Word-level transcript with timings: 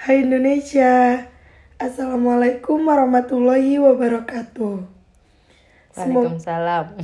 Hai 0.00 0.24
Indonesia, 0.24 1.28
Assalamualaikum 1.76 2.88
warahmatullahi 2.88 3.76
wabarakatuh. 3.76 4.80
Waalaikumsalam. 5.92 6.96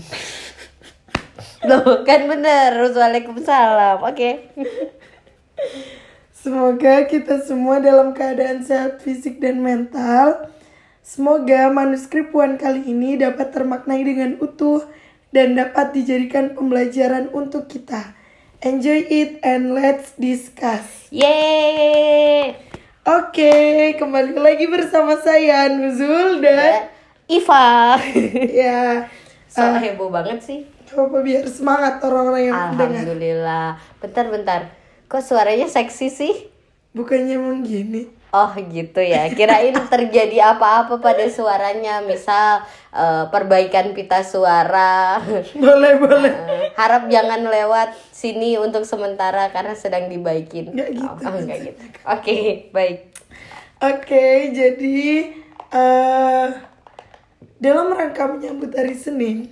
Loh, 1.69 2.09
kan 2.09 2.25
bener. 2.25 2.73
Waalaikumsalam. 2.73 4.01
Oke. 4.01 4.49
Semoga 6.41 7.05
kita 7.05 7.45
semua 7.45 7.85
dalam 7.85 8.17
keadaan 8.17 8.65
sehat 8.65 9.05
fisik 9.05 9.45
dan 9.45 9.61
mental. 9.61 10.49
Semoga 11.05 11.69
manuskrip 11.69 12.33
Puan 12.33 12.57
kali 12.57 12.81
ini 12.81 13.21
dapat 13.21 13.53
termaknai 13.53 14.09
dengan 14.09 14.41
utuh 14.41 14.89
dan 15.37 15.53
dapat 15.53 15.93
dijadikan 15.93 16.57
pembelajaran 16.57 17.29
untuk 17.37 17.69
kita. 17.69 18.17
Enjoy 18.65 19.05
it 19.05 19.37
and 19.45 19.77
let's 19.77 20.17
discuss. 20.17 21.13
Yeay. 21.13 22.66
Oke, 23.07 23.95
kembali 24.03 24.35
lagi 24.35 24.67
bersama 24.67 25.15
saya 25.23 25.71
Nuzul 25.71 26.43
dan 26.43 26.91
Iva. 27.31 27.95
ya, 28.67 29.07
So 29.47 29.63
eh, 29.63 29.79
heboh 29.79 30.11
banget 30.11 30.43
sih. 30.43 30.67
coba 30.91 31.23
biar 31.23 31.47
semangat 31.47 32.03
orang-orang 32.03 32.51
yang. 32.51 32.59
Alhamdulillah. 32.75 33.79
Bentar, 34.03 34.27
bentar. 34.27 34.61
Kok 35.07 35.23
suaranya 35.23 35.71
seksi 35.71 36.11
sih? 36.11 36.35
Bukannya 36.99 37.39
emang 37.39 37.63
gini? 37.63 38.11
Oh 38.37 38.53
gitu 38.53 39.01
ya. 39.01 39.33
Kirain 39.33 39.73
terjadi 39.93 40.53
apa-apa 40.53 41.01
pada 41.01 41.25
suaranya. 41.33 42.05
Misal 42.05 42.61
eh, 42.93 43.25
perbaikan 43.33 43.97
pita 43.97 44.21
suara. 44.21 45.17
Boleh, 45.57 45.97
boleh. 45.97 46.33
Eh, 46.37 46.69
harap 46.77 47.09
jangan 47.09 47.49
lewat 47.49 47.97
sini 48.13 48.61
untuk 48.61 48.85
sementara 48.85 49.49
karena 49.57 49.73
sedang 49.73 50.13
dibaikin. 50.13 50.77
Gitu. 50.77 51.01
Oh, 51.01 51.17
enggak 51.17 51.73
gitu. 51.73 51.81
Oke, 52.05 52.69
baik. 52.77 53.09
Oke, 53.81 54.53
jadi 54.53 55.33
eh 55.73 56.49
dalam 57.57 57.89
rangka 57.89 58.29
menyambut 58.29 58.69
hari 58.77 58.93
Senin, 58.93 59.49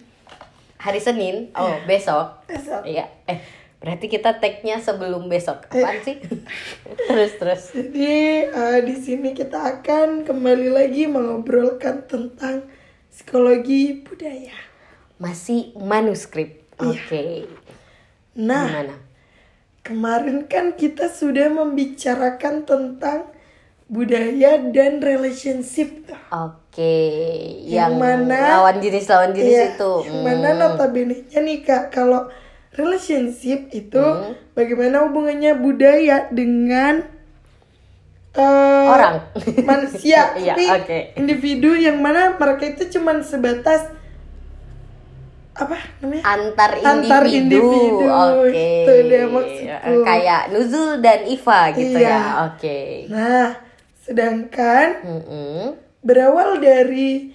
Hari 0.76 1.00
Senin. 1.00 1.48
Oh, 1.56 1.80
besok. 1.88 2.44
besok. 2.44 2.84
Iya. 2.84 3.08
Eh, 3.24 3.40
berarti 3.84 4.08
kita 4.08 4.40
tag-nya 4.40 4.80
sebelum 4.80 5.28
besok. 5.28 5.68
Apaan 5.68 6.00
sih? 6.00 6.16
terus 7.12 7.32
terus. 7.36 7.62
Jadi 7.76 8.48
eh, 8.48 8.80
di 8.80 8.96
sini 8.96 9.36
kita 9.36 9.60
akan 9.60 10.24
kembali 10.24 10.72
lagi 10.72 11.04
mengobrolkan 11.04 12.08
tentang 12.08 12.64
psikologi 13.12 14.00
budaya. 14.00 14.56
Masih 15.20 15.76
manuskrip. 15.76 16.64
Oke. 16.80 17.44
Nah, 18.40 18.66
Gimana? 18.66 18.96
kemarin 19.84 20.48
kan 20.48 20.72
kita 20.74 21.12
sudah 21.12 21.52
membicarakan 21.52 22.64
tentang 22.64 23.28
budaya 23.84 24.58
dan 24.72 25.04
relationship. 25.04 26.08
Oke, 26.32 26.96
Yang 27.68 27.68
yang, 27.68 27.92
mana- 28.00 28.58
lawan 28.58 28.80
jenis 28.80 29.06
lawan 29.12 29.30
jenis 29.36 29.52
Iya, 29.54 29.64
itu. 29.76 29.92
Yang 30.08 30.20
mana 30.24 30.48
notabene-nya 30.56 31.38
nih 31.44 31.60
Kak, 31.62 31.92
kalau 31.92 32.26
relationship 32.74 33.70
itu 33.70 33.98
Hmm. 33.98 34.34
bagaimana 34.52 35.06
hubungannya 35.06 35.54
budaya 35.54 36.28
dengan 36.28 37.06
eh, 38.34 38.86
Orang. 38.90 39.30
manusia, 39.62 40.34
Iya, 40.34 40.52
tapi 40.52 40.64
oke. 40.68 40.98
individu 41.16 41.70
yang 41.72 42.02
mana 42.02 42.34
mereka 42.34 42.66
itu 42.68 42.90
cuman 42.92 43.22
sebatas 43.22 43.86
apa 45.54 45.78
namanya? 46.02 46.22
Antar 46.26 46.70
individu. 46.74 46.90
Antar 46.90 47.24
individu. 47.24 48.06
Oke. 48.10 48.66
Itu 48.82 48.92
dia 49.06 49.24
maksudku. 49.30 50.02
Kayak 50.02 50.42
Nuzul 50.50 50.88
dan 50.98 51.20
Iva 51.24 51.60
gitu 51.70 51.94
Iya. 51.94 52.10
ya. 52.10 52.22
Oke. 52.50 52.78
Nah, 53.06 53.48
sedangkan 54.02 54.86
Mm-mm. 55.00 55.78
berawal 56.02 56.58
dari 56.58 57.30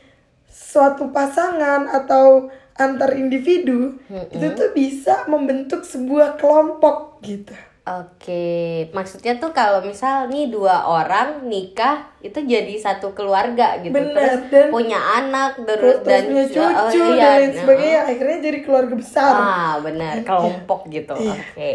suatu 0.46 1.16
pasangan 1.16 1.88
atau 1.88 2.52
antar 2.80 3.12
individu 3.20 4.00
itu 4.32 4.48
tuh 4.56 4.72
bisa 4.72 5.28
membentuk 5.28 5.84
sebuah 5.84 6.40
kelompok 6.40 7.20
gitu. 7.22 7.52
Oke, 7.90 8.86
maksudnya 8.94 9.42
tuh 9.42 9.50
kalau 9.50 9.82
misal 9.82 10.30
nih 10.30 10.54
dua 10.54 10.86
orang 10.86 11.50
nikah 11.50 12.06
itu 12.22 12.38
jadi 12.38 12.70
satu 12.78 13.18
keluarga 13.18 13.82
gitu, 13.82 13.98
Benar, 13.98 14.14
terus 14.14 14.42
dan- 14.54 14.70
punya 14.70 15.00
anak 15.02 15.58
Terus 15.58 16.06
terus 16.06 16.06
dan 16.06 16.24
punya 16.30 16.46
oh, 16.46 16.52
cucu 16.54 17.02
iya, 17.02 17.10
dan 17.10 17.18
lain 17.18 17.50
nah. 17.50 17.58
sebagainya 17.66 18.02
akhirnya 18.06 18.38
jadi 18.46 18.60
keluarga 18.62 18.94
besar. 18.94 19.34
Ah, 19.34 19.74
benar, 19.82 20.22
kelompok 20.22 20.86
gitu. 20.94 21.18
Iya. 21.18 21.34
Oke. 21.34 21.74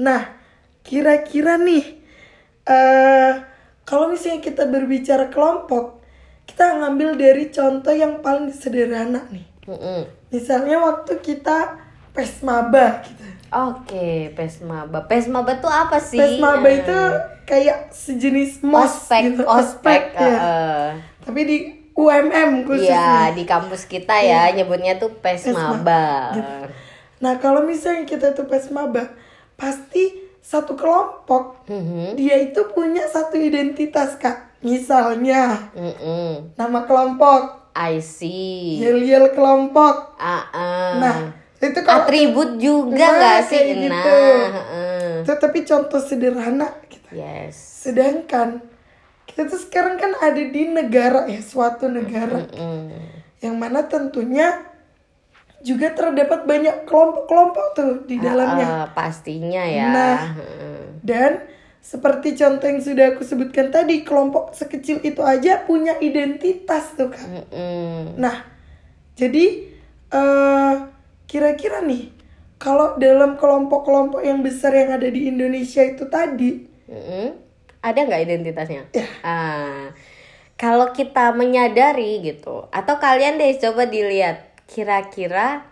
Nah, 0.00 0.22
kira-kira 0.80 1.60
nih 1.60 1.84
eh 2.64 3.32
kalau 3.84 4.08
misalnya 4.08 4.40
kita 4.40 4.64
berbicara 4.64 5.28
kelompok, 5.28 6.00
kita 6.48 6.78
ngambil 6.80 7.20
dari 7.20 7.52
contoh 7.52 7.92
yang 7.92 8.24
paling 8.24 8.48
sederhana 8.48 9.28
nih. 9.28 9.44
Mm-mm. 9.68 10.19
Misalnya 10.30 10.78
waktu 10.78 11.18
kita 11.18 11.76
pesmaba 12.14 13.02
gitu. 13.02 13.22
Oke, 13.50 14.30
pesmaba. 14.32 15.02
Pesmaba 15.04 15.58
tuh 15.58 15.66
apa 15.68 15.98
sih? 15.98 16.18
Pesmaba 16.18 16.64
Eh, 16.64 16.78
itu 16.80 16.98
kayak 17.44 17.90
sejenis 17.90 18.62
mos 18.62 19.10
ospek, 19.10 19.34
gitu, 19.34 19.42
ospek. 19.42 20.14
ya. 20.14 20.22
eh, 20.22 20.86
Tapi 21.26 21.40
di 21.42 21.56
UMM 21.92 22.62
Iya, 22.62 22.64
khususnya. 22.64 23.34
di 23.34 23.44
kampus 23.44 23.84
kita 23.84 24.14
ya 24.22 24.54
nyebutnya 24.54 24.96
tuh 24.96 25.10
pesmaba. 25.18 26.30
Gitu. 26.32 26.54
Nah, 27.20 27.36
kalau 27.36 27.60
misalnya 27.60 28.06
kita 28.06 28.32
tuh 28.32 28.46
pesmaba, 28.46 29.12
pasti 29.52 30.08
satu 30.40 30.72
kelompok 30.72 31.68
Mhm. 31.68 32.16
dia 32.16 32.40
itu 32.40 32.70
punya 32.70 33.04
satu 33.04 33.36
identitas, 33.36 34.16
Kak. 34.16 34.62
Misalnya 34.62 35.68
Mm-mm. 35.74 36.54
nama 36.54 36.86
kelompok, 36.86 37.59
I 37.80 37.96
see. 38.04 38.76
yel-yel 38.76 39.32
kelompok. 39.32 40.12
Ah, 40.20 40.44
ah. 40.52 40.92
Nah, 41.00 41.16
itu 41.56 41.80
kalau 41.80 42.04
atribut 42.04 42.60
juga 42.60 43.00
Nah, 43.00 43.12
nggak 43.16 43.38
sih? 43.48 43.62
gitu. 43.72 43.88
Nah, 43.88 44.44
heeh. 44.52 45.12
itu 45.24 45.32
tapi 45.32 45.58
contoh 45.64 46.00
sederhana 46.00 46.68
gitu. 46.92 47.08
yes. 47.16 47.56
Sedangkan 47.56 48.60
kita 49.24 49.48
tuh 49.48 49.56
sekarang 49.56 49.96
kan 49.96 50.12
ada 50.20 50.42
di 50.42 50.62
negara 50.68 51.24
ya, 51.24 51.40
suatu 51.40 51.88
negara. 51.88 52.44
Mm. 52.52 53.16
yang 53.40 53.56
mana 53.56 53.88
tentunya 53.88 54.52
juga 55.64 55.96
terdapat 55.96 56.44
banyak 56.44 56.84
kelompok-kelompok 56.84 57.66
tuh 57.72 57.92
di 58.04 58.20
dalamnya. 58.20 58.66
Ah, 58.68 58.86
pastinya 58.92 59.64
ya. 59.64 59.88
Nah. 59.88 60.20
Dan 61.00 61.40
seperti 61.80 62.36
contoh 62.36 62.68
yang 62.68 62.80
sudah 62.84 63.16
aku 63.16 63.24
sebutkan 63.24 63.72
tadi, 63.72 64.04
kelompok 64.04 64.52
sekecil 64.52 65.00
itu 65.00 65.24
aja 65.24 65.64
punya 65.64 65.96
identitas 65.98 66.92
tuh 66.94 67.10
kan. 67.10 67.44
Nah, 68.20 68.46
jadi 69.16 69.66
eh 70.12 70.74
kira-kira 71.24 71.80
nih 71.82 72.12
kalau 72.60 73.00
dalam 73.00 73.40
kelompok-kelompok 73.40 74.20
yang 74.20 74.44
besar 74.44 74.76
yang 74.76 74.92
ada 74.92 75.08
di 75.08 75.32
Indonesia 75.32 75.80
itu 75.80 76.04
tadi, 76.12 76.68
Mm-mm. 76.90 77.28
Ada 77.80 78.04
nggak 78.04 78.22
identitasnya? 78.28 78.82
Ya. 78.92 79.08
Ah, 79.24 79.88
kalau 80.60 80.92
kita 80.92 81.32
menyadari 81.32 82.20
gitu, 82.20 82.68
atau 82.68 82.94
kalian 83.00 83.40
deh 83.40 83.56
coba 83.56 83.88
dilihat 83.88 84.52
kira-kira 84.68 85.64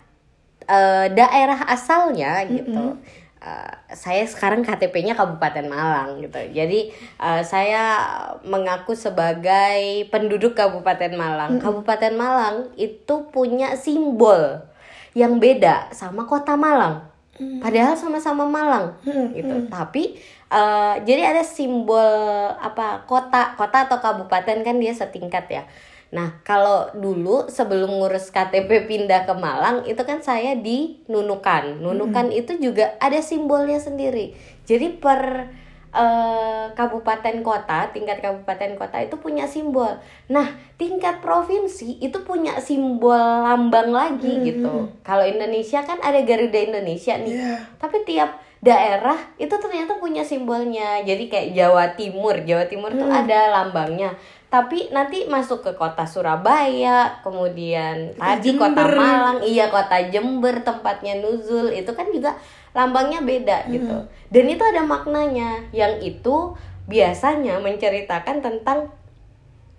eh, 0.64 1.06
daerah 1.12 1.68
asalnya 1.68 2.48
gitu. 2.48 2.97
Eh, 3.38 3.94
saya 3.94 4.26
sekarang 4.26 4.66
KTP-nya 4.66 5.15
Kabupaten 5.15 5.71
Malang 5.71 6.19
gitu. 6.19 6.43
Jadi 6.50 6.91
eh, 7.22 7.43
saya 7.47 8.03
mengaku 8.43 8.99
sebagai 8.99 10.10
penduduk 10.10 10.59
Kabupaten 10.59 11.15
Malang. 11.15 11.62
Kabupaten 11.62 12.19
Malang 12.19 12.75
itu 12.75 13.31
punya 13.31 13.78
simbol 13.78 14.66
yang 15.15 15.38
beda 15.38 15.94
sama 15.94 16.27
Kota 16.27 16.59
Malang. 16.59 17.06
Padahal 17.38 17.94
sama-sama 17.94 18.43
Malang 18.50 18.98
gitu. 19.38 19.71
Tapi 19.71 20.19
eh, 20.50 20.94
jadi 21.06 21.31
ada 21.31 21.47
simbol 21.47 22.10
apa 22.59 23.07
kota 23.07 23.54
kota 23.54 23.86
atau 23.86 24.03
kabupaten 24.03 24.66
kan 24.66 24.77
dia 24.83 24.91
setingkat 24.91 25.47
ya. 25.47 25.62
Nah 26.09 26.41
kalau 26.41 26.89
dulu 26.97 27.53
sebelum 27.53 28.01
ngurus 28.01 28.33
KTP 28.33 28.89
pindah 28.89 29.28
ke 29.28 29.34
Malang 29.37 29.84
itu 29.84 30.01
kan 30.09 30.25
saya 30.25 30.57
di 30.57 31.05
Nunukan. 31.05 31.84
Nunukan 31.84 32.33
itu 32.33 32.57
juga 32.57 32.97
ada 32.97 33.21
simbolnya 33.21 33.77
sendiri. 33.77 34.33
Jadi 34.65 34.97
per 34.97 35.53
eh, 35.93 36.66
kabupaten 36.72 37.45
kota 37.45 37.93
tingkat 37.93 38.25
kabupaten 38.25 38.81
kota 38.81 39.05
itu 39.05 39.21
punya 39.21 39.45
simbol. 39.45 40.01
Nah 40.33 40.57
tingkat 40.81 41.21
provinsi 41.21 42.01
itu 42.01 42.25
punya 42.25 42.57
simbol 42.57 43.45
lambang 43.45 43.93
lagi 43.93 44.49
gitu. 44.49 44.89
Kalau 45.05 45.25
Indonesia 45.28 45.84
kan 45.84 46.01
ada 46.01 46.25
Garuda 46.25 46.57
Indonesia 46.57 47.21
nih. 47.21 47.37
Iya. 47.37 47.55
Tapi 47.77 48.09
tiap 48.09 48.49
daerah 48.59 49.19
itu 49.39 49.55
ternyata 49.55 50.03
punya 50.03 50.27
simbolnya. 50.27 51.05
Jadi 51.07 51.31
kayak 51.31 51.55
Jawa 51.55 51.84
Timur, 51.95 52.34
Jawa 52.43 52.66
Timur 52.66 52.91
tuh 52.91 53.07
ada 53.07 53.55
lambangnya. 53.55 54.19
Tapi 54.48 54.89
nanti 54.97 55.28
masuk 55.28 55.60
ke 55.60 55.77
kota 55.77 56.09
Surabaya, 56.09 57.21
kemudian 57.21 58.16
tadi 58.16 58.56
kota. 58.56 58.80
Malang, 58.80 59.45
iya 59.45 59.68
kota 59.68 60.00
Jember 60.09 60.65
tempatnya 60.65 61.21
nuzul 61.21 61.68
itu 61.68 61.92
kan 61.92 62.09
juga 62.09 62.33
lambangnya 62.72 63.21
beda 63.21 63.68
gitu. 63.68 64.09
Dan 64.33 64.45
itu 64.48 64.65
ada 64.65 64.80
maknanya. 64.80 65.68
Yang 65.68 66.16
itu 66.16 66.36
biasanya 66.89 67.60
menceritakan 67.60 68.41
tentang 68.41 68.89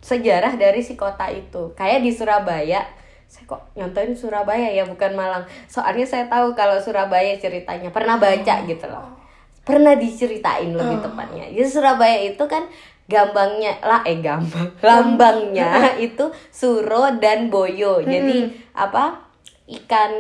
sejarah 0.06 0.54
dari 0.54 0.86
si 0.86 0.94
kota 0.94 1.26
itu. 1.34 1.74
Kayak 1.74 2.06
di 2.06 2.12
Surabaya, 2.14 2.86
saya 3.26 3.46
kok 3.50 3.74
nyontoin 3.74 4.14
Surabaya 4.14 4.70
ya 4.70 4.86
bukan 4.86 5.18
Malang. 5.18 5.50
Soalnya 5.66 6.06
saya 6.06 6.26
tahu 6.30 6.54
kalau 6.54 6.78
Surabaya 6.78 7.34
ceritanya 7.42 7.90
pernah 7.90 8.22
baca 8.22 8.56
gitu 8.70 8.86
loh. 8.86 9.18
Pernah 9.66 9.94
diceritain 9.94 10.74
lebih 10.74 10.98
tepatnya. 10.98 11.46
Jadi 11.46 11.70
Surabaya 11.70 12.18
itu 12.26 12.42
kan 12.50 12.66
gambangnya 13.10 13.74
lah 13.82 14.06
eh 14.06 14.22
gambang 14.22 14.70
lambangnya 14.86 15.98
itu 15.98 16.30
suro 16.50 17.10
dan 17.18 17.50
boyo. 17.50 18.00
Jadi 18.00 18.38
apa? 18.72 19.26
Ikan 19.66 20.12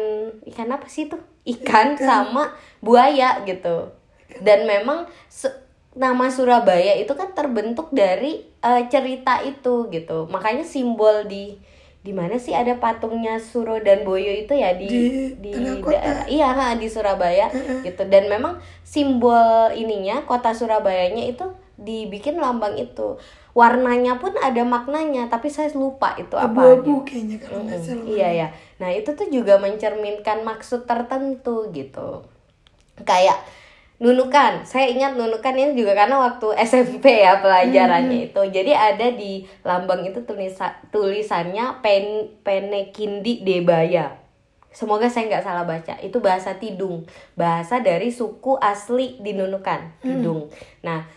ikan 0.45 0.69
apa 0.69 0.85
sih 0.85 1.05
itu? 1.05 1.17
Ikan 1.45 1.93
sama 1.95 2.49
buaya 2.79 3.45
gitu. 3.45 3.93
Dan 4.41 4.65
memang 4.65 5.05
se- 5.25 5.53
nama 5.93 6.29
Surabaya 6.29 6.93
itu 6.95 7.13
kan 7.13 7.33
terbentuk 7.33 7.89
dari 7.89 8.45
eh, 8.59 8.83
cerita 8.87 9.41
itu 9.41 9.89
gitu. 9.89 10.25
Makanya 10.27 10.61
simbol 10.61 11.25
di 11.25 11.57
di 11.99 12.15
mana 12.15 12.39
sih 12.39 12.55
ada 12.55 12.79
patungnya 12.79 13.35
Suro 13.37 13.75
dan 13.77 14.01
Boyo 14.01 14.31
itu 14.31 14.55
ya 14.55 14.71
di 14.71 14.87
Di 15.35 15.51
kota. 15.83 15.99
daerah 15.99 16.25
iya 16.25 16.47
ha, 16.49 16.67
di 16.73 16.87
Surabaya 16.87 17.51
gitu 17.83 18.07
dan 18.07 18.31
memang 18.31 18.55
simbol 18.87 19.67
ininya 19.75 20.23
kota 20.23 20.55
Surabayanya 20.55 21.27
itu 21.27 21.43
dibikin 21.79 22.35
lambang 22.37 22.75
itu 22.75 23.15
warnanya 23.57 24.21
pun 24.21 24.35
ada 24.39 24.61
maknanya 24.61 25.27
tapi 25.27 25.49
saya 25.49 25.67
lupa 25.73 26.13
itu 26.15 26.37
apa 26.37 26.53
Abu-abu 26.53 27.01
kayaknya 27.03 27.37
kalau 27.41 27.65
nggak 27.65 27.79
salah. 27.81 28.05
Iya 28.05 28.29
ya. 28.31 28.47
Nah 28.77 28.89
itu 28.93 29.09
tuh 29.17 29.27
juga 29.27 29.57
mencerminkan 29.57 30.45
maksud 30.45 30.85
tertentu 30.85 31.67
gitu. 31.73 32.23
Kayak 33.03 33.41
nunukan. 33.99 34.63
Saya 34.63 34.87
ingat 34.87 35.19
nunukan 35.19 35.53
ini 35.59 35.75
juga 35.75 35.93
karena 35.93 36.17
waktu 36.19 36.55
SMP 36.69 37.25
ya 37.25 37.43
pelajarannya 37.43 38.31
itu. 38.31 38.41
Jadi 38.47 38.71
ada 38.71 39.07
di 39.11 39.43
lambang 39.67 40.07
itu 40.07 40.23
tulisa, 40.23 40.79
tulisannya 40.89 41.83
pen 41.83 42.39
penekindi 42.41 43.43
debaya. 43.43 44.15
Semoga 44.69 45.09
saya 45.09 45.27
nggak 45.27 45.45
salah 45.45 45.65
baca. 45.65 45.97
Itu 45.99 46.21
bahasa 46.21 46.55
Tidung, 46.61 47.03
bahasa 47.33 47.81
dari 47.81 48.13
suku 48.13 48.53
asli 48.61 49.17
di 49.17 49.33
Nunukan, 49.33 49.97
Tidung. 49.97 50.45
Nah, 50.85 51.09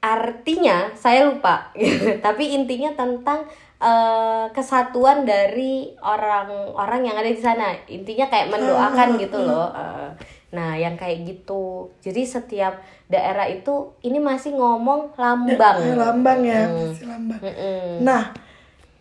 artinya 0.00 0.94
saya 0.94 1.26
lupa 1.26 1.74
tapi 2.24 2.54
intinya 2.54 2.94
tentang 2.94 3.42
eh, 3.78 4.44
kesatuan 4.48 5.22
dari 5.22 5.90
orang-orang 5.98 7.00
yang 7.04 7.16
ada 7.16 7.26
di 7.26 7.36
sana 7.36 7.74
intinya 7.84 8.26
kayak 8.26 8.48
mendoakan 8.48 9.18
gitu 9.18 9.38
loh 9.40 9.68
Eh, 9.70 10.10
nah 10.48 10.72
yang 10.72 10.94
kayak 10.94 11.26
gitu 11.26 11.92
jadi 11.98 12.24
setiap 12.24 12.78
daerah 13.04 13.44
itu 13.44 13.92
ini 14.00 14.16
masih 14.16 14.54
ngomong 14.54 15.12
lambang 15.14 15.76
Eh, 15.82 15.92
lambang 15.94 16.40
ya, 16.42 16.62
Hmm. 16.64 16.78
pasti 16.86 17.04
lambang. 17.04 17.40
Mm-mm. 17.40 18.00
Nah, 18.00 18.22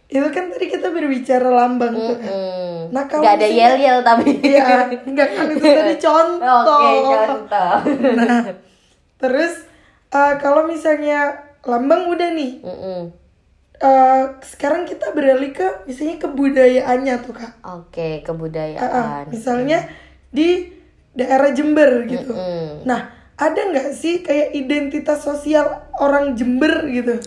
itu 0.07 0.27
kan 0.27 0.47
tadi 0.47 0.65
kita 0.65 0.87
berbicara 0.87 1.47
lambang 1.47 1.91
tuh 1.91 2.15
kan. 2.15 2.31
Mm. 2.31 2.75
Nah, 2.87 3.03
kalau 3.05 3.21
Nggak 3.21 3.35
ada 3.37 3.47
yel 3.49 3.75
yel 3.77 3.99
tapi 4.01 4.39
Iya, 4.41 4.67
enggak 5.03 5.27
kan 5.29 5.45
itu 5.49 5.59
tadi 5.61 5.95
contoh. 6.07 6.63
oke 6.63 6.91
contoh 7.03 7.73
Nah, 8.13 8.39
terus 9.17 9.66
eh, 10.11 10.33
kalau 10.39 10.67
misalnya 10.67 11.35
lambang 11.67 12.07
udah 12.07 12.29
nih, 12.31 12.63
Mm-mm. 12.63 13.01
eh, 13.81 14.23
sekarang 14.39 14.87
kita 14.87 15.11
beralih 15.11 15.51
ke 15.51 15.83
misalnya 15.83 16.17
kebudayaannya 16.21 17.15
tuh 17.23 17.33
kak. 17.35 17.51
oke 17.63 17.91
Eh, 17.95 18.19
eh, 18.19 18.25
kebudayaan 18.25 19.27
misalnya 19.27 19.83
di 20.31 20.71
daerah 21.17 21.49
Jember 21.51 22.05
gitu. 22.05 22.31
Mm. 22.31 22.85
Nah, 22.85 23.09
ada 23.37 23.61
nggak 23.73 23.89
sih 23.93 24.21
kayak 24.21 24.53
identitas 24.53 25.25
sosial 25.25 25.65
orang 25.97 26.37
Jember 26.37 26.85
gitu? 26.89 27.17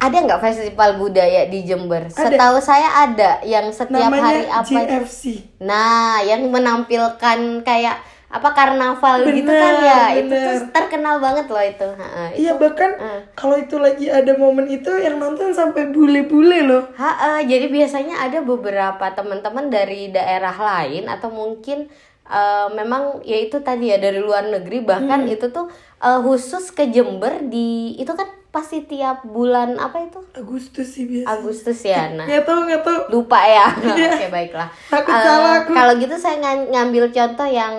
Ada 0.00 0.16
nggak 0.24 0.40
festival 0.40 0.96
budaya 0.96 1.44
di 1.46 1.60
Jember? 1.62 2.08
Ada. 2.08 2.34
Setahu 2.34 2.56
saya 2.58 2.88
ada 3.04 3.30
yang 3.44 3.68
setiap 3.68 4.08
hari 4.08 4.48
Namanya 4.48 4.64
apa 4.64 4.70
itu? 4.70 4.90
GFC. 4.96 5.22
Nah, 5.60 6.24
yang 6.24 6.48
menampilkan 6.48 7.60
kayak 7.60 8.00
apa 8.30 8.54
karnaval 8.54 9.26
gitu 9.26 9.42
Bener, 9.42 9.58
kan 9.58 9.74
ya? 9.82 10.00
Itu 10.14 10.30
bener. 10.30 10.46
tuh 10.46 10.58
terkenal 10.70 11.18
banget 11.18 11.46
loh 11.50 11.64
itu. 11.66 11.88
Itu. 11.90 12.46
Iya 12.46 12.52
bahkan 12.54 12.90
eh. 12.94 13.20
kalau 13.34 13.58
itu 13.58 13.74
lagi 13.76 14.06
ada 14.06 14.32
momen 14.38 14.70
itu 14.70 14.86
yang 14.96 15.18
nonton 15.18 15.50
sampai 15.50 15.90
bule-bule 15.90 16.62
loh. 16.62 16.82
Ha-ha, 16.94 17.42
jadi 17.42 17.66
biasanya 17.66 18.22
ada 18.22 18.38
beberapa 18.40 19.02
teman-teman 19.10 19.66
dari 19.66 20.14
daerah 20.14 20.54
lain 20.54 21.10
atau 21.10 21.26
mungkin 21.28 21.90
eh, 22.30 22.68
memang 22.70 23.18
ya 23.26 23.34
itu 23.42 23.58
tadi 23.60 23.90
ya 23.90 23.98
dari 23.98 24.22
luar 24.22 24.46
negeri 24.46 24.78
bahkan 24.86 25.26
Hmm. 25.26 25.34
itu 25.34 25.50
tuh 25.50 25.66
eh, 25.98 26.18
khusus 26.22 26.70
ke 26.70 26.86
Jember 26.86 27.42
di 27.42 27.98
itu 27.98 28.14
kan 28.14 28.30
pasti 28.50 28.82
tiap 28.82 29.22
bulan 29.24 29.74
apa 29.76 30.02
itu 30.02 30.18
Agustus 30.32 30.90
sih 30.90 31.06
biasa. 31.06 31.26
Agustus 31.32 31.78
ya. 31.80 32.10
Nah, 32.10 32.24
Nggak 32.24 32.42
tahu 32.44 32.60
nggak 32.64 32.82
tahu. 32.82 32.98
lupa 33.12 33.38
ya 33.40 33.66
oke 34.10 34.26
baiklah 34.28 34.66
Takut 34.84 35.08
Eh, 35.08 35.22
salah 35.22 35.52
aku. 35.60 35.70
kalau 35.70 35.94
gitu 35.94 36.14
saya 36.14 36.36
ngan- 36.36 36.68
ngambil 36.68 37.08
contoh 37.08 37.46
yang 37.46 37.74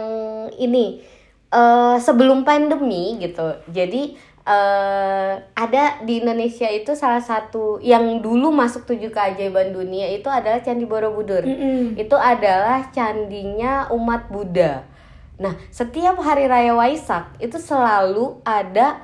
ini 0.53 1.03
eh 1.49 1.95
sebelum 1.97 2.41
pandemi 2.41 3.15
gitu 3.17 3.43
jadi 3.67 4.15
eh 4.41 5.31
ada 5.53 5.83
di 5.99 6.17
Indonesia 6.17 6.65
itu 6.65 6.91
salah 6.93 7.19
satu 7.21 7.77
yang 7.79 8.01
dulu 8.19 8.49
masuk 8.49 8.83
tujuh 8.85 9.09
keajaiban 9.09 9.69
dunia 9.69 10.07
itu 10.09 10.27
adalah 10.27 10.59
Candi 10.59 10.83
Borobudur 10.83 11.43
Mm-mm. 11.43 11.93
itu 11.95 12.15
adalah 12.15 12.87
candinya 12.89 13.91
umat 13.91 14.27
Buddha 14.27 14.87
nah 15.35 15.53
setiap 15.69 16.15
hari 16.17 16.45
raya 16.45 16.71
Waisak 16.71 17.35
itu 17.37 17.57
selalu 17.57 18.39
ada 18.41 19.03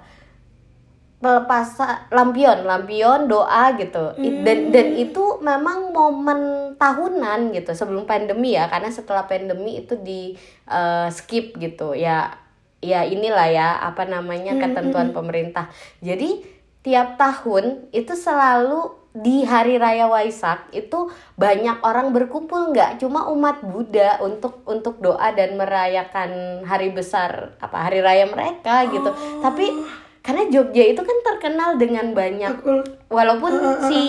pelepasan 1.18 2.14
lampion 2.14 2.62
lampion 2.62 3.26
doa 3.26 3.74
gitu. 3.74 4.14
It- 4.22 4.46
dan 4.46 4.70
dan 4.70 4.88
itu 4.94 5.42
memang 5.42 5.90
momen 5.90 6.74
tahunan 6.78 7.54
gitu 7.58 7.74
sebelum 7.74 8.06
pandemi 8.06 8.54
ya. 8.54 8.70
Karena 8.70 8.94
setelah 8.94 9.26
pandemi 9.26 9.82
itu 9.82 9.98
di 9.98 10.38
eh, 10.70 11.08
skip 11.10 11.58
gitu. 11.58 11.98
Ya 11.98 12.38
ya 12.78 13.02
inilah 13.02 13.50
ya 13.50 13.70
apa 13.82 14.06
namanya 14.06 14.54
ketentuan 14.62 15.10
pemerintah. 15.10 15.74
Jadi 16.06 16.46
tiap 16.86 17.18
tahun 17.18 17.90
itu 17.92 18.14
selalu 18.14 18.94
di 19.18 19.42
hari 19.42 19.82
raya 19.82 20.06
Waisak 20.06 20.70
itu 20.70 21.10
banyak 21.34 21.82
orang 21.82 22.14
berkumpul. 22.14 22.70
Nggak 22.70 23.02
cuma 23.02 23.26
umat 23.34 23.66
Buddha 23.66 24.22
untuk 24.22 24.62
untuk 24.70 25.02
doa 25.02 25.34
dan 25.34 25.58
merayakan 25.58 26.62
hari 26.62 26.94
besar 26.94 27.58
apa 27.58 27.90
hari 27.90 28.06
raya 28.06 28.30
mereka 28.30 28.86
gitu. 28.86 29.10
Tapi 29.42 29.74
karena 30.22 30.44
Jogja 30.52 30.84
itu 30.84 31.00
kan 31.00 31.18
terkenal 31.24 31.80
dengan 31.80 32.12
banyak 32.12 32.60
walaupun 33.08 33.54
si 33.88 34.02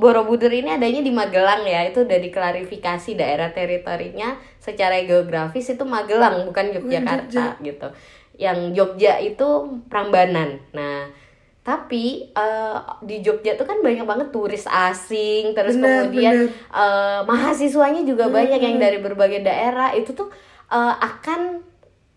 Borobudur 0.00 0.48
ini 0.48 0.72
adanya 0.72 1.04
di 1.04 1.12
Magelang 1.12 1.68
ya 1.68 1.84
itu 1.84 2.08
udah 2.08 2.16
diklarifikasi 2.16 3.10
daerah 3.12 3.52
teritorinya 3.52 4.40
secara 4.56 4.96
geografis 5.04 5.68
itu 5.68 5.84
Magelang 5.84 6.48
bukan 6.48 6.72
Yogyakarta 6.80 7.60
gitu. 7.60 7.92
Yang 8.40 8.58
Jogja 8.72 9.20
itu 9.20 9.48
Prambanan. 9.92 10.64
Nah 10.72 11.12
tapi 11.60 12.32
eh, 12.32 12.78
di 13.04 13.20
Jogja 13.20 13.52
tuh 13.60 13.68
kan 13.68 13.84
banyak 13.84 14.08
banget 14.08 14.28
turis 14.32 14.64
asing 14.64 15.52
terus 15.52 15.76
Bener, 15.76 16.08
kemudian 16.08 16.48
bener. 16.48 16.72
eh, 16.72 17.20
mahasiswanya 17.28 18.00
juga 18.08 18.32
banyak 18.32 18.56
yang 18.56 18.80
dari 18.80 18.96
berbagai 18.96 19.44
daerah. 19.44 19.92
Itu 19.92 20.16
tuh 20.16 20.32
eh, 20.72 20.94
akan 20.96 21.60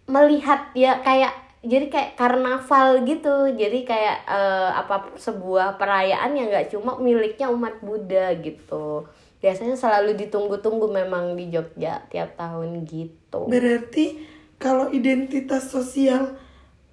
melihat 0.07 0.71
ya 0.71 1.03
kayak 1.03 1.42
jadi 1.63 1.87
kayak 1.87 2.11
karnaval 2.19 3.07
gitu. 3.07 3.55
Jadi 3.55 3.87
kayak 3.87 4.27
eh, 4.27 4.71
apa 4.75 5.15
sebuah 5.15 5.79
perayaan 5.79 6.35
yang 6.35 6.51
nggak 6.51 6.75
cuma 6.75 6.99
miliknya 6.99 7.47
umat 7.47 7.79
Buddha 7.79 8.35
gitu. 8.43 9.07
Biasanya 9.39 9.75
selalu 9.75 10.15
ditunggu-tunggu 10.19 10.91
memang 10.91 11.39
di 11.39 11.51
Jogja 11.51 12.03
tiap 12.11 12.35
tahun 12.35 12.83
gitu. 12.83 13.47
Berarti 13.47 14.19
kalau 14.59 14.91
identitas 14.91 15.71
sosial 15.71 16.35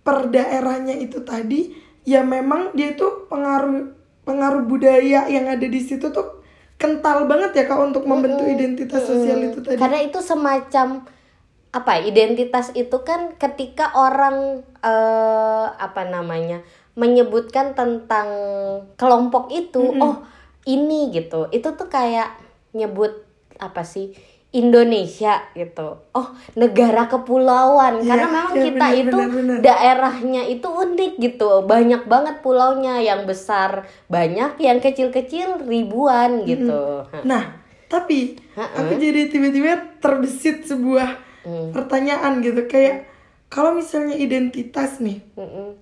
per 0.03 0.31
daerahnya 0.31 0.97
itu 0.99 1.23
tadi 1.23 1.75
ya 2.07 2.25
memang 2.25 2.75
dia 2.75 2.95
itu 2.97 3.29
pengaruh 3.29 3.95
pengaruh 4.25 4.65
budaya 4.67 5.29
yang 5.29 5.47
ada 5.47 5.67
di 5.67 5.81
situ 5.83 6.11
tuh 6.11 6.41
kental 6.81 7.29
banget 7.29 7.53
ya 7.61 7.65
kak 7.69 7.77
untuk 7.77 8.09
membentuk 8.09 8.49
identitas 8.49 9.05
sosial 9.05 9.53
itu 9.53 9.61
tadi. 9.61 9.77
karena 9.77 10.01
itu 10.01 10.19
semacam 10.25 11.05
apa 11.71 12.03
identitas 12.03 12.75
itu 12.75 13.07
kan 13.07 13.39
ketika 13.39 13.95
orang 13.95 14.67
eh, 14.83 15.67
apa 15.71 16.03
namanya 16.11 16.67
menyebutkan 16.99 17.79
tentang 17.79 18.29
kelompok 18.99 19.55
itu 19.55 19.95
oh 20.03 20.27
ini 20.67 21.15
gitu. 21.15 21.47
Itu 21.55 21.79
tuh 21.79 21.89
kayak 21.89 22.37
nyebut 22.75 23.23
apa 23.63 23.87
sih 23.87 24.13
Indonesia 24.51 25.47
gitu. 25.55 26.03
Oh 26.11 26.29
negara 26.59 27.07
kepulauan. 27.07 28.03
Iya, 28.03 28.09
karena 28.11 28.27
memang 28.27 28.51
iya, 28.51 28.63
kita 28.67 28.87
benar, 28.91 29.01
itu 29.01 29.19
benar, 29.19 29.31
benar. 29.31 29.59
daerahnya 29.63 30.43
itu 30.51 30.69
unik 30.69 31.13
gitu. 31.23 31.51
Banyak 31.63 32.03
banget 32.11 32.37
pulaunya. 32.43 32.99
Yang 32.99 33.21
besar 33.31 33.71
banyak 34.11 34.59
yang 34.59 34.83
kecil-kecil 34.83 35.63
ribuan 35.71 36.43
gitu. 36.43 37.07
Nah, 37.23 37.63
tapi 37.87 38.43
Ha-ha. 38.59 38.83
aku 38.83 38.99
jadi 38.99 39.31
tiba-tiba 39.31 40.03
terbesit 40.03 40.67
sebuah 40.67 41.30
Hmm. 41.41 41.73
pertanyaan 41.73 42.45
gitu 42.45 42.69
kayak 42.69 43.09
kalau 43.49 43.75
misalnya 43.75 44.15
identitas 44.15 45.01
nih, 45.01 45.25
Mm-mm. 45.35 45.75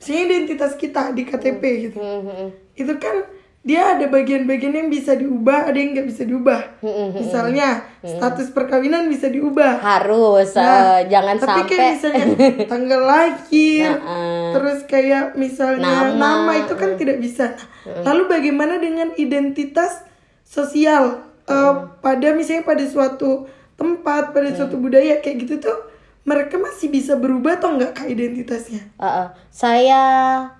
misalnya 0.00 0.22
identitas 0.26 0.74
kita 0.74 1.12
di 1.12 1.22
KTP 1.22 1.62
gitu 1.84 1.98
Hmm, 2.00 2.26
hmm, 2.26 2.48
itu 2.74 2.90
kan 2.98 3.22
dia 3.60 3.96
ada 3.96 4.12
bagian-bagian 4.12 4.76
yang 4.76 4.88
bisa 4.88 5.16
diubah 5.16 5.68
ada 5.68 5.78
yang 5.78 5.96
nggak 5.96 6.04
bisa 6.04 6.24
diubah. 6.24 6.84
Hmm, 6.84 7.16
misalnya 7.16 7.80
status 8.00 8.52
perkawinan 8.52 9.08
bisa 9.08 9.32
diubah. 9.32 9.80
Harus 9.80 10.52
Nah, 10.52 11.00
eh, 11.00 11.08
jangan 11.08 11.36
tapi 11.38 11.48
sampai 11.48 11.64
kayak 11.64 11.92
misalnya 11.96 12.24
tanggal 12.72 13.00
lahir 13.00 13.88
Nah, 13.94 14.52
terus 14.52 14.78
kayak 14.84 15.24
misalnya 15.34 16.12
Nama. 16.12 16.12
nama, 16.12 16.52
itu 16.60 16.74
kan 16.74 16.96
tidak 16.96 17.20
bisa. 17.20 17.56
Nah, 17.88 18.04
lalu 18.04 18.28
bagaimana 18.28 18.76
dengan 18.76 19.16
identitas 19.16 20.04
sosial? 20.44 21.24
Eh, 21.44 21.72
pada 22.00 22.32
misalnya 22.32 22.64
pada 22.64 22.84
suatu 22.84 23.48
tempat 23.74 24.30
pada 24.30 24.50
suatu 24.54 24.78
budaya 24.78 25.18
kayak 25.18 25.46
gitu 25.46 25.60
tuh 25.62 25.78
mereka 26.24 26.56
masih 26.56 26.88
bisa 26.88 27.14
berubah 27.18 27.60
atau 27.60 27.76
enggak 27.76 27.92
kak 27.92 28.08
identitasnya 28.08 28.82
eh, 28.96 29.06
eh, 29.06 29.28
saya 29.52 30.02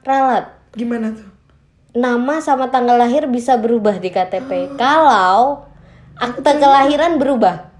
ralat 0.04 0.52
gimana 0.76 1.14
tuh 1.14 1.28
nama 1.94 2.42
sama 2.42 2.68
tanggal 2.68 2.98
lahir 2.98 3.30
bisa 3.30 3.54
berubah 3.56 3.96
di 3.96 4.10
KTP 4.10 4.50
kalau 4.82 5.64
akte 6.18 6.52
kelahiran 6.58 7.18
berubah 7.18 7.74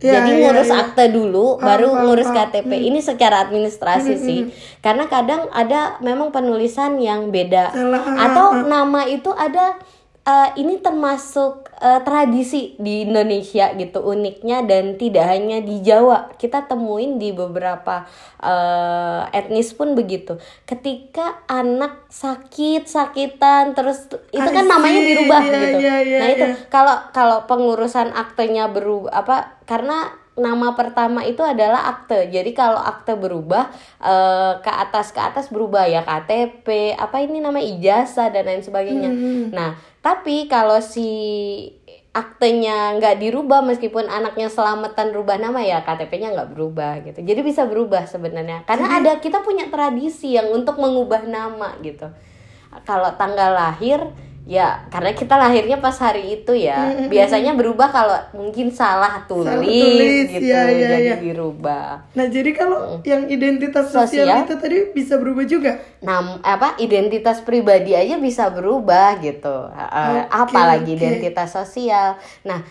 Ya, 0.00 0.24
Jadi 0.24 0.32
ya, 0.32 0.48
ngurus 0.48 0.70
ya. 0.72 0.80
akte 0.80 1.12
dulu, 1.12 1.60
Paham, 1.60 1.68
baru 1.68 1.88
paham, 1.92 2.02
ngurus 2.08 2.28
paham. 2.32 2.40
Hmm. 2.40 2.52
KTP. 2.56 2.70
Ini 2.88 3.00
secara 3.04 3.36
administrasi 3.44 4.12
sih. 4.16 4.40
Karena 4.80 5.04
kadang 5.12 5.52
ada 5.52 6.00
memang 6.00 6.32
penulisan 6.32 6.96
yang 6.96 7.28
beda. 7.28 7.68
Salah, 7.68 8.00
ah, 8.00 8.16
Atau 8.32 8.46
nama 8.64 9.04
itu 9.04 9.28
ada 9.36 9.76
eh, 10.30 10.48
ini 10.62 10.78
termasuk 10.78 11.66
eh, 11.82 12.00
tradisi 12.06 12.78
di 12.78 13.02
Indonesia 13.02 13.74
gitu 13.74 14.06
uniknya 14.06 14.62
dan 14.62 14.94
tidak 14.94 15.26
hanya 15.26 15.58
di 15.58 15.82
Jawa. 15.82 16.30
Kita 16.38 16.70
temuin 16.70 17.18
di 17.18 17.34
beberapa 17.34 18.06
eh, 18.38 19.22
etnis 19.34 19.74
pun 19.74 19.98
begitu. 19.98 20.38
Ketika 20.62 21.42
anak 21.50 22.06
sakit 22.06 22.86
sakitan 22.86 23.74
terus 23.74 24.06
itu 24.30 24.50
kan 24.50 24.66
namanya 24.66 25.00
dirubah 25.02 25.40
Iya, 25.40 25.58
gitu. 25.58 25.78
iya, 25.82 25.96
iya, 26.02 26.18
nah 26.18 26.28
itu 26.30 26.46
iya. 26.46 26.56
kalau 26.70 26.96
kalau 27.10 27.38
pengurusan 27.50 28.14
aktenya 28.14 28.70
berubah 28.70 29.10
apa 29.10 29.36
karena 29.66 30.19
nama 30.38 30.72
pertama 30.78 31.26
itu 31.26 31.42
adalah 31.42 31.90
akte. 31.90 32.30
Jadi 32.30 32.54
kalau 32.54 32.78
akte 32.78 33.18
berubah 33.18 33.70
eh, 34.02 34.52
ke 34.62 34.70
atas 34.70 35.10
ke 35.10 35.20
atas 35.20 35.50
berubah 35.50 35.86
ya 35.90 36.06
KTP 36.06 36.94
apa 36.94 37.22
ini 37.22 37.42
nama 37.42 37.58
ijazah 37.58 38.30
dan 38.30 38.46
lain 38.46 38.62
sebagainya. 38.62 39.10
Nah 39.50 39.74
tapi 40.00 40.46
kalau 40.46 40.78
si 40.80 41.08
aktenya 42.10 42.98
nggak 42.98 43.22
dirubah 43.22 43.62
meskipun 43.62 44.10
anaknya 44.10 44.50
selamatan 44.50 45.14
rubah 45.14 45.38
nama 45.38 45.62
ya 45.62 45.86
KTP-nya 45.86 46.34
nggak 46.34 46.50
berubah 46.58 46.92
gitu. 47.06 47.22
Jadi 47.22 47.40
bisa 47.46 47.62
berubah 47.70 48.06
sebenarnya. 48.10 48.66
Karena 48.66 48.98
ada 48.98 49.22
kita 49.22 49.46
punya 49.46 49.70
tradisi 49.70 50.34
yang 50.34 50.50
untuk 50.50 50.78
mengubah 50.82 51.22
nama 51.22 51.78
gitu. 51.86 52.10
Kalau 52.86 53.14
tanggal 53.14 53.54
lahir 53.54 54.10
ya 54.48 54.88
karena 54.88 55.12
kita 55.12 55.36
lahirnya 55.36 55.78
pas 55.78 55.94
hari 56.00 56.40
itu 56.40 56.52
ya. 56.56 57.06
Biasanya 57.06 57.52
berubah 57.54 57.88
kalau 57.92 58.18
mungkin 58.34 58.72
salah 58.72 59.22
tulis, 59.28 59.46
tulis, 59.46 60.26
gitu 60.26 60.50
iya, 60.50 60.66
iya, 60.70 60.88
jadi 60.88 60.98
iya. 61.00 61.16
dirubah. 61.20 62.10
Nah 62.16 62.26
jadi 62.26 62.50
kalau 62.56 62.98
yang 63.04 63.28
identitas 63.28 63.92
sosial, 63.92 64.26
Sosial. 64.26 64.44
itu 64.48 64.54
tadi 64.58 64.76
bisa 64.96 65.14
berubah 65.20 65.44
juga? 65.46 65.72
Nam 66.02 66.40
apa 66.42 66.74
identitas 66.80 67.44
pribadi 67.44 67.94
aja 67.94 68.16
bisa 68.18 68.48
berubah 68.50 69.20
gitu. 69.20 69.70
Oke, 69.70 70.20
apalagi 70.32 70.92
oke. 70.94 70.98
identitas 70.98 71.52
sosial. 71.52 72.16
Nah 72.42 72.64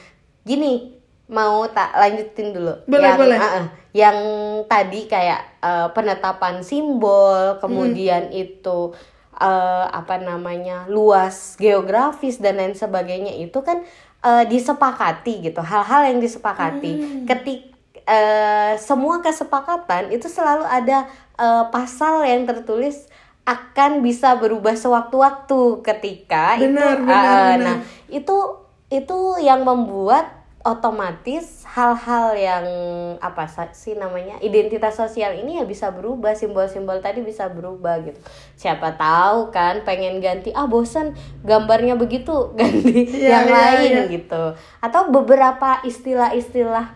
gini 0.44 0.98
mau 1.30 1.70
tak 1.70 1.94
lanjutin 1.94 2.58
dulu? 2.58 2.74
Boleh, 2.90 3.06
yang 3.06 3.20
boleh. 3.22 3.38
eh, 3.38 3.52
eh, 3.54 3.66
yang 3.94 4.18
tadi 4.66 5.06
kayak 5.06 5.42
eh, 5.62 5.88
penetapan 5.94 6.66
simbol 6.66 7.62
kemudian 7.62 8.34
itu 8.34 8.94
eh, 9.40 9.86
apa 9.90 10.20
namanya 10.20 10.86
luas 10.92 11.56
geografis 11.58 12.38
dan 12.38 12.60
lain 12.60 12.76
sebagainya 12.76 13.34
itu 13.40 13.60
kan 13.64 13.82
eh, 14.24 14.44
disepakati 14.46 15.50
gitu 15.50 15.64
hal-hal 15.64 16.12
yang 16.12 16.20
disepakati 16.20 17.24
ketik 17.26 17.72
eh, 18.04 18.74
semua 18.78 19.24
kesepakatan 19.24 20.12
itu 20.12 20.28
selalu 20.28 20.68
ada 20.68 21.08
eh, 21.40 21.66
pasal 21.72 22.28
yang 22.28 22.44
tertulis 22.44 23.08
akan 23.50 24.06
bisa 24.06 24.38
berubah 24.38 24.78
sewaktu-waktu 24.78 25.82
ketika 25.82 26.60
Benar, 26.62 27.02
itu 27.02 27.02
benar, 27.02 27.18
eh, 27.18 27.56
benar. 27.58 27.58
nah 27.58 27.78
itu 28.12 28.38
itu 28.90 29.20
yang 29.42 29.66
membuat 29.66 30.39
otomatis 30.60 31.64
hal-hal 31.64 32.36
yang 32.36 32.66
apa 33.24 33.48
sih 33.72 33.96
namanya 33.96 34.36
identitas 34.44 35.00
sosial 35.00 35.32
ini 35.34 35.56
ya 35.56 35.64
bisa 35.64 35.88
berubah 35.88 36.36
simbol-simbol 36.36 37.00
tadi 37.00 37.24
bisa 37.24 37.48
berubah 37.48 38.04
gitu 38.04 38.20
siapa 38.60 38.92
tahu 38.94 39.56
kan 39.56 39.88
pengen 39.88 40.20
ganti 40.20 40.52
ah 40.52 40.68
bosan 40.68 41.16
gambarnya 41.48 41.96
begitu 41.96 42.34
ganti 42.60 43.08
Iya, 43.08 43.30
yang 43.40 43.48
iya, 43.48 43.56
lain 43.56 43.92
iya. 43.92 44.04
gitu 44.12 44.44
atau 44.84 45.02
beberapa 45.08 45.80
istilah-istilah 45.82 46.92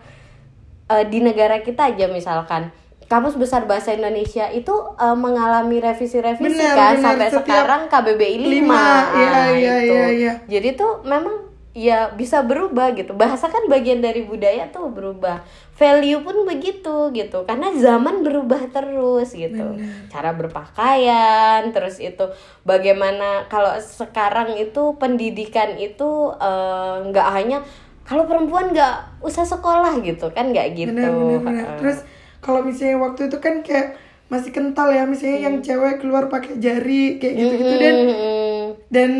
eh, 0.92 1.04
di 1.08 1.24
negara 1.24 1.64
kita 1.64 1.88
aja 1.88 2.04
misalkan 2.12 2.68
kamus 3.04 3.36
besar 3.36 3.64
bahasa 3.64 3.92
Indonesia 3.92 4.44
itu 4.48 4.72
eh, 4.96 5.16
mengalami 5.16 5.80
revisi-revisi 5.80 6.60
kan 6.68 7.00
benar. 7.00 7.16
sampai 7.16 7.28
sekarang 7.32 7.82
KBBI 7.88 8.36
5 8.40 8.44
lima, 8.44 8.84
iya, 9.16 9.30
Ah, 9.32 9.48
iya, 9.48 9.74
itu. 9.80 9.92
iya, 9.92 10.06
iya. 10.12 10.32
Jadi 10.48 10.68
tuh 10.72 11.00
memang 11.04 11.43
ya 11.74 12.14
bisa 12.14 12.46
berubah 12.46 12.94
gitu. 12.94 13.12
Bahasa 13.18 13.50
kan 13.50 13.66
bagian 13.66 13.98
dari 13.98 14.22
budaya 14.22 14.70
tuh 14.70 14.88
berubah. 14.94 15.42
Value 15.74 16.22
pun 16.22 16.46
begitu 16.46 17.10
gitu. 17.10 17.42
Karena 17.44 17.74
zaman 17.74 18.22
berubah 18.22 18.70
terus 18.70 19.34
gitu. 19.34 19.74
Cara 20.08 20.30
berpakaian, 20.38 21.74
terus 21.74 21.98
itu 21.98 22.24
bagaimana 22.62 23.50
kalau 23.50 23.74
sekarang 23.82 24.54
itu 24.54 24.94
pendidikan 25.02 25.74
itu 25.74 26.30
eh, 26.38 26.94
nggak 27.10 27.28
hanya 27.34 27.58
kalau 28.04 28.28
perempuan 28.28 28.70
nggak 28.70 29.24
usah 29.24 29.42
sekolah 29.48 29.98
gitu 30.04 30.28
kan 30.30 30.52
nggak 30.52 30.76
gitu. 30.76 30.92
benar 30.92 31.40
benar 31.40 31.64
Heeh. 31.66 31.78
terus 31.80 31.98
kalau 32.44 32.60
misalnya 32.60 33.00
waktu 33.00 33.32
itu 33.32 33.40
kan 33.40 33.64
kayak 33.64 33.96
masih 34.28 34.52
kental 34.52 34.92
ya 34.92 35.08
misalnya 35.08 35.48
yang 35.48 35.56
cewek 35.64 36.00
keluar 36.04 36.28
pakai 36.28 36.60
jari 36.60 37.16
kayak 37.16 37.34
gitu 37.36 37.54
gitu 37.60 37.74
dan 37.80 37.96
Mm-mm. 38.08 38.60
dan 38.92 39.10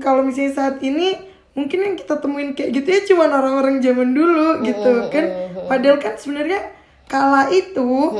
kalau 0.00 0.20
misalnya 0.24 0.52
saat 0.52 0.76
ini 0.84 1.16
mungkin 1.56 1.78
yang 1.80 1.94
kita 1.96 2.20
temuin 2.20 2.52
kayak 2.52 2.70
gitu 2.76 2.88
ya 2.92 3.00
cuma 3.08 3.32
orang-orang 3.32 3.80
zaman 3.80 4.12
dulu 4.12 4.60
gitu 4.60 5.08
kan. 5.08 5.24
padahal 5.66 5.96
kan 5.96 6.14
sebenarnya 6.20 6.60
kala 7.08 7.48
itu 7.48 8.12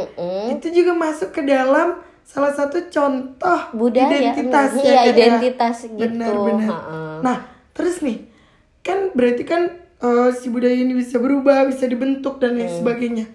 itu 0.51 0.67
juga 0.73 0.97
masuk 0.97 1.37
ke 1.37 1.45
dalam 1.45 2.01
salah 2.27 2.51
satu 2.51 2.91
contoh 2.91 3.61
Budaya, 3.71 4.09
identitas 4.11 4.75
mm, 4.75 4.83
ya 4.83 4.89
iya, 4.89 5.01
ya. 5.05 5.11
identitas 5.15 5.77
gitu, 5.87 5.95
benar 6.01 6.35
benar. 6.35 6.71
Nah 7.23 7.37
terus 7.71 8.03
nih 8.03 8.25
kan 8.83 9.15
berarti 9.15 9.45
kan 9.47 9.63
eh, 10.01 10.31
si 10.35 10.51
budaya 10.51 10.75
ini 10.75 10.97
bisa 10.97 11.21
berubah 11.23 11.69
bisa 11.69 11.87
dibentuk 11.87 12.43
dan 12.43 12.57
Mm. 12.57 12.59
lain 12.59 12.73
sebagainya. 12.73 13.27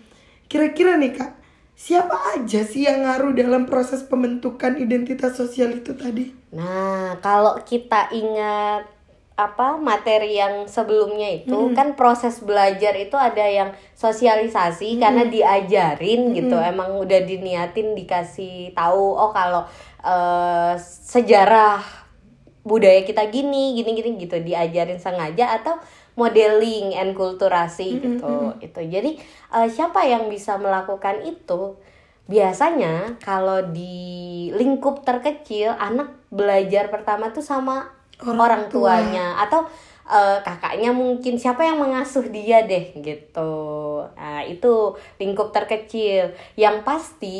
Kira-kira 0.51 0.99
nih 0.99 1.15
kak 1.15 1.31
siapa 1.77 2.13
aja 2.35 2.61
sih 2.67 2.83
yang 2.85 3.07
ngaruh 3.07 3.31
dalam 3.31 3.63
proses 3.65 4.03
pembentukan 4.03 4.75
identitas 4.75 5.39
sosial 5.39 5.71
itu 5.71 5.95
tadi? 5.95 6.29
Nah, 6.51 7.15
kalau 7.23 7.55
kita 7.63 8.11
ingat 8.11 8.85
apa 9.41 9.81
materi 9.81 10.37
yang 10.37 10.69
sebelumnya 10.69 11.41
itu 11.41 11.73
kan 11.73 11.97
proses 11.97 12.37
belajar 12.45 12.93
itu 12.93 13.17
ada 13.17 13.41
yang 13.41 13.73
sosialisasi 13.97 15.01
karena 15.01 15.25
diajarin 15.25 16.37
gitu 16.37 16.61
emang 16.61 17.01
udah 17.01 17.25
diniatin 17.25 17.97
dikasih 17.97 18.77
tahu 18.77 19.17
oh 19.17 19.33
kalau 19.33 19.65
eh, 20.05 20.73
sejarah 20.85 21.81
budaya 22.61 23.01
kita 23.01 23.25
gini 23.33 23.73
gini 23.73 23.97
gini 23.97 24.09
gitu 24.21 24.37
diajarin 24.37 25.01
sengaja 25.01 25.57
atau 25.57 25.81
modeling 26.13 26.93
and 26.93 27.17
kulturasi 27.17 27.97
gitu 27.97 28.53
itu. 28.59 28.81
Jadi 28.85 29.11
eh, 29.57 29.67
siapa 29.71 30.03
yang 30.05 30.27
bisa 30.29 30.59
melakukan 30.59 31.23
itu? 31.25 31.79
Biasanya 32.29 33.19
kalau 33.19 33.73
di 33.73 34.47
lingkup 34.55 35.03
terkecil 35.03 35.75
anak 35.75 36.15
belajar 36.31 36.87
pertama 36.87 37.33
tuh 37.35 37.43
sama 37.43 37.91
Orang 38.21 38.39
orang, 38.39 38.63
tua. 38.69 39.01
tuanya. 39.01 39.37
Atau 39.37 39.65
eh, 40.05 40.37
kakaknya 40.41 40.91
mungkin. 40.91 41.35
Siapa 41.35 41.61
yang 41.61 41.77
mengasuh 41.77 42.25
dia 42.27 42.63
deh 42.63 42.93
gitu. 42.95 43.53
Nah 44.13 44.41
itu 44.43 44.93
lingkup 45.17 45.49
terkecil. 45.49 46.29
Yang 46.53 46.75
pasti 46.81 47.37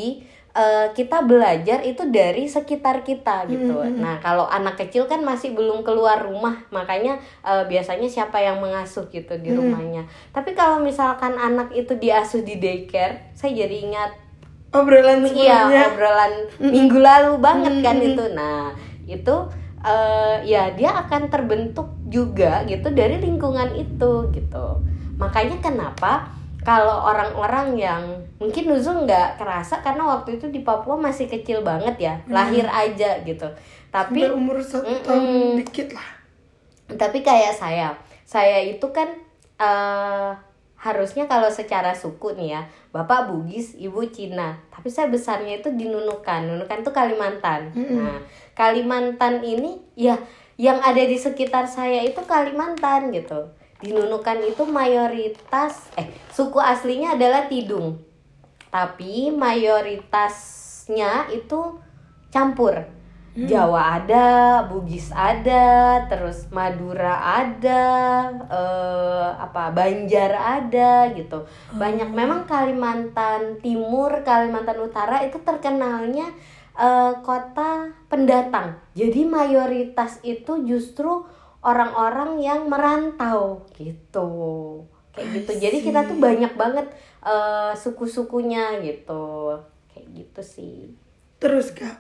eh, 0.51 0.87
kita 0.91 1.23
belajar 1.23 1.79
itu 1.81 2.11
dari 2.11 2.43
sekitar 2.43 3.01
kita 3.01 3.47
gitu. 3.47 3.87
Nah 3.95 4.19
kalau 4.19 4.43
anak 4.45 4.75
kecil 4.75 5.07
kan 5.07 5.21
masih 5.21 5.55
belum 5.55 5.81
keluar 5.81 6.19
rumah. 6.19 6.59
Makanya 6.69 7.15
eh, 7.41 7.63
biasanya 7.65 8.07
siapa 8.07 8.37
yang 8.37 8.59
mengasuh 8.59 9.07
gitu 9.07 9.37
di 9.37 9.51
rumahnya. 9.51 10.03
Tapi 10.31 10.51
kalau 10.51 10.79
misalkan 10.79 11.35
anak 11.35 11.71
itu 11.71 11.95
diasuh 11.95 12.41
di 12.41 12.57
daycare 12.57 13.31
saya 13.31 13.63
jadi 13.63 13.77
ingat 13.85 14.11
obrolan 14.71 15.19
Iya, 15.23 15.67
sebelumnya. 15.67 15.83
obrolan 15.91 16.33
minggu 16.63 16.99
lalu 16.99 17.33
banget 17.39 17.73
kan 17.83 17.95
itu. 17.99 18.23
Nah, 18.31 18.71
itu 19.03 19.35
eh, 19.85 20.35
ya 20.45 20.73
dia 20.77 20.91
akan 21.05 21.27
terbentuk 21.33 21.89
juga 22.07 22.63
gitu 22.67 22.91
dari 22.93 23.17
lingkungan 23.21 23.73
itu 23.75 24.29
gitu. 24.33 24.65
Makanya 25.17 25.57
kenapa 25.61 26.27
kalau 26.61 27.09
orang-orang 27.09 27.73
yang 27.73 28.03
mungkin 28.37 28.69
Nuzul 28.69 29.05
nggak 29.09 29.41
kerasa 29.41 29.81
karena 29.81 30.05
waktu 30.05 30.37
itu 30.37 30.45
di 30.53 30.61
Papua 30.61 30.93
masih 30.97 31.25
kecil 31.25 31.65
banget 31.65 31.97
ya 31.97 32.13
lahir 32.29 32.65
aja 32.69 33.17
gitu 33.25 33.49
tapi 33.89 34.21
Sampai 34.23 34.37
umur 34.37 34.57
satu 34.61 34.85
Mm-mm. 34.87 35.03
tahun 35.03 35.25
dikit 35.57 35.87
lah. 35.91 36.09
tapi 36.95 37.25
kayak 37.25 37.53
saya 37.55 37.89
saya 38.27 38.61
itu 38.61 38.83
kan 38.93 39.09
eh 39.57 40.31
harusnya 40.81 41.29
kalau 41.29 41.45
secara 41.45 41.93
suku 41.93 42.33
nih 42.33 42.57
ya 42.57 42.61
bapak 42.89 43.29
Bugis 43.29 43.77
ibu 43.77 44.01
Cina 44.09 44.57
tapi 44.73 44.89
saya 44.89 45.13
besarnya 45.13 45.61
itu 45.61 45.69
di 45.77 45.85
Nunukan 45.85 46.49
Nunukan 46.49 46.81
itu 46.81 46.89
Kalimantan 46.89 47.69
nah 47.93 48.17
Kalimantan 48.53 49.41
ini 49.41 49.81
ya 49.95 50.19
yang 50.61 50.77
ada 50.83 51.01
di 51.01 51.17
sekitar 51.17 51.65
saya 51.65 52.05
itu 52.05 52.21
Kalimantan 52.27 53.09
gitu. 53.15 53.49
Di 53.81 53.89
Nunukan 53.89 54.45
itu 54.45 54.61
mayoritas 54.69 55.89
eh 55.97 56.05
suku 56.29 56.61
aslinya 56.61 57.17
adalah 57.17 57.49
Tidung. 57.49 57.97
Tapi 58.69 59.33
mayoritasnya 59.33 61.33
itu 61.33 61.81
campur. 62.29 63.01
Jawa 63.31 63.95
ada, 63.95 64.27
Bugis 64.67 65.07
ada, 65.15 66.03
terus 66.11 66.51
Madura 66.51 67.15
ada, 67.15 67.83
eh, 68.43 69.29
apa 69.39 69.71
Banjar 69.71 70.35
ada 70.35 71.07
gitu. 71.15 71.47
Banyak. 71.71 72.11
Memang 72.11 72.43
Kalimantan 72.43 73.63
Timur, 73.63 74.19
Kalimantan 74.27 74.83
Utara 74.83 75.23
itu 75.23 75.39
terkenalnya 75.47 76.27
eh, 76.75 77.13
kota 77.23 77.91
pendatang. 78.07 78.79
Jadi 78.95 79.27
mayoritas 79.27 80.19
itu 80.23 80.63
justru 80.67 81.25
orang-orang 81.61 82.41
yang 82.41 82.67
merantau 82.67 83.65
gitu. 83.77 84.29
Kayak 85.11 85.27
gitu. 85.35 85.51
Jadi 85.59 85.77
kita 85.83 86.07
tuh 86.07 86.17
banyak 86.17 86.53
banget 86.55 86.87
eh, 87.25 87.73
suku-sukunya 87.77 88.79
gitu. 88.81 89.57
Kayak 89.91 90.07
gitu 90.15 90.41
sih. 90.41 90.75
Terus 91.41 91.73
kak, 91.73 91.97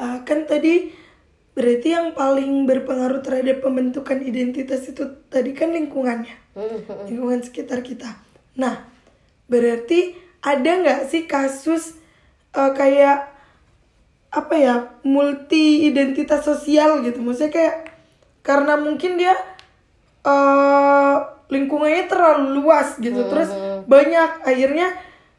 eh, 0.00 0.18
kan 0.24 0.48
tadi 0.48 0.90
berarti 1.56 1.88
yang 1.88 2.12
paling 2.12 2.68
berpengaruh 2.68 3.24
terhadap 3.24 3.64
pembentukan 3.64 4.20
identitas 4.20 4.84
itu 4.92 5.08
tadi 5.32 5.56
kan 5.56 5.72
lingkungannya, 5.72 6.36
lingkungan 7.08 7.40
sekitar 7.40 7.80
kita. 7.80 8.12
Nah, 8.60 8.84
berarti 9.48 10.12
ada 10.44 10.70
nggak 10.84 11.00
sih 11.08 11.24
kasus 11.24 11.96
eh, 12.52 12.72
kayak 12.76 13.35
apa 14.36 14.54
ya 14.60 14.74
multi 15.00 15.88
identitas 15.88 16.44
sosial 16.44 17.00
gitu? 17.00 17.24
Maksudnya 17.24 17.52
kayak 17.52 17.76
karena 18.44 18.76
mungkin 18.76 19.16
dia 19.16 19.32
eh 20.26 21.16
lingkungannya 21.46 22.10
terlalu 22.10 22.58
luas 22.60 22.98
gitu, 22.98 23.30
terus 23.30 23.48
banyak 23.86 24.42
akhirnya 24.42 24.90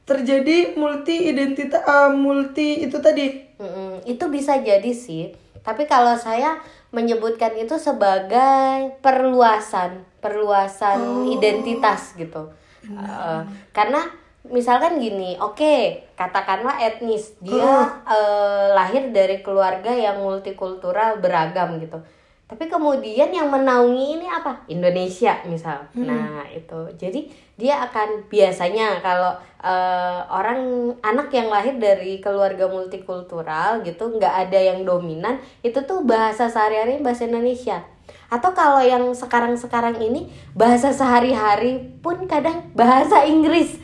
terjadi 0.08 0.80
multi 0.80 1.28
identitas 1.28 1.84
multi 2.16 2.80
itu 2.80 2.96
tadi 3.04 3.44
Mm-mm, 3.60 4.08
itu 4.08 4.26
bisa 4.32 4.56
jadi 4.64 4.88
sih. 4.96 5.36
Tapi 5.68 5.84
kalau 5.84 6.16
saya 6.16 6.64
menyebutkan 6.96 7.52
itu 7.60 7.76
sebagai 7.76 8.96
perluasan, 9.04 10.08
perluasan 10.24 11.28
identitas 11.28 12.16
gitu. 12.16 12.56
Eh, 12.88 13.42
karena 13.76 14.08
misalkan 14.50 15.00
gini, 15.00 15.36
oke, 15.40 16.08
katakanlah 16.18 16.82
etnis, 16.82 17.36
dia 17.40 18.02
eh, 18.04 18.68
lahir 18.74 19.12
dari 19.14 19.40
keluarga 19.46 19.94
yang 19.94 20.24
multikultural 20.24 21.20
beragam 21.20 21.78
gitu. 21.80 22.00
Tapi 22.48 22.72
kemudian 22.72 23.28
yang 23.28 23.52
menaungi 23.52 24.20
ini 24.20 24.28
apa? 24.32 24.64
Indonesia 24.72 25.36
misal. 25.52 25.84
Nah, 26.00 26.48
itu. 26.48 26.88
Jadi 26.96 27.28
dia 27.60 27.84
akan 27.84 28.32
biasanya 28.32 29.04
kalau 29.04 29.36
eh, 29.60 30.20
orang 30.32 30.96
anak 31.04 31.28
yang 31.36 31.52
lahir 31.52 31.76
dari 31.76 32.24
keluarga 32.24 32.72
multikultural 32.72 33.84
gitu, 33.84 34.16
nggak 34.16 34.48
ada 34.48 34.60
yang 34.64 34.88
dominan, 34.88 35.44
itu 35.60 35.76
tuh 35.84 36.08
bahasa 36.08 36.48
sehari-hari 36.48 37.04
bahasa 37.04 37.28
Indonesia. 37.28 37.84
Atau 38.32 38.52
kalau 38.56 38.80
yang 38.80 39.12
sekarang-sekarang 39.12 40.00
ini 40.04 40.32
bahasa 40.56 40.96
sehari-hari 40.96 42.00
pun 42.00 42.28
kadang 42.32 42.72
bahasa 42.72 43.28
Inggris. 43.28 43.80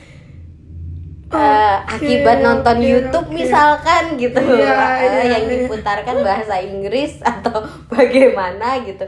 Eh, 1.35 1.75
akibat 1.89 2.37
nonton 2.39 2.77
oke, 2.77 2.85
YouTube 2.85 3.27
oke. 3.27 3.35
misalkan 3.35 4.03
gitu. 4.15 4.37
Eh, 4.37 4.61
iya, 4.61 5.33
yang 5.33 5.45
iya. 5.45 5.51
diputarkan 5.65 6.17
bahasa 6.21 6.59
Inggris 6.59 7.17
atau 7.25 7.63
bagaimana 7.87 8.81
gitu. 8.81 9.05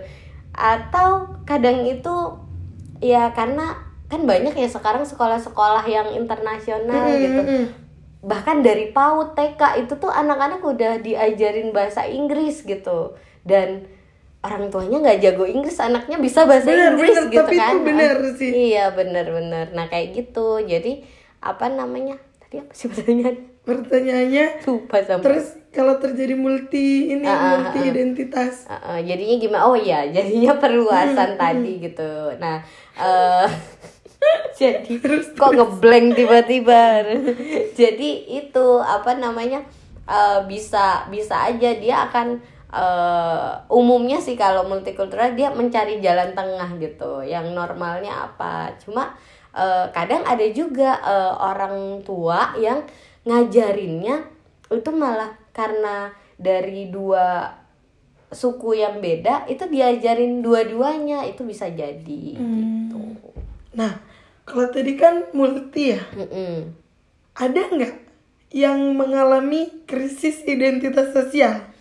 Atau 0.51 1.07
kadang 1.43 1.83
itu 1.83 2.15
ya 2.99 3.29
karena 3.31 3.75
kan 4.05 4.23
banyak 4.23 4.53
ya 4.53 4.69
sekarang 4.69 5.03
sekolah-sekolah 5.03 5.83
yang 5.85 6.13
internasional 6.13 7.05
Mm, 7.05 7.19
gitu. 7.19 7.41
mm, 7.41 7.65
bahkan 8.21 8.61
dari 8.61 8.89
PAUD 8.89 9.33
TK 9.33 9.61
itu 9.81 9.93
tuh 9.95 10.09
anak-anak 10.09 10.61
udah 10.61 10.97
diajarin 10.99 11.69
bahasa 11.69 12.05
Inggris 12.05 12.61
gitu. 12.61 13.13
Dan 13.41 13.85
orang 14.41 14.69
tuanya 14.69 14.97
nggak 15.01 15.19
jago 15.21 15.45
Inggris 15.45 15.77
anaknya 15.79 16.17
bisa 16.17 16.45
bahasa 16.45 16.69
Bener, 16.69 16.93
Inggris 16.93 17.17
bener, 17.17 17.25
gitu 17.27 17.41
tapi 17.41 17.55
itu 17.55 17.61
kan. 17.61 17.75
bener 17.81 18.15
sih. 18.37 18.51
iya 18.71 18.85
bener-bener 18.89 19.73
nah 19.73 19.85
kayak 19.85 20.13
gitu. 20.15 20.61
Jadi 20.61 21.01
apa 21.45 21.69
namanya 21.69 22.17
tadi 22.41 22.65
apa 22.65 22.73
sih 22.73 22.89
pertanyaan 22.89 23.37
pertanyaannya 23.61 24.45
lupa 24.65 24.97
sampai 25.05 25.25
terus 25.25 25.47
kalau 25.75 25.99
terjadi 25.99 26.39
multi 26.39 27.11
ini 27.11 27.27
ah, 27.27 27.59
multi 27.59 27.83
identitas 27.83 28.63
Uh, 28.65 28.95
uh, 28.95 28.97
jadinya 29.03 29.35
gimana? 29.35 29.63
Oh 29.67 29.75
iya, 29.75 30.07
jadinya 30.07 30.55
perluasan 30.55 31.35
tadi 31.35 31.83
gitu. 31.83 32.31
Nah, 32.39 32.63
eh 32.95 33.47
jadi 34.59 34.93
kok 35.35 35.51
ngeblank 35.51 36.15
tiba-tiba. 36.15 37.03
jadi 37.79 38.09
itu 38.39 38.65
apa 38.79 39.19
namanya? 39.19 39.67
eh, 40.05 40.39
bisa 40.45 41.09
bisa 41.09 41.49
aja 41.49 41.69
dia 41.75 42.05
akan 42.09 42.39
eh, 42.71 43.51
umumnya 43.73 44.21
sih 44.21 44.37
kalau 44.37 44.69
multikultural 44.69 45.33
dia 45.33 45.51
mencari 45.51 45.99
jalan 45.99 46.31
tengah 46.37 46.69
gitu. 46.79 47.25
Yang 47.25 47.51
normalnya 47.51 48.31
apa? 48.31 48.73
Cuma 48.79 49.17
eh, 49.55 49.85
kadang 49.95 50.27
ada 50.27 50.45
juga 50.51 50.99
eh, 50.99 51.33
orang 51.39 52.03
tua 52.03 52.53
yang 52.59 52.83
ngajarinnya 53.25 54.27
itu 54.69 54.91
malah 54.91 55.33
karena 55.55 56.11
dari 56.35 56.91
dua 56.91 57.47
suku 58.29 58.75
yang 58.75 58.99
beda 58.99 59.47
itu 59.47 59.63
diajarin 59.71 60.43
dua-duanya 60.43 61.23
itu 61.23 61.47
bisa 61.47 61.71
jadi 61.71 62.23
gitu. 62.35 62.99
nah 63.71 63.95
kalau 64.43 64.67
tadi 64.67 64.99
kan 64.99 65.31
multi 65.31 65.95
ya 65.95 66.01
Mm-mm. 66.11 66.75
ada 67.39 67.61
nggak 67.71 67.95
yang 68.51 68.93
mengalami 68.93 69.83
krisis 69.87 70.43
identitas 70.43 71.15
sosial 71.15 71.71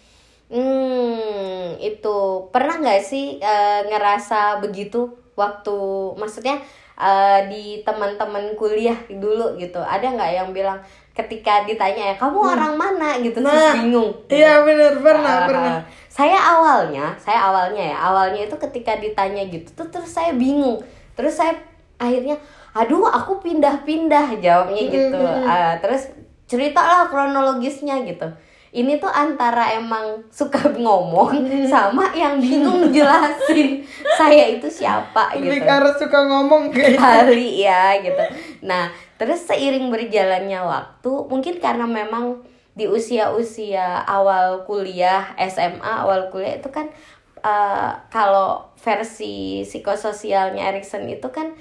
Hmm, 0.44 1.80
itu 1.80 2.18
pernah 2.52 2.78
nggak 2.78 3.02
sih 3.02 3.40
eh, 3.42 3.80
ngerasa 3.90 4.60
begitu 4.62 5.08
waktu 5.34 5.74
maksudnya 6.14 6.62
eh, 6.94 7.40
di 7.50 7.64
teman-teman 7.82 8.54
kuliah 8.54 8.96
dulu 9.10 9.58
gitu 9.58 9.82
ada 9.82 10.06
nggak 10.06 10.32
yang 10.34 10.48
bilang 10.54 10.78
ketika 11.14 11.62
ditanya 11.62 12.10
ya 12.10 12.14
kamu 12.18 12.38
orang 12.42 12.74
mana 12.74 13.14
gitu 13.22 13.38
terus 13.38 13.54
Nah, 13.54 13.74
bingung 13.78 14.10
iya 14.26 14.62
bener 14.66 14.98
pernah 14.98 15.34
Ah, 15.42 15.46
pernah 15.46 15.76
Saya 16.10 16.38
awalnya, 16.38 17.10
saya 17.18 17.50
awalnya 17.50 17.90
ya, 17.90 17.98
awalnya 17.98 18.46
itu 18.46 18.54
ketika 18.54 18.94
ditanya 19.02 19.42
gitu 19.50 19.66
tuh 19.74 19.90
terus 19.90 20.14
saya 20.14 20.30
bingung. 20.30 20.78
Terus 21.18 21.34
saya 21.34 21.58
akhirnya, 21.98 22.38
aduh 22.70 23.02
aku 23.10 23.42
pindah-pindah 23.42 24.38
jawabnya 24.38 24.78
gitu. 24.94 25.18
Ah, 25.42 25.74
terus 25.82 26.14
ceritalah 26.46 27.10
kronologisnya 27.10 28.06
gitu. 28.06 28.30
Ini 28.74 28.98
tuh 28.98 29.06
antara 29.06 29.70
emang 29.78 30.26
suka 30.34 30.58
ngomong 30.82 31.46
sama 31.70 32.10
yang 32.10 32.42
bingung 32.42 32.90
jelasin 32.90 33.86
saya 34.18 34.50
itu 34.50 34.66
siapa 34.66 35.30
gitu. 35.38 35.62
arah 35.62 35.94
suka 35.94 36.26
ngomong 36.26 36.74
kayak 36.74 36.98
kali 36.98 37.62
ya 37.62 37.94
gitu. 38.02 38.18
Nah, 38.66 38.90
terus 39.14 39.46
seiring 39.46 39.94
berjalannya 39.94 40.58
waktu, 40.58 41.12
mungkin 41.30 41.62
karena 41.62 41.86
memang 41.86 42.42
di 42.74 42.90
usia-usia 42.90 44.02
awal 44.02 44.66
kuliah, 44.66 45.30
SMA 45.38 46.02
awal 46.02 46.34
kuliah 46.34 46.58
itu 46.58 46.66
kan 46.74 46.90
eh, 47.38 47.90
kalau 48.10 48.74
versi 48.74 49.62
psikososialnya 49.62 50.74
Erikson 50.74 51.06
itu 51.06 51.30
kan 51.30 51.54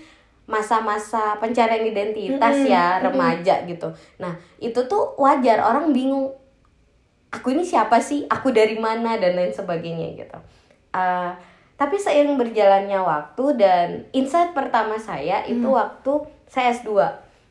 masa-masa 0.44 1.40
pencarian 1.40 1.88
identitas 1.88 2.68
ya 2.68 3.00
remaja 3.00 3.64
gitu. 3.64 3.94
Nah, 4.20 4.36
itu 4.60 4.76
tuh 4.92 5.16
wajar 5.16 5.64
orang 5.64 5.96
bingung 5.96 6.36
aku 7.34 7.58
ini 7.58 7.66
siapa 7.66 7.98
sih, 7.98 8.30
aku 8.30 8.54
dari 8.54 8.78
mana 8.78 9.18
dan 9.18 9.34
lain 9.34 9.50
sebagainya 9.50 10.14
gitu. 10.14 10.38
Eh, 10.94 11.32
tapi 11.74 11.98
seiring 11.98 12.38
berjalannya 12.38 13.02
waktu 13.02 13.46
dan 13.58 13.88
insight 14.14 14.54
pertama 14.54 15.02
saya 15.02 15.42
itu 15.50 15.66
waktu 15.66 16.30
saya 16.46 16.70
S2. 16.78 16.94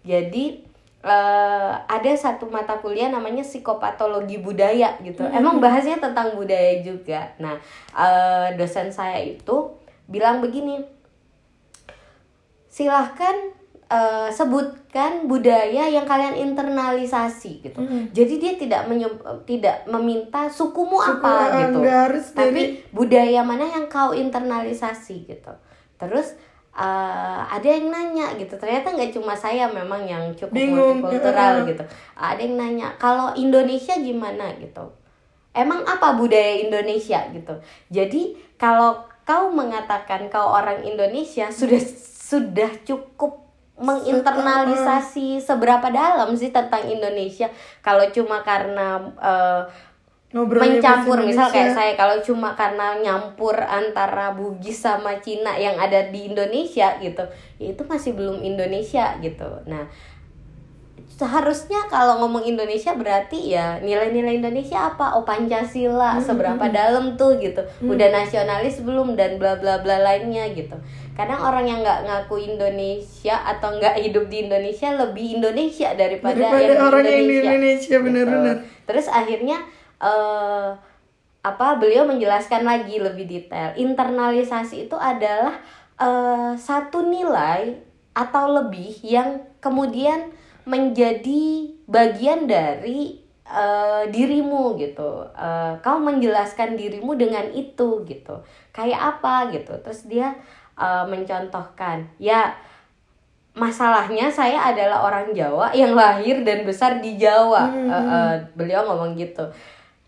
Jadi 0.07 0.63
eh, 1.03 1.73
ada 1.83 2.13
satu 2.15 2.47
mata 2.47 2.79
kuliah 2.79 3.11
namanya 3.11 3.43
psikopatologi 3.43 4.39
budaya 4.39 4.95
gitu. 5.03 5.27
Emang 5.27 5.59
bahasnya 5.59 5.99
tentang 5.99 6.39
budaya 6.39 6.79
juga. 6.87 7.35
Nah, 7.43 7.59
eh, 7.99 8.55
dosen 8.55 8.95
saya 8.95 9.19
itu 9.19 9.75
bilang 10.07 10.39
begini, 10.39 10.87
silahkan 12.71 13.62
eh, 13.93 14.29
sebutkan 14.33 15.29
budaya 15.29 15.85
yang 15.85 16.03
kalian 16.03 16.33
internalisasi 16.35 17.61
gitu. 17.61 17.81
Jadi 18.09 18.35
dia 18.37 18.53
tidak 18.57 18.83
menye- 18.87 19.21
tidak 19.45 19.85
meminta 19.85 20.49
sukumu 20.49 20.97
Suku, 20.97 21.21
apa 21.21 21.33
gitu. 21.61 21.79
harus 21.85 22.25
Tapi 22.33 22.49
dari- 22.57 22.73
budaya 22.89 23.45
mana 23.45 23.69
yang 23.69 23.87
kau 23.87 24.17
internalisasi 24.17 25.29
gitu. 25.29 25.53
Terus 25.97 26.33
eh, 26.73 27.41
ada 27.47 27.69
yang 27.69 27.93
nanya 27.93 28.33
gitu. 28.35 28.57
Ternyata 28.57 28.97
nggak 28.97 29.13
cuma 29.13 29.37
saya 29.37 29.69
memang 29.69 30.09
yang 30.09 30.33
cukup 30.33 30.57
Bingung, 30.57 31.05
multikultural 31.05 31.69
gitu. 31.69 31.85
Ada 32.17 32.41
yang 32.41 32.57
nanya 32.57 32.89
kalau 32.97 33.37
Indonesia 33.37 33.93
gimana 33.95 34.57
gitu. 34.57 34.89
Emang 35.53 35.85
apa 35.85 36.17
budaya 36.17 36.65
Indonesia 36.65 37.29
gitu. 37.29 37.61
Jadi 37.93 38.41
kalau 38.57 39.05
kau 39.23 39.53
mengatakan 39.53 40.33
kau 40.33 40.49
orang 40.49 40.81
Indonesia 40.81 41.53
sudah 41.53 41.77
sudah 42.33 42.73
cukup 42.83 43.52
menginternalisasi 43.81 45.41
seberapa 45.41 45.89
dalam 45.89 46.37
sih 46.37 46.53
tentang 46.53 46.85
Indonesia. 46.87 47.49
Kalau 47.81 48.05
cuma 48.13 48.45
karena 48.45 49.01
Ngobrolnya 50.33 50.81
mencampur 50.81 51.21
misal 51.29 51.53
kayak 51.53 51.77
saya 51.77 51.93
kalau 51.93 52.17
cuma 52.25 52.57
karena 52.57 52.97
nyampur 53.05 53.53
antara 53.53 54.33
Bugis 54.33 54.81
sama 54.81 55.21
Cina 55.21 55.61
yang 55.61 55.77
ada 55.77 56.09
di 56.09 56.33
Indonesia 56.33 56.97
gitu 57.05 57.21
ya 57.61 57.77
itu 57.77 57.83
masih 57.85 58.17
belum 58.17 58.41
Indonesia 58.41 59.13
gitu. 59.21 59.45
Nah 59.69 59.85
seharusnya 61.13 61.85
kalau 61.93 62.25
ngomong 62.25 62.49
Indonesia 62.49 62.97
berarti 62.97 63.53
ya 63.53 63.77
nilai-nilai 63.85 64.41
Indonesia 64.41 64.97
apa? 64.97 65.21
Oh 65.21 65.25
Pancasila 65.29 66.17
seberapa 66.17 66.65
dalam 66.73 67.13
tuh 67.21 67.37
gitu. 67.37 67.61
Udah 67.85 68.09
nasionalis 68.09 68.81
belum 68.81 69.13
dan 69.13 69.37
bla 69.37 69.61
bla 69.61 69.85
bla 69.85 70.01
lainnya 70.01 70.49
gitu 70.57 70.81
kadang 71.13 71.41
orang 71.45 71.69
yang 71.69 71.81
nggak 71.85 72.09
ngaku 72.09 72.41
Indonesia 72.41 73.37
atau 73.45 73.77
nggak 73.77 74.01
hidup 74.01 74.33
di 74.33 74.49
Indonesia 74.49 74.89
lebih 74.97 75.37
Indonesia 75.37 75.93
daripada, 75.93 76.41
Daripada 76.41 76.65
yang 76.65 76.81
orang 76.89 77.05
yang 77.05 77.13
di 77.13 77.21
Indonesia, 77.21 77.53
Indonesia, 77.53 77.97
Gitu. 77.97 78.05
benar-benar. 78.05 78.57
terus 78.89 79.07
akhirnya 79.13 79.59
eh 80.01 80.71
apa 81.43 81.75
beliau 81.75 82.07
menjelaskan 82.07 82.63
lagi 82.63 83.03
lebih 83.03 83.27
detail. 83.27 83.75
Internalisasi 83.75 84.87
itu 84.87 84.95
adalah 84.95 85.59
eh, 85.99 86.55
satu 86.55 87.03
nilai 87.03 87.83
atau 88.15 88.63
lebih 88.63 88.95
yang 89.03 89.43
kemudian 89.59 90.31
menjadi 90.63 91.75
bagian 91.91 92.47
dari 92.47 93.19
eh, 93.43 94.03
dirimu 94.07 94.79
gitu. 94.79 95.27
Eh, 95.35 95.73
kau 95.83 95.99
menjelaskan 95.99 96.79
dirimu 96.79 97.19
dengan 97.19 97.51
itu 97.51 98.07
gitu. 98.07 98.39
Kayak 98.71 99.19
apa 99.19 99.51
gitu. 99.51 99.75
Terus 99.83 100.07
dia 100.07 100.39
eh, 100.77 101.05
mencontohkan. 101.09 102.07
Ya 102.17 102.55
masalahnya 103.53 104.33
saya 104.33 104.73
adalah 104.73 105.05
orang 105.05 105.37
Jawa 105.37 105.77
yang 105.77 105.93
lahir 105.93 106.41
dan 106.41 106.65
besar 106.65 107.01
di 107.05 107.17
Jawa. 107.21 107.69
Eh, 107.73 107.93
eh, 107.93 108.35
beliau 108.57 108.85
ngomong 108.89 109.17
gitu. 109.17 109.45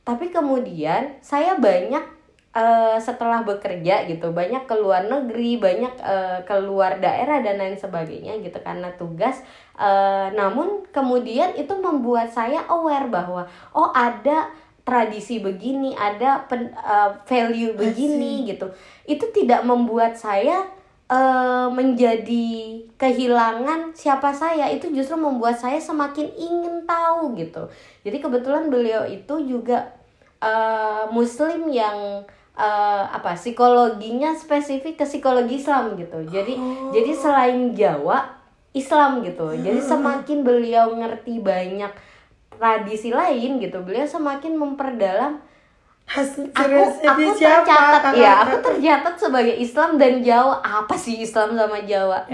Tapi 0.04 0.28
kemudian 0.28 1.16
saya 1.24 1.56
banyak 1.56 2.04
eh, 2.54 2.98
setelah 3.00 3.42
bekerja 3.42 4.06
gitu 4.08 4.30
banyak 4.30 4.64
keluar 4.68 5.04
negeri 5.04 5.58
banyak 5.58 5.94
eh, 6.00 6.38
keluar 6.48 7.00
daerah 7.00 7.40
dan 7.44 7.60
lain 7.60 7.76
sebagainya 7.76 8.40
gitu 8.40 8.60
karena 8.60 8.92
tugas 8.94 9.42
Eh, 9.74 10.28
namun 10.38 10.86
kemudian 10.94 11.50
itu 11.58 11.74
membuat 11.74 12.30
saya 12.30 12.62
aware 12.70 13.10
bahwa 13.10 13.42
oh 13.74 13.90
ada 13.90 14.46
tradisi 14.84 15.40
begini 15.40 15.96
ada 15.96 16.44
pen- 16.44 16.76
eh, 16.76 17.10
value 17.24 17.72
begini 17.74 18.44
gitu. 18.44 18.68
Itu 19.08 19.32
tidak 19.32 19.64
membuat 19.64 20.14
saya 20.20 20.68
eh, 21.08 21.68
menjadi 21.72 22.46
kehilangan 23.00 23.96
siapa 23.96 24.30
saya. 24.36 24.68
Itu 24.68 24.92
justru 24.92 25.16
membuat 25.16 25.56
saya 25.56 25.80
semakin 25.80 26.28
ingin 26.36 26.84
tahu 26.84 27.32
gitu. 27.40 27.66
Jadi 28.04 28.16
kebetulan 28.20 28.68
beliau 28.68 29.08
itu 29.08 29.34
juga 29.48 29.88
eh, 30.44 31.04
muslim 31.08 31.72
yang 31.72 32.20
eh, 32.54 33.04
apa 33.08 33.34
psikologinya 33.40 34.36
spesifik 34.36 35.00
ke 35.00 35.04
psikologi 35.08 35.64
Islam 35.64 35.96
gitu. 35.96 36.28
Jadi 36.28 36.60
jadi 36.92 37.10
selain 37.16 37.72
Jawa 37.72 38.36
Islam 38.76 39.24
gitu. 39.24 39.48
Jadi 39.54 39.80
semakin 39.80 40.44
beliau 40.44 40.92
ngerti 40.92 41.40
banyak 41.40 42.13
tradisi 42.56 43.10
lain 43.10 43.58
gitu. 43.58 43.82
Beliau 43.82 44.06
semakin 44.06 44.54
memperdalam 44.54 45.38
aku 46.04 46.44
aku 47.00 47.22
siapa? 47.32 47.64
tercatat. 47.64 48.12
Ya 48.12 48.32
aku 48.44 48.56
tercatat 48.60 49.14
sebagai 49.16 49.56
Islam 49.56 49.96
dan 49.96 50.20
Jawa. 50.20 50.60
Apa 50.60 50.94
sih 50.94 51.20
Islam 51.20 51.56
sama 51.56 51.80
Jawa? 51.82 52.28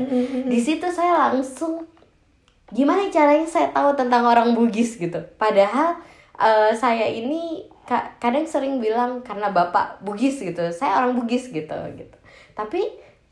Di 0.46 0.58
situ 0.58 0.86
saya 0.90 1.30
langsung 1.30 1.86
gimana 2.70 3.06
caranya 3.10 3.46
saya 3.46 3.70
tahu 3.70 3.94
tentang 3.94 4.26
orang 4.26 4.54
Bugis? 4.54 4.98
gitu. 4.98 5.18
Padahal 5.38 5.94
eh, 6.38 6.70
saya 6.74 7.06
ini 7.06 7.62
ka- 7.86 8.10
kadang 8.18 8.46
sering 8.46 8.82
bilang 8.82 9.22
karena 9.22 9.50
bapak 9.50 10.02
Bugis 10.02 10.42
gitu 10.42 10.62
saya 10.70 10.98
orang 11.02 11.14
Bugis 11.14 11.50
gitu 11.50 11.78
gitu. 11.94 12.16
Tapi 12.54 12.82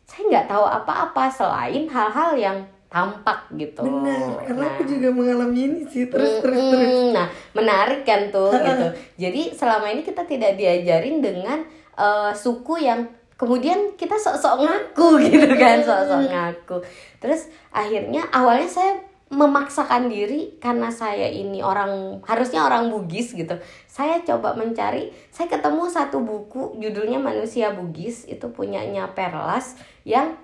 saya 0.09 0.23
nggak 0.25 0.47
tahu 0.49 0.65
apa-apa 0.65 1.29
selain 1.29 1.85
hal-hal 1.91 2.33
yang 2.39 2.59
tampak 2.89 3.53
gitu 3.53 3.85
Benar, 3.85 4.49
karena 4.49 4.65
Nah. 4.65 4.73
aku 4.73 4.83
juga 4.89 5.09
mengalami 5.13 5.61
ini 5.69 5.81
sih. 5.85 6.09
Terus 6.09 6.41
terus 6.41 6.57
Mm-mm. 6.57 6.73
terus. 6.73 6.93
Nah, 7.13 7.29
menarik 7.53 8.03
kan 8.09 8.33
tuh 8.33 8.49
gitu. 8.49 8.87
Jadi 9.29 9.43
selama 9.53 9.93
ini 9.93 10.01
kita 10.01 10.25
tidak 10.25 10.57
diajarin 10.57 11.21
dengan 11.21 11.61
eh, 11.95 12.33
suku 12.33 12.81
yang 12.81 13.05
kemudian 13.37 13.95
kita 13.95 14.17
sok-sok 14.17 14.65
ngaku 14.65 15.09
gitu 15.29 15.53
kan, 15.55 15.85
sok-sok 15.85 16.23
ngaku. 16.33 16.77
Terus 17.21 17.53
akhirnya 17.71 18.25
awalnya 18.33 18.67
saya 18.67 18.93
memaksakan 19.29 20.09
diri 20.09 20.57
karena 20.57 20.89
saya 20.89 21.29
ini 21.29 21.61
orang 21.61 22.25
harusnya 22.25 22.65
orang 22.65 22.89
Bugis 22.89 23.37
gitu. 23.37 23.61
Saya 23.85 24.25
coba 24.25 24.57
mencari, 24.57 25.13
saya 25.29 25.53
ketemu 25.53 25.85
satu 25.93 26.25
buku 26.25 26.81
judulnya 26.81 27.21
Manusia 27.21 27.77
Bugis 27.77 28.25
itu 28.25 28.49
punyanya 28.49 29.13
Perlas 29.13 29.77
yang 30.09 30.41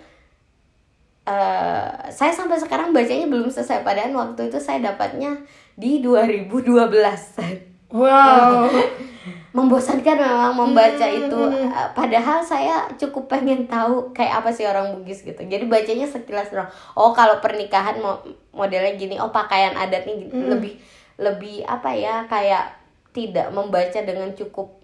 eh 1.25 1.89
saya 2.09 2.31
sampai 2.31 2.61
sekarang 2.61 2.93
bacanya 2.93 3.25
belum 3.25 3.49
selesai. 3.49 3.81
Padahal 3.81 4.13
waktu 4.13 4.53
itu 4.53 4.59
saya 4.61 4.85
dapatnya 4.85 5.41
di 5.75 5.99
2012 5.99 6.77
Wow. 7.95 8.67
membosankan 9.57 10.19
memang 10.19 10.53
membaca 10.59 11.07
itu. 11.07 11.41
Eh, 11.55 11.71
padahal 11.95 12.43
saya 12.43 12.91
cukup 12.99 13.31
pengen 13.31 13.71
tahu 13.71 14.11
kayak 14.11 14.43
apa 14.43 14.51
sih 14.51 14.67
orang 14.67 14.91
Bugis 14.93 15.23
gitu. 15.23 15.39
Jadi 15.39 15.71
bacanya 15.71 16.03
sekilas 16.05 16.51
doang. 16.51 16.67
Oh 16.99 17.15
kalau 17.15 17.39
pernikahan 17.39 18.03
mo- 18.03 18.19
modelnya 18.51 18.99
gini 18.99 19.15
oh 19.17 19.31
pakaian 19.31 19.79
adatnya 19.79 20.11
gini. 20.19 20.31
lebih 20.51 20.75
lebih 21.15 21.63
apa 21.65 21.95
ya 21.95 22.27
kayak 22.27 22.75
tidak 23.15 23.55
membaca 23.55 24.03
dengan 24.03 24.35
cukup 24.35 24.75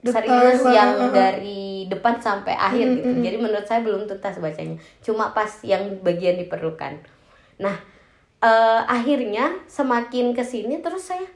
Detail 0.00 0.24
serius 0.24 0.64
yang 0.66 1.12
dari 1.12 1.60
depan 1.84 2.16
sampai 2.16 2.52
akhir 2.52 2.86
gitu. 2.96 3.20
jadi 3.20 3.36
menurut 3.36 3.64
saya 3.64 3.80
belum 3.80 4.04
tuntas 4.04 4.36
bacanya. 4.36 4.80
Cuma 5.00 5.30
pas 5.30 5.50
yang 5.60 6.00
bagian 6.00 6.36
diperlukan. 6.36 6.96
Nah 7.58 7.76
eh, 8.40 8.80
akhirnya 8.82 9.60
semakin 9.66 10.32
ke 10.32 10.40
sini 10.40 10.80
terus 10.80 11.04
saya 11.04 11.28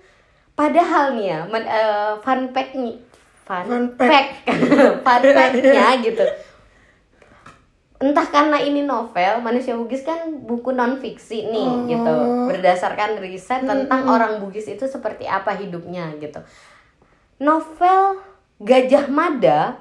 padahal 0.53 1.13
nih 1.13 1.27
ya 1.29 1.41
men- 1.45 1.67
eh, 1.67 2.13
fun 2.19 2.49
fact 2.51 2.73
nih 2.75 2.97
fun, 3.43 3.65
Fun 3.67 3.85
fact. 3.95 4.49
fun 5.05 5.23
fact-nya 5.37 5.87
gitu. 6.01 6.25
Entah 7.95 8.27
karena 8.27 8.59
ini 8.59 8.83
novel 8.83 9.41
manusia 9.41 9.73
Bugis 9.73 10.03
kan 10.03 10.19
buku 10.45 10.73
non 10.73 10.97
fiksi 10.97 11.47
nih 11.47 11.65
Oh. 11.65 11.85
gitu. 11.85 12.15
Berdasarkan 12.49 13.17
riset 13.19 13.65
tentang 13.65 14.03
orang 14.05 14.41
Bugis 14.41 14.65
itu 14.67 14.85
seperti 14.85 15.25
apa 15.25 15.53
hidupnya 15.53 16.13
gitu. 16.19 16.41
Novel 17.37 18.21
Gajah 18.61 19.11
Mada 19.11 19.79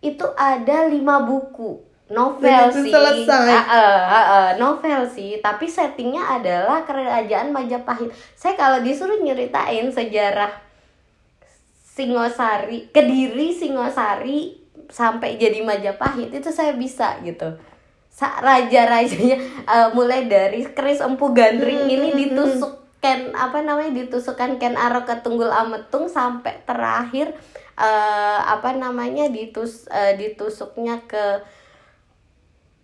itu 0.00 0.24
ada 0.38 0.86
lima 0.88 1.20
buku. 1.26 1.84
Novel 2.08 2.40
Dan 2.48 2.72
sih. 2.72 2.88
selesai. 2.88 3.52
Ah, 3.52 3.68
ah, 3.68 4.00
ah, 4.08 4.48
novel 4.56 5.04
sih 5.04 5.44
tapi 5.44 5.68
settingnya 5.68 6.40
adalah 6.40 6.80
kerajaan 6.88 7.52
Majapahit. 7.52 8.08
Saya 8.32 8.56
kalau 8.56 8.80
disuruh 8.80 9.20
nyeritain 9.20 9.92
sejarah 9.92 10.48
Singosari 11.76 12.88
Kediri 12.94 13.52
Singosari 13.52 14.56
sampai 14.88 15.36
jadi 15.36 15.60
Majapahit 15.60 16.32
itu 16.32 16.48
saya 16.48 16.72
bisa 16.72 17.20
gitu. 17.20 17.58
Sa- 18.08 18.40
raja-rajanya 18.40 19.36
eh, 19.68 19.88
mulai 19.92 20.24
dari 20.24 20.64
Kris 20.64 21.04
Empu 21.04 21.36
Gandring 21.36 21.92
ini 21.92 22.08
ditusuk 22.16 22.77
Ken 22.98 23.30
apa 23.30 23.62
namanya 23.62 23.94
ditusukkan 23.94 24.58
Ken 24.58 24.74
Arok 24.74 25.06
ke 25.06 25.14
Tunggul 25.22 25.50
Ametung 25.54 26.10
sampai 26.10 26.66
terakhir 26.66 27.30
eh, 27.78 28.40
apa 28.42 28.74
namanya 28.74 29.30
ditus 29.30 29.86
eh, 29.86 30.18
ditusuknya 30.18 31.06
ke 31.06 31.42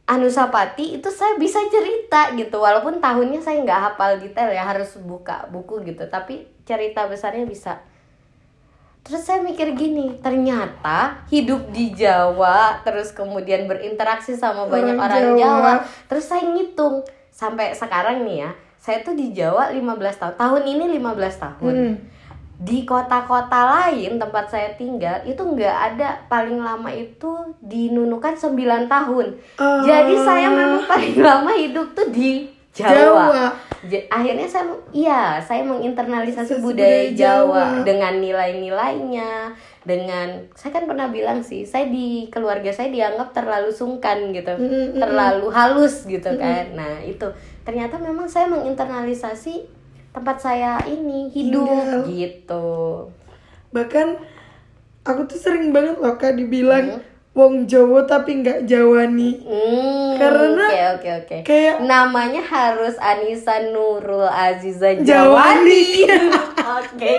Anusapati 0.04 1.00
itu 1.00 1.08
saya 1.08 1.40
bisa 1.40 1.56
cerita 1.72 2.28
gitu 2.36 2.60
walaupun 2.60 3.00
tahunnya 3.00 3.40
saya 3.40 3.64
nggak 3.64 3.80
hafal 3.90 4.20
detail 4.20 4.52
ya 4.52 4.60
harus 4.60 5.00
buka 5.00 5.48
buku 5.48 5.80
gitu 5.88 6.04
tapi 6.12 6.44
cerita 6.68 7.08
besarnya 7.08 7.48
bisa 7.48 7.80
terus 9.00 9.24
saya 9.24 9.40
mikir 9.40 9.72
gini 9.72 10.20
ternyata 10.20 11.24
hidup 11.32 11.72
di 11.72 11.96
Jawa 11.96 12.84
terus 12.84 13.16
kemudian 13.16 13.64
berinteraksi 13.64 14.36
sama 14.36 14.68
banyak 14.68 14.96
Orang 14.96 15.08
orang 15.08 15.24
Jawa. 15.36 15.40
Jawa. 15.40 15.72
terus 16.08 16.24
saya 16.28 16.52
ngitung 16.52 17.00
sampai 17.32 17.72
sekarang 17.72 18.28
nih 18.28 18.44
ya 18.44 18.50
saya 18.84 19.00
tuh 19.00 19.16
di 19.16 19.32
Jawa 19.32 19.72
15 19.72 19.80
tahun 20.14 20.34
tahun 20.36 20.62
ini 20.68 20.84
15 20.94 21.08
tahun 21.40 21.74
Hmm. 21.74 21.94
di 22.54 22.84
kota-kota 22.84 23.60
lain 23.66 24.14
tempat 24.14 24.44
saya 24.46 24.68
tinggal 24.74 25.24
itu 25.24 25.40
nggak 25.40 25.76
ada 25.90 26.20
paling 26.26 26.60
lama 26.60 26.86
itu 26.88 27.32
di 27.58 27.88
Nunukan 27.88 28.36
9 28.36 28.52
tahun 28.86 29.26
Ah. 29.56 29.80
jadi 29.82 30.14
saya 30.18 30.48
memang 30.50 30.84
paling 30.84 31.16
lama 31.18 31.50
hidup 31.50 31.90
tuh 31.92 32.08
di 32.10 32.44
Jawa, 32.70 32.90
Jawa. 32.90 33.46
Ja- 33.84 34.06
akhirnya 34.10 34.44
saya 34.44 34.66
iya 34.90 35.38
saya 35.38 35.62
menginternalisasi 35.62 36.58
budaya 36.58 37.06
budaya 37.06 37.14
Jawa, 37.14 37.62
Jawa. 37.70 37.84
dengan 37.84 38.14
nilai-nilainya 38.18 39.30
dengan 39.82 40.28
saya 40.52 40.72
kan 40.72 40.84
pernah 40.84 41.06
bilang 41.06 41.38
sih 41.40 41.62
saya 41.62 41.86
di 41.86 42.26
keluarga 42.28 42.68
saya 42.68 42.88
dianggap 42.88 43.30
terlalu 43.30 43.70
sungkan 43.70 44.28
gitu 44.30 44.52
Mm, 44.52 44.64
mm, 44.64 44.86
mm. 44.90 45.00
terlalu 45.00 45.46
halus 45.50 46.02
gitu 46.04 46.34
kan 46.34 46.64
nah 46.72 46.98
itu 47.00 47.28
ternyata 47.64 47.96
memang 47.96 48.24
saya 48.24 48.46
menginternalisasi 48.46 49.64
tempat 50.10 50.36
saya 50.38 50.78
ini 50.84 51.26
hidup 51.26 51.64
Tinggal. 51.66 52.00
gitu 52.06 52.66
Bahkan 53.70 54.06
aku 55.02 55.26
tuh 55.26 55.36
sering 55.36 55.68
banget 55.68 55.96
loh 55.96 56.14
kak 56.14 56.32
dibilang 56.34 56.86
Hmm. 56.86 57.02
wong 57.34 57.54
Jawa 57.64 58.06
tapi 58.06 58.38
nggak 58.38 58.62
Jawani. 58.62 59.42
Hmm, 59.42 60.14
Karena 60.14 60.64
oke 60.64 60.80
oke 60.94 61.10
oke 61.18 61.36
kayak- 61.42 61.82
namanya 61.82 62.38
harus 62.38 62.94
Anissa 62.96 63.58
Nurul 63.64 64.22
Aziza 64.24 64.94
Jawani. 64.94 65.02
Jawani 65.02 65.84
oke 66.78 67.12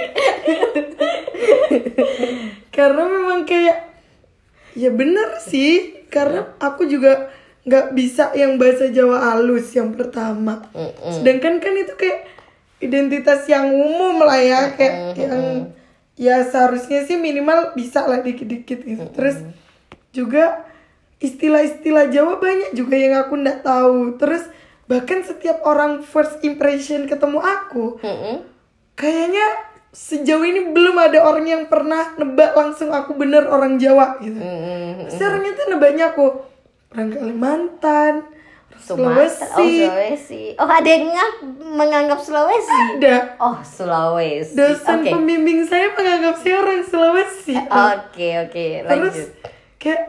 Karena 2.69 3.03
memang 3.03 3.43
kayak 3.43 3.77
ya 4.73 4.89
bener 4.89 5.36
sih. 5.38 5.99
Karena 6.08 6.47
aku 6.58 6.88
juga 6.88 7.27
nggak 7.65 7.97
bisa 7.97 8.30
yang 8.38 8.62
bahasa 8.62 8.93
Jawa 8.93 9.34
halus 9.34 9.73
yang 9.73 9.97
pertama. 9.97 10.69
Mm-mm. 10.71 11.12
Sedangkan 11.19 11.58
kan 11.58 11.73
itu 11.73 11.97
kayak 11.97 12.30
identitas 12.78 13.49
yang 13.49 13.73
umum 13.73 14.21
lah 14.21 14.38
ya 14.38 14.62
kayak 14.78 15.17
yang 15.17 15.73
ya 16.13 16.45
seharusnya 16.45 17.04
sih 17.10 17.17
minimal 17.17 17.73
bisa 17.73 18.06
lah 18.06 18.21
dikit-dikit 18.21 18.86
gitu. 18.86 19.06
Terus 19.17 19.41
juga 20.13 20.62
istilah-istilah 21.17 22.13
Jawa 22.13 22.38
banyak 22.38 22.78
juga 22.78 22.95
yang 23.01 23.17
aku 23.17 23.34
nggak 23.34 23.65
tahu. 23.65 24.21
Terus 24.21 24.45
bahkan 24.86 25.25
setiap 25.25 25.65
orang 25.65 26.06
first 26.06 26.45
impression 26.45 27.10
ketemu 27.10 27.41
aku 27.41 27.97
Mm-mm. 28.06 28.45
kayaknya 28.93 29.73
sejauh 29.89 30.45
ini 30.45 30.69
belum 30.69 31.01
ada 31.01 31.25
orang 31.25 31.49
yang 31.49 31.63
pernah 31.65 32.13
nebak 32.21 32.54
langsung 32.54 32.93
aku 32.93 33.17
bener 33.17 33.49
orang 33.49 33.82
Jawa 33.82 34.21
gitu. 34.21 34.38
Pasti 35.10 35.23
orangnya 35.25 35.51
tuh 35.58 35.65
nebaknya 35.73 36.06
aku 36.13 36.25
orang 36.95 37.12
Kalimantan, 37.12 38.13
orang 38.23 38.79
Sumatera, 38.79 39.19
oh 39.19 39.27
Sulawesi, 39.27 39.84
Sulawesi. 39.84 40.43
Oh 40.55 40.69
ada 40.71 40.88
yang 40.88 41.03
menganggap 41.75 42.19
Sulawesi. 42.23 42.79
ada 42.95 43.15
Oh 43.38 43.58
Sulawesi. 43.60 44.55
dosen 44.55 45.03
Oke. 45.03 45.12
pembimbing 45.12 45.67
saya 45.67 45.91
menganggap 45.91 46.36
saya 46.39 46.55
orang 46.63 46.81
Sulawesi. 46.88 47.55
Oke 47.60 48.29
oke 48.47 48.65
Terus 48.88 49.15
lanjut. 49.15 49.27
kayak 49.75 50.01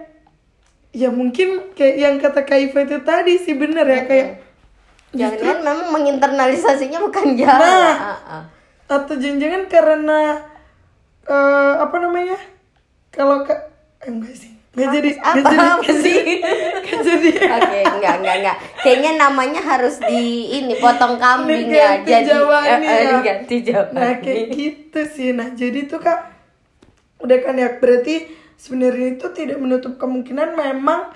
ya 0.94 1.08
mungkin 1.10 1.48
kayak 1.74 1.94
yang 1.98 2.14
kata 2.16 2.46
Kaifa 2.46 2.86
itu 2.86 2.98
tadi 3.02 3.34
sih 3.36 3.58
bener 3.58 3.84
ya 3.84 4.02
kayak 4.06 4.28
Jangan-jangan 5.16 5.58
memang 5.64 5.88
menginternalisasinya 5.96 6.98
bukan 7.00 7.36
Jawa. 7.40 7.56
Nah. 7.56 7.94
Ah, 7.96 8.18
ah. 8.28 8.44
atau 8.86 9.16
jangan-jangan 9.16 9.66
karena 9.66 10.20
eh 11.26 11.74
apa 11.82 11.96
namanya 11.98 12.38
kalau 13.10 13.42
ke 13.42 13.50
eh, 13.50 14.06
enggak 14.06 14.30
sih 14.30 14.54
nggak 14.76 14.88
jadi 14.92 15.10
Apa, 15.16 15.36
jadi 15.40 15.56
apa 15.56 15.92
sih? 16.04 16.20
nggak 16.84 17.00
jadi 17.00 17.30
Oke, 17.48 17.80
enggak, 17.80 18.14
enggak, 18.20 18.36
enggak. 18.44 18.56
Kayaknya 18.84 19.12
namanya 19.16 19.60
harus 19.64 19.96
di 20.04 20.52
ini 20.52 20.76
potong 20.76 21.16
kambing 21.16 21.72
ya. 21.72 22.04
Jadi 22.04 22.28
Jawani 22.28 22.84
eh, 22.84 22.92
eh, 22.92 23.00
ya. 23.00 23.10
diganti 23.16 23.56
Jawa. 23.64 23.88
Nah 23.96 24.12
kayak 24.20 24.44
gitu 24.52 25.00
sih. 25.08 25.32
Nah 25.32 25.48
jadi 25.56 25.88
tuh 25.88 26.04
kak, 26.04 26.20
udah 27.24 27.38
kan 27.40 27.56
ya 27.56 27.80
berarti 27.80 28.28
sebenarnya 28.60 29.16
itu 29.16 29.26
tidak 29.32 29.56
menutup 29.56 29.96
kemungkinan 29.96 30.52
memang 30.52 31.08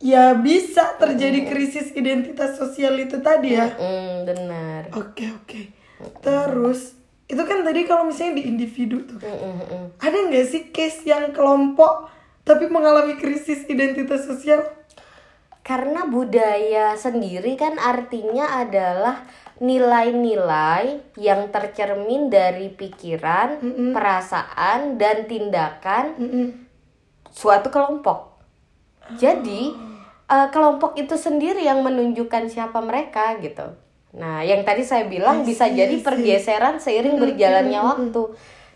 ya 0.00 0.32
bisa 0.36 0.96
terjadi 0.96 1.48
krisis 1.48 1.92
identitas 1.96 2.60
sosial 2.60 2.92
itu 3.00 3.24
tadi 3.24 3.56
ya. 3.56 3.72
Benar. 4.28 4.92
Oke 5.00 5.32
oke. 5.32 5.60
Terus 6.20 7.00
itu 7.30 7.42
kan 7.46 7.62
tadi 7.62 7.86
kalau 7.86 8.04
misalnya 8.10 8.42
di 8.42 8.44
individu 8.50 9.06
tuh, 9.06 9.22
Mm, 9.22 9.38
mm, 9.38 9.54
mm. 9.70 9.86
ada 10.02 10.18
nggak 10.28 10.46
sih 10.50 10.62
case 10.74 11.06
yang 11.06 11.30
kelompok 11.30 12.10
tapi 12.44 12.66
mengalami 12.66 13.16
krisis 13.20 13.64
identitas 13.68 14.26
sosial? 14.26 14.64
Karena 15.60 16.08
budaya 16.08 16.96
sendiri 16.96 17.54
kan 17.54 17.76
artinya 17.76 18.58
adalah 18.58 19.22
nilai-nilai 19.60 21.04
yang 21.20 21.52
tercermin 21.52 22.32
dari 22.32 22.72
pikiran, 22.72 23.60
Mm-mm. 23.60 23.90
perasaan, 23.92 24.96
dan 24.96 25.28
tindakan 25.28 26.16
Mm-mm. 26.16 26.46
suatu 27.28 27.68
kelompok. 27.68 28.40
Jadi 29.20 29.70
eh, 30.26 30.48
kelompok 30.48 30.96
itu 30.96 31.14
sendiri 31.14 31.60
yang 31.60 31.84
menunjukkan 31.84 32.48
siapa 32.48 32.80
mereka 32.80 33.36
gitu. 33.44 33.68
Nah, 34.16 34.42
yang 34.42 34.66
tadi 34.66 34.82
saya 34.82 35.06
bilang 35.06 35.46
bisa 35.46 35.70
jadi 35.70 35.94
pergeseran 36.02 36.82
seiring 36.82 37.20
berjalannya 37.20 37.78
waktu. 37.78 38.22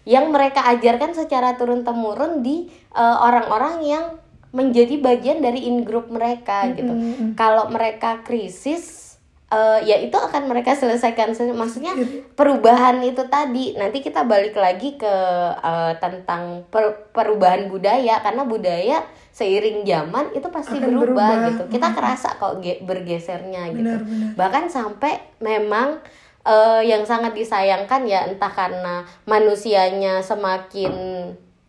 Yang 0.05 0.27
mereka 0.29 0.61
ajarkan 0.69 1.13
secara 1.13 1.57
turun 1.57 1.81
temurun 1.81 2.41
di 2.41 2.69
eh, 2.93 3.17
orang-orang 3.19 3.81
yang 3.81 4.05
menjadi 4.51 5.03
bagian 5.03 5.41
dari 5.41 5.65
in 5.65 5.83
group 5.83 6.07
mereka 6.09 6.71
gitu. 6.71 6.93
Kalau 7.35 7.67
mereka 7.69 8.23
krisis 8.23 9.17
eh, 9.49 9.81
ya 9.83 9.97
itu 9.99 10.15
akan 10.15 10.47
mereka 10.47 10.73
selesaikan 10.73 11.33
maksudnya 11.53 11.97
perubahan 12.33 13.03
itu 13.03 13.27
tadi. 13.27 13.75
Nanti 13.75 13.99
kita 13.99 14.23
balik 14.23 14.55
lagi 14.55 14.95
ke 14.95 15.15
eh, 15.59 15.93
tentang 15.99 16.63
per- 16.69 17.11
perubahan 17.11 17.67
budaya. 17.67 18.21
Karena 18.21 18.45
budaya 18.45 19.03
seiring 19.35 19.83
zaman 19.83 20.31
itu 20.31 20.47
pasti 20.47 20.79
Akan 20.79 20.95
berubah, 20.95 21.03
berubah. 21.03 21.49
gitu. 21.51 21.63
Kita 21.75 21.89
kerasa 21.91 22.29
kok 22.39 22.63
ge- 22.63 22.79
bergesernya 22.81 23.67
gitu. 23.75 23.83
Benar, 23.83 24.07
benar. 24.07 24.31
bahkan 24.39 24.65
sampai 24.71 25.19
memang 25.43 25.99
eh, 26.47 26.83
yang 26.85 27.03
sangat 27.09 27.33
disayangkan 27.35 28.05
ya 28.07 28.29
entah 28.29 28.53
karena 28.53 29.03
manusianya 29.25 30.21
semakin 30.21 30.93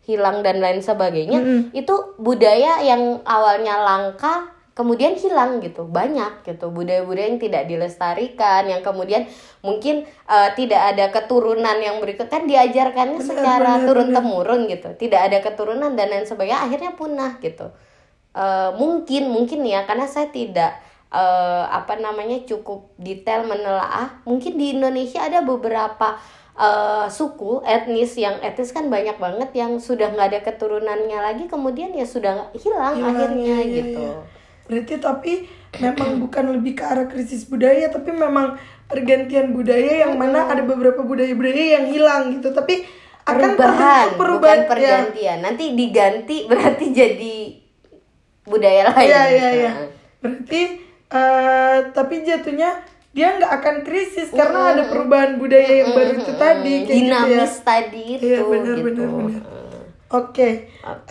hilang 0.05 0.45
dan 0.45 0.61
lain 0.61 0.85
sebagainya 0.85 1.41
itu 1.73 1.95
budaya 2.21 2.77
yang 2.85 3.25
awalnya 3.25 3.81
langka 3.81 4.53
kemudian 4.75 5.15
hilang 5.15 5.63
gitu 5.63 5.88
banyak 5.88 6.43
gitu. 6.43 6.67
Budaya-budaya 6.67 7.31
yang 7.31 7.39
tidak 7.39 7.63
dilestarikan 7.65 8.67
yang 8.67 8.83
kemudian 8.83 9.23
mungkin 9.63 10.03
eh, 10.05 10.49
tidak 10.53 10.81
ada 10.93 11.05
keturunan 11.15 11.79
yang 11.79 12.03
berikut 12.03 12.27
kan 12.27 12.43
diajarkannya 12.43 13.23
Benar, 13.23 13.29
secara 13.31 13.71
benar, 13.79 13.88
turun 13.88 14.07
benar. 14.11 14.15
temurun 14.19 14.61
gitu. 14.67 14.89
Tidak 14.99 15.21
ada 15.31 15.38
keturunan 15.39 15.95
dan 15.95 16.07
lain 16.11 16.27
sebagainya 16.27 16.67
akhirnya 16.67 16.91
punah 16.99 17.39
gitu. 17.39 17.71
Eh, 18.35 18.69
mungkin 18.75 19.31
mungkin 19.31 19.63
ya 19.63 19.88
karena 19.88 20.11
saya 20.11 20.27
tidak 20.27 20.75
eh, 21.15 21.63
apa 21.71 21.95
namanya 21.95 22.43
cukup 22.43 22.91
detail 22.99 23.47
menelaah 23.47 24.19
mungkin 24.28 24.60
di 24.60 24.75
Indonesia 24.75 25.23
ada 25.23 25.39
beberapa 25.39 26.19
eh, 26.60 27.08
suku 27.08 27.63
etnis 27.63 28.19
yang 28.19 28.43
etnis 28.43 28.75
kan 28.75 28.91
banyak 28.91 29.15
banget 29.15 29.56
yang 29.56 29.80
sudah 29.80 30.12
nggak 30.12 30.28
ada 30.36 30.39
keturunannya 30.43 31.19
lagi 31.23 31.47
kemudian 31.47 31.95
ya 31.95 32.04
sudah 32.04 32.51
hilang 32.51 32.99
Hilang, 32.99 33.15
akhirnya 33.15 33.56
iya, 33.56 33.60
iya, 33.63 33.78
gitu 33.80 34.04
iya. 34.04 34.15
Berarti 34.65 34.97
tapi 34.97 35.34
memang 35.78 36.17
bukan 36.25 36.58
lebih 36.58 36.73
ke 36.73 36.84
arah 36.84 37.06
krisis 37.06 37.45
budaya 37.45 37.86
tapi 37.93 38.10
memang 38.10 38.58
pergantian 38.89 39.54
budaya 39.54 40.06
yang 40.06 40.17
mana 40.17 40.49
ada 40.49 40.65
beberapa 40.65 41.06
budaya-budaya 41.06 41.80
yang 41.80 41.86
hilang 41.86 42.34
gitu. 42.34 42.49
Tapi 42.49 42.82
akan 43.25 43.58
perubahan 43.58 44.06
perubahan 44.21 44.60
bukan 44.65 44.69
pergantian 44.69 45.38
nanti 45.41 45.73
diganti 45.73 46.38
berarti 46.49 46.86
jadi 46.93 47.38
budaya 48.45 48.93
lain 48.93 49.06
Iya 49.10 49.23
iya 49.30 49.49
iya. 49.54 49.71
Berarti 50.21 50.62
eh, 51.11 51.77
tapi 51.93 52.25
jatuhnya 52.25 52.81
dia 53.15 53.39
nggak 53.39 53.51
akan 53.63 53.75
krisis 53.87 54.27
karena 54.35 54.75
ada 54.75 54.83
perubahan 54.91 55.39
budaya 55.39 55.87
yang 55.87 55.95
baru 55.95 56.19
itu 56.19 56.33
tadi 56.35 56.73
kayak 56.83 56.83
gitu 56.83 56.91
ya. 56.91 56.99
dinamis 56.99 57.55
tadi 57.63 58.03
itu 58.19 58.23
Iya 58.27 58.39
benar 58.43 58.75
gitu 58.75 58.85
benar 58.91 59.07
benar. 59.07 59.43
Oke. 60.11 60.49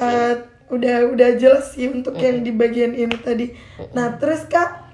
Eh, 0.00 0.34
udah 0.68 0.96
udah 1.12 1.30
jelas 1.40 1.72
sih 1.72 1.88
untuk 1.88 2.16
yang 2.20 2.44
di 2.44 2.52
bagian 2.52 2.92
ini 2.92 3.16
tadi. 3.20 3.52
Nah, 3.96 4.16
terus 4.20 4.44
Kak 4.48 4.84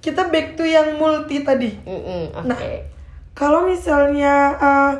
kita 0.00 0.28
back 0.32 0.56
to 0.56 0.64
yang 0.64 0.96
multi 0.96 1.44
tadi. 1.44 1.76
Mm-mm, 1.84 2.32
oke 2.32 2.48
Nah, 2.48 2.60
Kalau 3.36 3.64
misalnya 3.64 4.56
eh, 4.60 4.92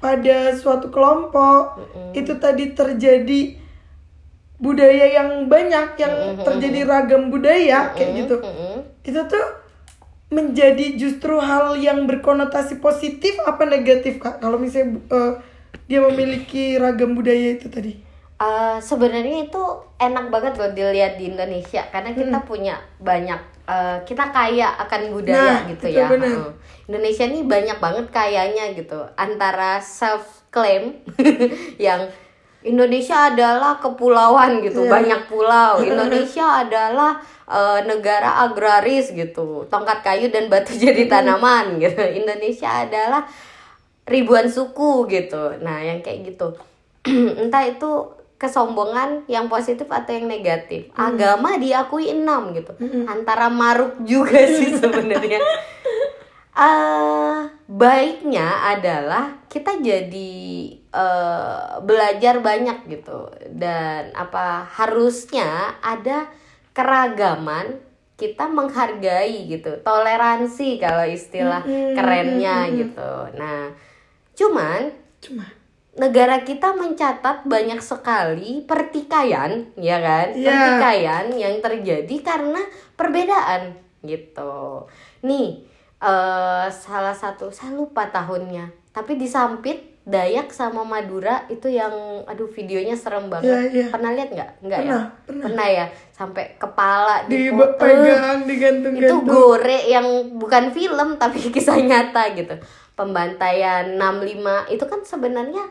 pada 0.00 0.38
suatu 0.56 0.88
kelompok 0.88 1.78
itu 2.16 2.32
tadi 2.40 2.72
terjadi 2.72 3.61
budaya 4.62 5.10
yang 5.10 5.50
banyak 5.50 5.98
yang 5.98 6.14
terjadi 6.38 6.86
ragam 6.86 7.34
budaya 7.34 7.90
kayak 7.92 8.10
gitu. 8.22 8.36
Itu 9.02 9.20
tuh 9.26 9.46
menjadi 10.32 10.96
justru 10.96 11.36
hal 11.36 11.76
yang 11.76 12.06
berkonotasi 12.08 12.78
positif 12.78 13.36
apa 13.42 13.66
negatif 13.66 14.22
Kak? 14.22 14.38
Kalau 14.38 14.56
misalnya 14.56 15.02
eh, 15.12 15.32
dia 15.90 16.00
memiliki 16.00 16.78
ragam 16.78 17.12
budaya 17.12 17.58
itu 17.58 17.66
tadi. 17.68 17.98
Uh, 18.42 18.74
sebenarnya 18.82 19.46
itu 19.46 19.62
enak 20.02 20.26
banget 20.26 20.58
loh 20.58 20.74
dilihat 20.74 21.14
di 21.14 21.30
Indonesia 21.30 21.86
karena 21.94 22.10
kita 22.10 22.42
punya 22.42 22.74
banyak 22.98 23.38
eh, 23.70 23.98
kita 24.02 24.34
kaya 24.34 24.66
akan 24.82 25.14
budaya 25.14 25.62
Nah, 25.62 25.70
gitu 25.70 25.86
itu 25.86 25.98
ya. 26.02 26.10
benar. 26.10 26.26
Heeh. 26.26 26.50
Indonesia 26.90 27.24
ini 27.30 27.46
banyak 27.46 27.78
banget 27.78 28.06
kayanya 28.10 28.74
gitu. 28.74 28.98
Antara 29.14 29.78
self 29.78 30.42
claim 30.50 30.98
yang 31.86 32.10
Indonesia 32.62 33.28
adalah 33.28 33.76
kepulauan 33.76 34.62
gitu, 34.62 34.86
Iya. 34.86 34.90
banyak 34.90 35.20
pulau. 35.26 35.82
Indonesia 35.88 36.62
adalah 36.62 37.18
eh, 37.44 37.80
negara 37.84 38.42
agraris 38.42 39.10
gitu, 39.10 39.66
tongkat 39.66 40.00
kayu 40.00 40.30
dan 40.30 40.46
batu 40.46 40.72
jadi 40.72 41.06
tanaman 41.06 41.76
gitu. 41.84 41.98
Indonesia 41.98 42.86
adalah 42.86 43.26
ribuan 44.02 44.46
suku 44.46 45.06
gitu. 45.06 45.58
Nah, 45.58 45.78
yang 45.78 46.00
kayak 46.00 46.32
gitu. 46.32 46.54
Entah 47.42 47.62
itu 47.62 47.90
kesombongan 48.34 49.22
yang 49.26 49.46
positif 49.46 49.86
atau 49.86 50.10
yang 50.10 50.26
negatif. 50.26 50.90
Agama 50.94 51.54
diakui 51.54 52.10
enam 52.10 52.50
gitu. 52.50 52.74
Antara 53.06 53.46
maruk 53.46 54.02
juga 54.02 54.42
sih 54.58 54.74
sebenarnya. 54.74 55.38
eh 56.52 57.38
baiknya 57.64 58.44
adalah 58.68 59.40
kita 59.46 59.80
jadi 59.80 60.34
eh, 60.92 61.80
belajar 61.82 62.38
banyak 62.44 62.88
gitu. 62.88 63.28
Dan 63.48 64.12
apa 64.12 64.68
harusnya 64.68 65.76
ada 65.80 66.28
keragaman 66.72 67.80
kita 68.16 68.46
menghargai 68.46 69.50
gitu. 69.50 69.82
Toleransi 69.82 70.78
kalau 70.78 71.02
istilah 71.08 71.64
kerennya 71.66 72.70
gitu. 72.70 73.12
Nah 73.34 73.74
cuman 74.32 74.88
Cuma. 75.20 75.44
negara 75.98 76.40
kita 76.40 76.72
mencatat 76.72 77.44
banyak 77.44 77.80
sekali 77.82 78.62
pertikaian 78.64 79.74
ya 79.76 79.98
kan? 80.00 80.32
Iya. 80.32 80.48
pertikaian 80.48 81.26
yang 81.34 81.58
terjadi 81.58 82.16
karena 82.22 82.62
perbedaan 82.94 83.76
gitu. 84.06 84.86
Nih 85.26 85.66
eh 86.02 86.66
salah 86.70 87.14
satu 87.14 87.54
saya 87.54 87.70
lupa 87.74 88.10
tahunnya 88.10 88.74
tapi 88.90 89.14
di 89.14 89.30
Sampit 89.30 89.91
Dayak 90.02 90.50
sama 90.50 90.82
Madura 90.82 91.46
itu 91.46 91.70
yang 91.70 92.26
aduh 92.26 92.50
videonya 92.50 92.98
serem 92.98 93.30
banget. 93.30 93.46
Iya, 93.46 93.58
iya. 93.70 93.86
pernah 93.86 94.10
lihat 94.10 94.34
nggak? 94.34 94.50
Nggak 94.66 94.80
ya? 94.82 94.90
Pernah, 95.22 95.46
pernah. 95.46 95.66
ya? 95.70 95.86
Sampai 96.10 96.44
kepala. 96.58 97.16
Dipegang, 97.30 98.42
itu 98.42 98.50
digantung-gantung. 98.50 99.22
gore 99.22 99.80
yang 99.86 100.06
bukan 100.42 100.74
film 100.74 101.08
tapi 101.22 101.38
kisah 101.54 101.78
nyata 101.78 102.34
gitu. 102.34 102.58
Pembantaian 102.98 103.94
65 103.94 104.74
itu 104.74 104.84
kan 104.90 105.00
sebenarnya 105.06 105.64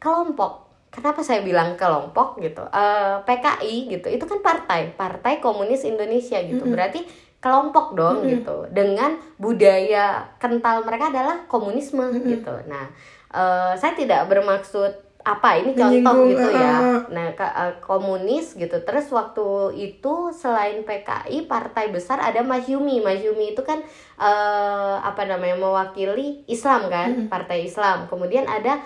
kelompok. 0.00 0.72
Kenapa 0.88 1.20
saya 1.20 1.44
bilang 1.44 1.76
kelompok 1.76 2.40
gitu? 2.40 2.64
Eh, 2.72 3.16
PKI 3.28 3.76
gitu 3.92 4.08
itu 4.08 4.24
kan 4.24 4.40
partai. 4.40 4.96
Partai 4.96 5.44
komunis 5.44 5.84
Indonesia 5.84 6.40
gitu. 6.40 6.64
Berarti 6.64 7.04
kelompok 7.42 7.98
dong 7.98 8.24
gitu. 8.24 8.64
Dengan 8.72 9.20
budaya 9.36 10.24
kental 10.40 10.88
mereka 10.88 11.12
adalah 11.12 11.44
komunisme 11.50 12.16
gitu. 12.24 12.54
Nah 12.64 12.88
eh, 13.32 13.72
saya 13.74 13.92
tidak 13.92 14.28
bermaksud 14.28 14.92
apa 15.22 15.54
ini 15.54 15.70
contoh 15.78 16.26
Menyinggung, 16.26 16.34
gitu 16.34 16.50
ya 16.50 16.74
ah. 16.82 16.98
Nah, 17.06 17.30
ke- 17.32 17.54
eh, 17.54 17.74
komunis 17.78 18.58
gitu. 18.58 18.74
Terus 18.82 19.06
waktu 19.14 19.46
itu 19.78 20.34
selain 20.34 20.82
PKI, 20.82 21.46
partai 21.46 21.94
besar 21.94 22.18
ada 22.18 22.42
Masyumi. 22.42 22.98
Masyumi 22.98 23.54
itu 23.54 23.62
kan 23.62 23.78
eh 24.18 24.96
apa 24.98 25.22
namanya 25.22 25.54
mewakili 25.56 26.42
Islam 26.50 26.90
kan, 26.90 27.30
partai 27.30 27.64
Islam. 27.64 28.10
Kemudian 28.10 28.46
ada 28.46 28.82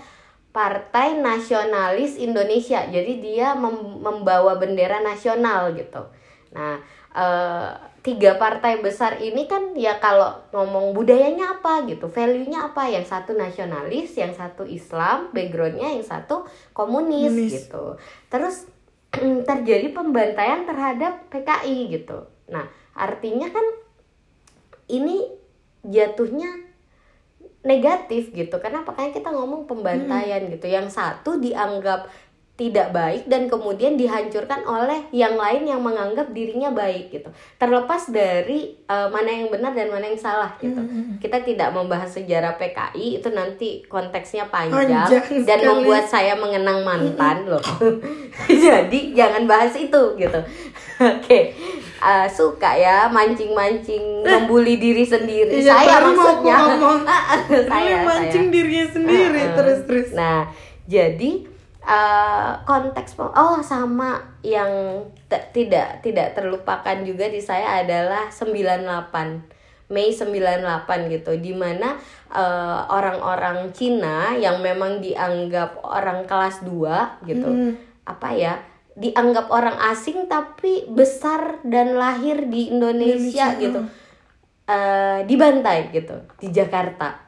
Partai 0.52 1.20
Nasionalis 1.20 2.16
Indonesia. 2.16 2.80
Jadi 2.85 3.20
dia 3.20 3.52
mem- 3.52 4.00
membawa 4.00 4.56
bendera 4.56 5.00
nasional 5.00 5.76
gitu. 5.76 6.00
Nah, 6.52 6.80
eh 7.12 7.68
tiga 8.06 8.38
partai 8.38 8.78
besar 8.78 9.18
ini 9.18 9.50
kan 9.50 9.74
ya 9.74 9.98
kalau 9.98 10.38
ngomong 10.54 10.94
budayanya 10.94 11.58
apa 11.58 11.82
gitu, 11.90 12.06
value-nya 12.06 12.70
apa? 12.70 12.86
Yang 12.86 13.10
satu 13.10 13.34
nasionalis, 13.34 14.14
yang 14.14 14.30
satu 14.30 14.62
Islam, 14.62 15.34
backgroundnya 15.34 15.90
yang 15.90 16.06
satu 16.06 16.46
komunis, 16.70 17.34
Komunis. 17.34 17.52
gitu. 17.66 17.98
Terus 18.30 18.70
terjadi 19.50 19.90
pembantaian 19.90 20.62
terhadap 20.62 21.26
PKI 21.34 21.98
gitu. 21.98 22.30
Nah, 22.46 22.70
artinya 22.94 23.50
kan 23.50 23.66
ini 24.86 25.26
jatuhnya 25.82 26.62
negatif 27.66 28.30
gitu. 28.30 28.62
Kenapa? 28.62 28.94
Karena 28.94 29.10
kita 29.10 29.34
ngomong 29.34 29.66
pembantaian 29.66 30.46
gitu. 30.46 30.70
Yang 30.70 30.94
satu 30.94 31.42
dianggap 31.42 32.06
tidak 32.56 32.88
baik 32.96 33.28
dan 33.28 33.52
kemudian 33.52 34.00
dihancurkan 34.00 34.64
oleh 34.64 35.04
yang 35.12 35.36
lain 35.36 35.68
yang 35.68 35.84
menganggap 35.84 36.32
dirinya 36.32 36.72
baik 36.72 37.12
gitu. 37.12 37.28
Terlepas 37.60 38.08
dari 38.08 38.72
eh, 38.88 39.08
mana 39.12 39.28
yang 39.28 39.52
benar 39.52 39.76
dan 39.76 39.92
mana 39.92 40.08
yang 40.08 40.16
salah 40.16 40.56
gitu. 40.56 40.80
Kita 41.20 41.44
tidak 41.44 41.76
membahas 41.76 42.08
sejarah 42.16 42.56
PKI 42.56 43.20
itu 43.20 43.28
nanti 43.28 43.84
konteksnya 43.84 44.48
panjang, 44.48 44.88
Panjang 44.88 45.44
dan 45.44 45.58
sekali. 45.60 45.68
membuat 45.68 46.04
saya 46.08 46.32
mengenang 46.32 46.80
mantan 46.80 47.44
loh. 47.44 47.60
Jadi 48.48 49.12
jangan 49.12 49.44
bahas 49.44 49.76
itu 49.76 50.02
gitu. 50.16 50.40
Oke. 51.20 51.52
Eh, 51.96 52.28
suka 52.32 52.72
ya 52.72 53.08
mancing-mancing 53.12 54.24
membuli 54.24 54.80
diri 54.80 55.04
sendiri. 55.04 55.60
Iya, 55.60 55.76
saya 55.76 55.88
baru 56.00 56.08
mau 56.12 56.24
maksudnya. 56.24 56.56
ngomong. 56.56 56.98
saya, 57.72 57.96
mancing 58.00 58.46
saya. 58.48 58.54
dirinya 58.56 58.86
sendiri 58.96 59.40
Heeh. 59.44 59.56
terus 59.56 59.78
terus. 59.84 60.08
Nah, 60.16 60.48
jadi 60.88 61.55
eh, 61.87 62.53
konteks 62.66 63.14
oh 63.22 63.62
sama 63.62 64.18
yang 64.42 65.07
tidak 65.55 66.03
tidak 66.03 66.35
terlupakan 66.35 66.99
juga 67.07 67.31
di 67.31 67.38
saya 67.38 67.81
adalah 67.87 68.29
98 68.35 69.55
Mei 69.87 70.11
98 70.11 71.14
gitu 71.14 71.33
di 71.38 71.55
mana 71.55 71.94
eh, 72.35 72.81
orang-orang 72.90 73.70
Cina 73.70 74.35
yang 74.35 74.59
memang 74.59 74.99
dianggap 74.99 75.79
orang 75.87 76.27
kelas 76.27 76.66
2 76.66 77.27
gitu 77.31 77.46
Mm. 77.46 77.72
apa 78.07 78.29
ya 78.35 78.55
dianggap 78.96 79.53
orang 79.53 79.77
asing 79.92 80.25
tapi 80.25 80.88
besar 80.88 81.61
dan 81.68 82.01
lahir 82.01 82.49
di 82.49 82.72
Indonesia, 82.72 83.53
Indonesia, 83.53 83.61
gitu 83.61 83.81
eh, 84.66 85.18
dibantai 85.29 85.92
gitu 85.92 86.16
di 86.40 86.49
Jakarta. 86.51 87.25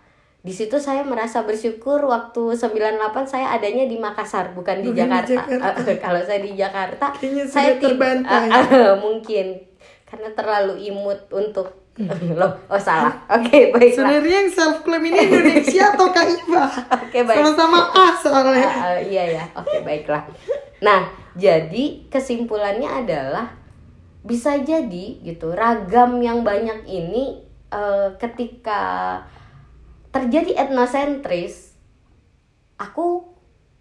Di 0.49 0.57
situ 0.57 0.81
saya 0.81 1.05
merasa 1.05 1.45
bersyukur 1.45 2.01
waktu 2.09 2.57
98 2.57 3.05
saya 3.29 3.53
adanya 3.53 3.85
di 3.85 4.01
Makassar 4.01 4.57
bukan 4.57 4.81
di 4.81 4.89
Bukan 4.89 4.97
di 4.97 5.01
Jakarta. 5.05 5.45
Jakarta. 5.45 5.93
Kalau 6.09 6.21
saya 6.25 6.41
di 6.41 6.53
Jakarta 6.57 7.07
Kayaknya 7.13 7.45
saya 7.45 7.73
terbantai. 7.77 8.49
eh, 8.49 8.65
eh, 8.73 8.95
mungkin 8.97 9.47
karena 10.09 10.33
terlalu 10.33 10.89
imut 10.89 11.21
untuk 11.29 11.69
loh 12.41 12.57
oh 12.73 12.81
salah. 12.81 13.13
Oke, 13.29 13.75
baiklah. 13.77 14.09
Sebenarnya 14.09 14.37
yang 14.41 14.49
self 14.49 14.87
claim 14.87 15.05
ini 15.05 15.19
Indonesia 15.21 15.85
atau 15.93 16.09
Kaiba? 16.09 16.65
Oke, 17.05 17.19
baik. 17.29 17.37
Sama-sama 17.45 17.81
A 17.93 18.07
soalnya. 18.17 18.65
Ah, 18.65 18.87
ah, 18.97 18.99
iya 19.03 19.25
ya, 19.37 19.45
oke 19.53 19.83
baiklah. 19.85 20.23
Nah, 20.81 21.11
jadi 21.35 22.09
kesimpulannya 22.09 22.87
adalah 23.05 23.51
bisa 24.25 24.57
jadi 24.63 25.21
gitu 25.21 25.53
ragam 25.53 26.23
yang 26.25 26.41
banyak 26.47 26.87
ini 26.87 27.43
eh, 27.69 28.09
ketika 28.17 29.21
terjadi 30.19 30.59
etnosentris, 30.67 31.79
aku 32.75 33.31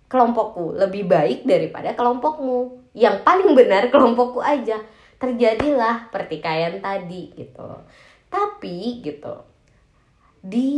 kelompokku 0.05 0.77
lebih 0.77 1.09
baik 1.09 1.49
daripada 1.49 1.97
kelompokmu. 1.97 2.85
Yang 2.93 3.25
paling 3.25 3.57
benar 3.57 3.89
kelompokku 3.89 4.39
aja. 4.45 4.77
Terjadilah 5.17 6.13
pertikaian 6.13 6.77
tadi 6.77 7.33
gitu. 7.33 7.81
Tapi 8.29 9.01
gitu 9.01 9.57
di 10.47 10.71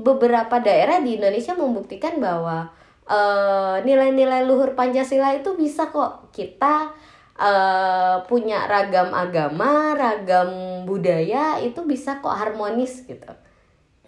beberapa 0.00 0.56
daerah 0.62 1.04
di 1.04 1.20
Indonesia 1.20 1.52
membuktikan 1.52 2.16
bahwa 2.16 2.72
eh, 3.04 3.76
nilai-nilai 3.84 4.46
luhur 4.48 4.72
Pancasila 4.72 5.36
itu 5.36 5.52
bisa 5.58 5.92
kok 5.92 6.32
kita 6.32 6.94
eh, 7.36 8.16
punya 8.24 8.64
ragam 8.70 9.12
agama, 9.12 9.92
ragam 9.98 10.82
budaya 10.88 11.58
itu 11.60 11.84
bisa 11.84 12.22
kok 12.24 12.32
harmonis 12.32 13.04
gitu. 13.04 13.30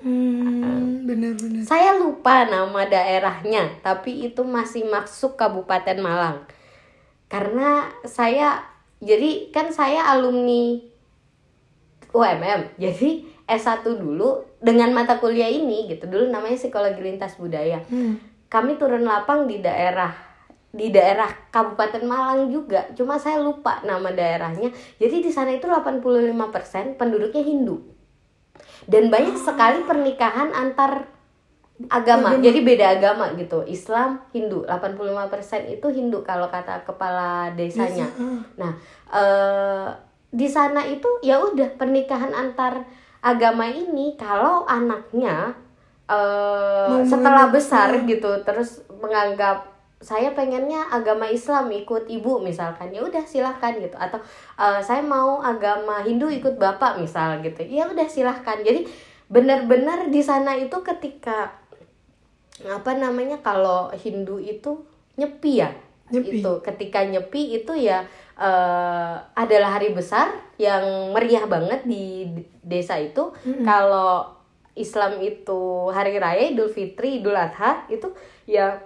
Hmm, 0.03 1.07
benar-benar. 1.07 1.63
Saya 1.63 1.95
lupa 1.97 2.43
nama 2.47 2.83
daerahnya, 2.87 3.79
tapi 3.87 4.27
itu 4.27 4.43
masih 4.43 4.87
masuk 4.91 5.39
Kabupaten 5.39 5.99
Malang. 6.03 6.43
Karena 7.31 7.89
saya 8.05 8.67
jadi 9.03 9.51
kan 9.55 9.71
saya 9.75 10.11
alumni 10.11 10.79
UMM. 12.13 12.79
Jadi 12.79 13.27
S1 13.49 13.83
dulu 13.87 14.45
dengan 14.63 14.95
mata 14.95 15.19
kuliah 15.19 15.49
ini 15.49 15.91
gitu. 15.91 16.07
Dulu 16.07 16.31
namanya 16.31 16.55
Psikologi 16.55 17.03
Lintas 17.03 17.35
Budaya. 17.35 17.83
Hmm. 17.89 18.21
Kami 18.47 18.77
turun 18.77 19.03
lapang 19.03 19.49
di 19.49 19.59
daerah 19.65 20.13
di 20.73 20.89
daerah 20.89 21.29
Kabupaten 21.53 22.01
Malang 22.09 22.49
juga. 22.49 22.89
Cuma 22.97 23.21
saya 23.21 23.41
lupa 23.45 23.85
nama 23.85 24.09
daerahnya. 24.09 24.73
Jadi 24.97 25.21
di 25.21 25.29
sana 25.29 25.53
itu 25.53 25.69
85% 25.69 26.97
penduduknya 26.97 27.45
Hindu. 27.45 27.92
Dan 28.87 29.09
banyak 29.09 29.39
sekali 29.39 29.87
pernikahan 29.87 30.51
antar 30.53 31.07
agama. 31.91 32.37
Jadi 32.39 32.63
beda 32.63 32.99
agama 32.99 33.33
gitu. 33.35 33.65
Islam, 33.67 34.23
Hindu. 34.31 34.63
85% 34.69 35.73
itu 35.73 35.87
Hindu 35.91 36.23
kalau 36.23 36.47
kata 36.53 36.87
kepala 36.87 37.51
desanya. 37.57 38.07
Desa, 38.07 38.23
ah. 38.23 38.41
Nah, 38.59 38.73
eh 39.13 39.89
di 40.33 40.49
sana 40.49 40.81
itu 40.89 41.21
ya 41.21 41.37
udah 41.45 41.77
pernikahan 41.77 42.33
antar 42.33 42.89
agama 43.21 43.69
ini 43.69 44.17
kalau 44.17 44.65
anaknya 44.65 45.53
eh 46.09 47.05
setelah 47.05 47.53
besar 47.53 48.01
gitu 48.09 48.41
terus 48.43 48.81
menganggap 48.97 49.72
saya 50.03 50.35
pengennya 50.35 50.91
agama 50.91 51.31
Islam 51.31 51.71
ikut 51.71 52.11
ibu 52.11 52.43
misalkan 52.43 52.91
ya 52.91 53.07
udah 53.07 53.23
silahkan 53.23 53.73
gitu. 53.79 53.95
Atau 53.95 54.19
eh, 54.59 54.81
saya 54.83 55.01
mau 55.01 55.39
agama 55.39 56.03
Hindu 56.03 56.27
ikut 56.29 56.59
bapak 56.59 56.99
misal 56.99 57.39
gitu 57.41 57.63
ya 57.65 57.87
udah 57.87 58.07
silahkan. 58.11 58.59
Jadi 58.61 58.85
benar-benar 59.31 60.11
di 60.11 60.21
sana 60.21 60.59
itu 60.59 60.75
ketika 60.85 61.55
apa 62.67 62.93
namanya 62.99 63.41
kalau 63.41 63.89
Hindu 63.95 64.37
itu 64.43 64.83
nyepi 65.17 65.63
ya 65.63 65.71
Nyepi. 66.13 66.43
itu. 66.43 66.53
Ketika 66.61 67.07
nyepi 67.07 67.63
itu 67.63 67.73
ya 67.79 68.03
eh, 68.37 69.15
adalah 69.39 69.79
hari 69.79 69.95
besar 69.95 70.35
yang 70.59 71.15
meriah 71.15 71.47
banget 71.47 71.87
di 71.87 72.27
desa 72.61 72.99
itu. 72.99 73.31
Kalau 73.63 74.43
Islam 74.73 75.21
itu 75.21 75.93
hari 75.93 76.17
raya 76.17 76.49
Idul 76.49 76.73
Fitri 76.73 77.21
Idul 77.21 77.37
Adha 77.37 77.85
itu 77.93 78.09
ya 78.49 78.81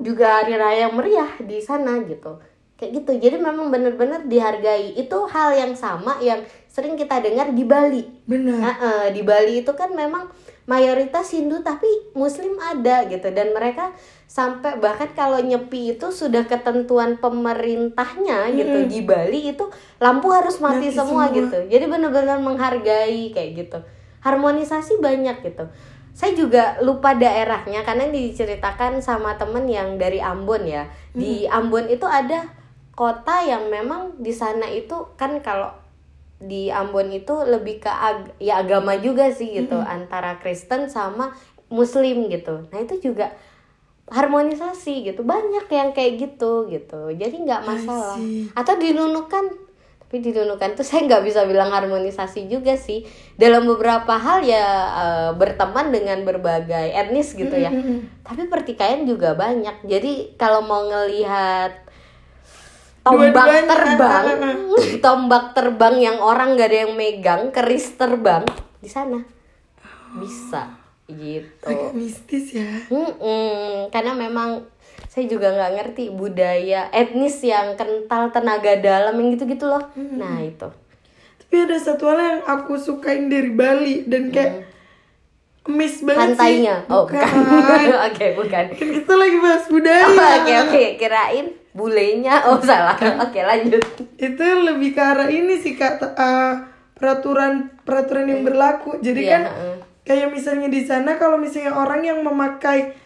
juga 0.00 0.42
hari 0.42 0.54
raya 0.58 0.88
yang 0.88 0.94
meriah 0.94 1.32
di 1.42 1.58
sana 1.62 2.00
gitu. 2.04 2.38
Kayak 2.76 3.02
gitu. 3.02 3.12
Jadi 3.28 3.36
memang 3.38 3.70
benar-benar 3.70 4.26
dihargai. 4.26 4.98
Itu 4.98 5.30
hal 5.30 5.54
yang 5.54 5.72
sama 5.78 6.18
yang 6.18 6.42
sering 6.66 6.98
kita 6.98 7.22
dengar 7.22 7.54
di 7.54 7.62
Bali. 7.62 8.02
Benar. 8.26 8.58
Nah, 8.58 8.74
eh, 8.80 9.06
di 9.14 9.22
Bali 9.22 9.62
itu 9.62 9.72
kan 9.78 9.94
memang 9.94 10.26
mayoritas 10.66 11.30
Hindu 11.30 11.62
tapi 11.62 11.86
Muslim 12.18 12.58
ada 12.58 13.06
gitu. 13.06 13.30
Dan 13.30 13.54
mereka 13.54 13.94
sampai 14.26 14.80
bahkan 14.82 15.12
kalau 15.14 15.38
nyepi 15.38 15.94
itu 15.94 16.08
sudah 16.10 16.42
ketentuan 16.48 17.22
pemerintahnya 17.22 18.50
gitu. 18.56 18.78
Di 18.90 19.00
Bali 19.06 19.54
itu 19.54 19.64
lampu 20.02 20.34
harus 20.34 20.58
mati, 20.58 20.90
Mati 20.90 20.98
semua, 20.98 21.30
semua. 21.30 21.38
gitu. 21.38 21.58
Jadi 21.70 21.84
benar-benar 21.86 22.42
menghargai 22.42 23.30
kayak 23.30 23.50
gitu. 23.54 23.78
Harmonisasi 24.22 25.02
banyak 25.02 25.42
gitu 25.42 25.66
saya 26.12 26.36
juga 26.36 26.76
lupa 26.84 27.16
daerahnya 27.16 27.82
karena 27.82 28.08
diceritakan 28.12 29.00
sama 29.00 29.40
temen 29.40 29.64
yang 29.64 29.96
dari 29.96 30.20
Ambon 30.20 30.68
ya 30.68 30.86
di 31.12 31.48
Ambon 31.48 31.88
itu 31.88 32.04
ada 32.04 32.44
kota 32.92 33.40
yang 33.40 33.72
memang 33.72 34.20
di 34.20 34.32
sana 34.32 34.68
itu 34.68 35.08
kan 35.16 35.40
kalau 35.40 35.72
di 36.36 36.68
Ambon 36.68 37.08
itu 37.08 37.32
lebih 37.46 37.80
ke 37.80 37.88
ag- 37.88 38.34
ya 38.36 38.60
agama 38.60 38.98
juga 38.98 39.32
sih 39.32 39.56
gitu 39.56 39.78
antara 39.78 40.36
Kristen 40.36 40.90
sama 40.90 41.32
Muslim 41.72 42.28
gitu. 42.28 42.68
Nah 42.68 42.78
itu 42.82 43.00
juga 43.00 43.32
harmonisasi 44.12 45.08
gitu 45.08 45.24
banyak 45.24 45.70
yang 45.72 45.94
kayak 45.96 46.20
gitu 46.20 46.68
gitu. 46.68 47.14
Jadi 47.14 47.36
nggak 47.46 47.62
masalah. 47.64 48.18
Atau 48.52 48.76
dinunukan 48.76 49.44
tapi 50.12 50.28
dinunukan 50.28 50.76
tuh 50.76 50.84
saya 50.92 51.08
nggak 51.08 51.24
bisa 51.24 51.48
bilang 51.48 51.72
harmonisasi 51.72 52.44
juga 52.44 52.76
sih. 52.76 53.00
Dalam 53.40 53.64
beberapa 53.64 54.12
hal 54.12 54.44
ya 54.44 54.66
eh, 54.92 55.30
berteman 55.32 55.88
dengan 55.88 56.20
berbagai 56.28 56.92
etnis 56.92 57.32
gitu 57.32 57.56
ya. 57.56 57.72
Tapi 58.20 58.44
pertikaian 58.44 59.08
juga 59.08 59.32
banyak. 59.32 59.88
Jadi 59.88 60.36
kalau 60.36 60.68
mau 60.68 60.84
ngelihat 60.84 61.80
tombak 63.00 63.32
Dua-duanya. 63.32 63.64
terbang 63.72 64.24
tombak 65.04 65.44
terbang 65.56 65.96
yang 65.96 66.18
orang 66.20 66.60
gak 66.60 66.68
ada 66.68 66.78
yang 66.84 66.92
megang 66.92 67.48
keris 67.48 67.96
terbang 67.96 68.44
di 68.78 68.86
sana 68.92 69.18
bisa 70.22 70.70
gitu 71.10 71.66
agak 71.66 71.98
mistis 71.98 72.54
ya 72.54 72.68
Mm-mm, 72.94 73.90
karena 73.90 74.14
memang 74.14 74.62
saya 75.12 75.28
juga 75.28 75.52
nggak 75.52 75.72
ngerti 75.76 76.04
budaya 76.08 76.88
etnis 76.88 77.36
yang 77.44 77.76
kental 77.76 78.32
tenaga 78.32 78.80
dalam 78.80 79.12
yang 79.20 79.36
gitu-gitu 79.36 79.68
loh. 79.68 79.92
Nah 79.92 80.40
itu. 80.40 80.72
Tapi 81.36 81.68
ada 81.68 81.76
satu 81.76 82.08
hal 82.08 82.16
yang 82.16 82.40
aku 82.48 82.80
sukain 82.80 83.28
dari 83.28 83.52
Bali 83.52 84.08
dan 84.08 84.32
kayak 84.32 84.64
miss 85.68 86.00
banget 86.00 86.32
pantainya? 86.32 86.76
Sih 86.88 86.96
oh 86.96 87.04
bukan, 87.04 87.28
oke 88.08 88.26
bukan. 88.40 88.64
Kan 88.72 88.88
kita 88.88 89.12
lagi 89.12 89.36
bahas 89.36 89.64
budaya. 89.68 90.04
Oh, 90.08 90.16
oke 90.16 90.52
oke. 90.64 90.82
Kirain 90.96 91.46
bulenya. 91.76 92.48
Oh 92.48 92.56
salah. 92.64 92.96
Oke 93.20 93.44
lanjut. 93.44 93.84
Itu 94.16 94.44
lebih 94.64 94.96
ke 94.96 95.02
arah 95.04 95.28
ini 95.28 95.60
sih 95.60 95.76
kak. 95.76 96.00
Eh, 96.00 96.52
peraturan 96.96 97.68
peraturan 97.84 98.32
yang 98.32 98.48
berlaku. 98.48 98.96
Jadi 99.04 99.28
Iya, 99.28 99.32
kan 99.36 99.42
kayak 100.08 100.32
misalnya 100.32 100.72
di 100.72 100.88
sana 100.88 101.20
kalau 101.20 101.36
misalnya 101.36 101.76
orang 101.76 102.00
yang 102.00 102.24
memakai 102.24 103.01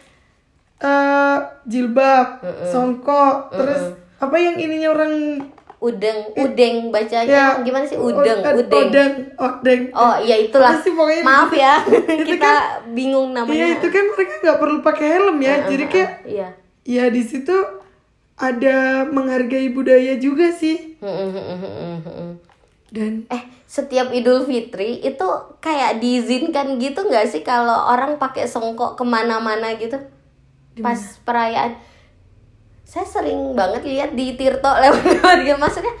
eh 0.77 1.37
jilbab 1.65 2.27
songkok 2.69 3.49
terus 3.49 3.97
apa 4.17 4.35
yang 4.35 4.55
ininya 4.55 4.93
orang 4.93 5.13
udeng 5.77 6.33
udeng 6.33 6.89
bacanya 6.89 7.29
ya. 7.53 7.61
gimana 7.61 7.85
sih? 7.85 7.97
Udeng 7.97 8.41
o- 8.41 8.55
udeng. 8.57 8.89
odeng 8.89 9.13
odeng. 9.37 9.81
Oh 9.93 10.17
iya 10.17 10.41
itulah. 10.41 10.73
Apa 10.73 10.81
sih 10.81 10.93
pokoknya? 10.93 11.21
Maaf 11.21 11.51
ya, 11.53 11.73
Itu 12.17 12.33
kita 12.33 12.53
bingung 12.89 13.29
namanya. 13.29 13.53
Iya 13.53 13.67
itu 13.77 13.87
kan 13.87 14.03
mereka 14.09 14.33
nggak 14.41 14.57
perlu 14.57 14.77
pakai 14.81 15.07
helm 15.07 15.37
ya. 15.37 15.69
Jadi 15.69 15.85
kayak 15.85 16.11
Iya. 16.25 16.47
ya 16.81 17.05
di 17.13 17.21
situ 17.21 17.53
ada 18.37 19.05
menghargai 19.05 19.69
budaya 19.69 20.17
juga 20.17 20.49
sih. 20.49 20.97
Dan 22.89 23.27
Eh 23.27 23.43
setiap 23.67 24.09
Idul 24.09 24.47
Fitri 24.47 24.97
itu 24.97 25.27
kayak 25.59 25.99
diizinkan 25.99 26.79
gitu 26.79 27.03
nggak 27.03 27.27
sih 27.27 27.43
kalau 27.43 27.85
orang 27.85 28.17
pakai 28.17 28.47
songkok 28.47 28.95
ke 28.95 29.03
mana-mana 29.03 29.75
gitu 29.75 29.99
pas 30.79 30.99
perayaan? 31.21 31.71
Saya 32.83 33.03
sering 33.03 33.51
banget 33.51 33.83
lihat 33.83 34.11
di 34.11 34.33
Tirto 34.33 34.69
lewat-lewat 34.69 35.37
gitu 35.43 35.57
maksudnya. 35.63 35.93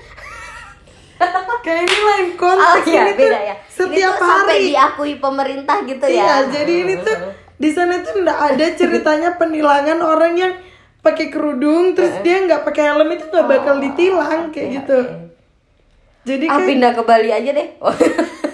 kayak 1.59 1.83
ini 1.83 1.97
lain 1.99 2.27
Oh 2.29 2.37
konteks 2.37 2.85
iya 2.85 3.01
ini 3.03 3.11
tuh 3.11 3.19
beda 3.19 3.39
ya. 3.41 3.55
setiap 3.67 3.89
ini 3.89 4.21
tuh 4.21 4.27
sampai 4.29 4.53
hari 4.53 4.67
diakui 4.69 5.13
pemerintah 5.17 5.77
gitu 5.83 6.05
Iya, 6.05 6.23
ya. 6.23 6.35
jadi 6.47 6.73
ini 6.77 6.93
tuh 7.01 7.17
di 7.57 7.69
sana 7.73 7.93
tuh 7.99 8.13
nggak 8.21 8.39
ada 8.53 8.65
ceritanya 8.71 9.29
penilangan 9.35 9.99
orang 9.99 10.33
yang 10.37 10.53
pakai 11.01 11.27
kerudung 11.27 11.91
terus 11.91 12.13
dia 12.21 12.45
nggak 12.45 12.61
pakai 12.61 12.83
helm 12.87 13.09
itu 13.09 13.25
nggak 13.25 13.47
bakal 13.49 13.75
ditilang 13.81 14.53
kayak 14.53 14.67
Oke, 14.67 14.75
gitu. 14.77 14.99
oke. 15.01 15.15
Jadi 16.23 16.45
Ah 16.45 16.53
kayak 16.53 16.67
pindah 16.67 16.91
ke 16.93 17.01
Bali 17.01 17.29
aja 17.31 17.49
deh. 17.51 17.67
Oh. 17.79 17.95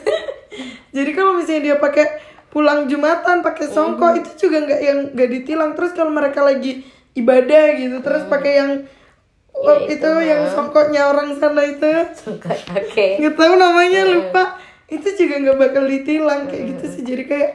jadi 0.95 1.09
kalau 1.11 1.33
misalnya 1.35 1.61
dia 1.63 1.75
pakai 1.77 2.05
pulang 2.53 2.85
jumatan 2.85 3.41
pakai 3.41 3.65
songkok 3.65 4.13
itu 4.13 4.45
juga 4.45 4.69
nggak 4.69 4.81
yang 4.85 4.99
nggak 5.17 5.29
ditilang. 5.41 5.73
Terus 5.73 5.97
kalau 5.97 6.13
mereka 6.13 6.45
lagi 6.45 6.85
ibadah 7.17 7.65
gitu 7.73 7.97
terus 8.05 8.29
pakai 8.29 8.51
yang 8.61 8.71
oh, 9.57 9.77
Iya, 9.85 9.97
itu 9.97 10.11
yang 10.21 10.41
songkoknya 10.53 11.01
orang 11.09 11.33
sana 11.41 11.65
itu. 11.65 11.89
Oke. 12.29 13.05
nggak 13.21 13.33
tahu 13.33 13.53
namanya 13.57 14.05
lupa. 14.05 14.61
Itu 14.85 15.09
juga 15.17 15.41
nggak 15.41 15.57
bakal 15.57 15.83
ditilang 15.89 16.45
kayak 16.45 16.63
gitu 16.77 16.85
sih. 16.93 17.01
Jadi 17.01 17.23
kayak 17.25 17.51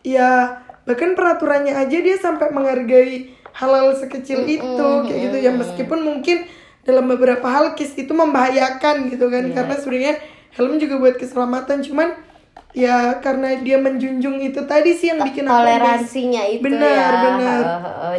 ya 0.00 0.60
bahkan 0.88 1.12
peraturannya 1.12 1.76
aja 1.76 1.96
dia 2.00 2.16
sampai 2.16 2.48
menghargai 2.48 3.36
halal 3.52 3.92
sekecil 3.92 4.48
itu 4.48 4.88
kayak 5.04 5.20
gitu. 5.28 5.36
Ya 5.36 5.52
meskipun 5.52 6.00
mungkin 6.00 6.48
dalam 6.80 7.12
beberapa 7.12 7.44
hal 7.44 7.76
kis 7.76 7.92
itu 7.92 8.16
membahayakan 8.16 9.12
gitu 9.12 9.28
kan. 9.28 9.44
Karena 9.52 9.74
sebenarnya 9.76 10.14
helm 10.56 10.80
juga 10.80 10.96
buat 10.96 11.20
keselamatan. 11.20 11.84
Cuman 11.84 12.29
ya 12.72 13.18
karena 13.18 13.58
dia 13.58 13.76
menjunjung 13.76 14.38
itu 14.38 14.62
tadi 14.62 14.92
sih 14.92 15.10
yang 15.10 15.18
bikin 15.20 15.42
aku 15.42 15.58
toleransinya 15.58 16.42
itu 16.46 16.62
Benar, 16.62 16.86
ya. 17.10 17.20
benar. 17.26 17.62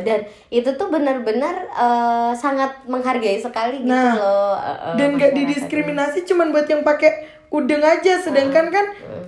Dan 0.01 0.19
itu 0.49 0.69
tuh 0.75 0.87
benar-benar 0.87 1.55
eh, 1.69 2.31
sangat 2.35 2.83
menghargai 2.85 3.37
sekali 3.37 3.79
gitu 3.79 3.89
Nah, 3.89 4.11
loh 4.13 4.55
eh, 4.55 4.95
dan 4.95 5.15
masyarakatnya. 5.15 5.37
didiskriminasi 5.37 6.19
cuman 6.25 6.51
buat 6.51 6.67
yang 6.67 6.83
pakai 6.83 7.11
udeng 7.49 7.79
aja. 7.79 8.19
Sedangkan 8.19 8.67
kan 8.67 8.85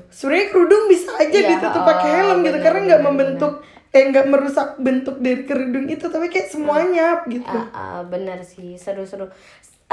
sebenarnya 0.09 0.47
kerudung 0.49 0.84
bisa 0.88 1.11
aja 1.15 1.32
Iya, 1.34 1.49
ditutup 1.55 1.84
oh, 1.84 1.88
pakai 1.88 2.09
helm 2.19 2.38
gitu 2.41 2.55
bener, 2.55 2.63
karena 2.63 2.80
nggak 2.86 3.01
bener, 3.01 3.09
membentuk 3.09 3.53
eh 3.89 4.03
nggak 4.09 4.26
merusak 4.26 4.67
bentuk 4.78 5.21
dari 5.21 5.45
kerudung 5.45 5.86
itu 5.86 6.09
tapi 6.09 6.26
kayak 6.28 6.49
semuanya 6.49 7.21
gitu. 7.30 7.45
Ah, 7.45 7.69
ah, 7.71 7.99
benar 8.03 8.41
sih 8.41 8.74
seru-seru 8.74 9.30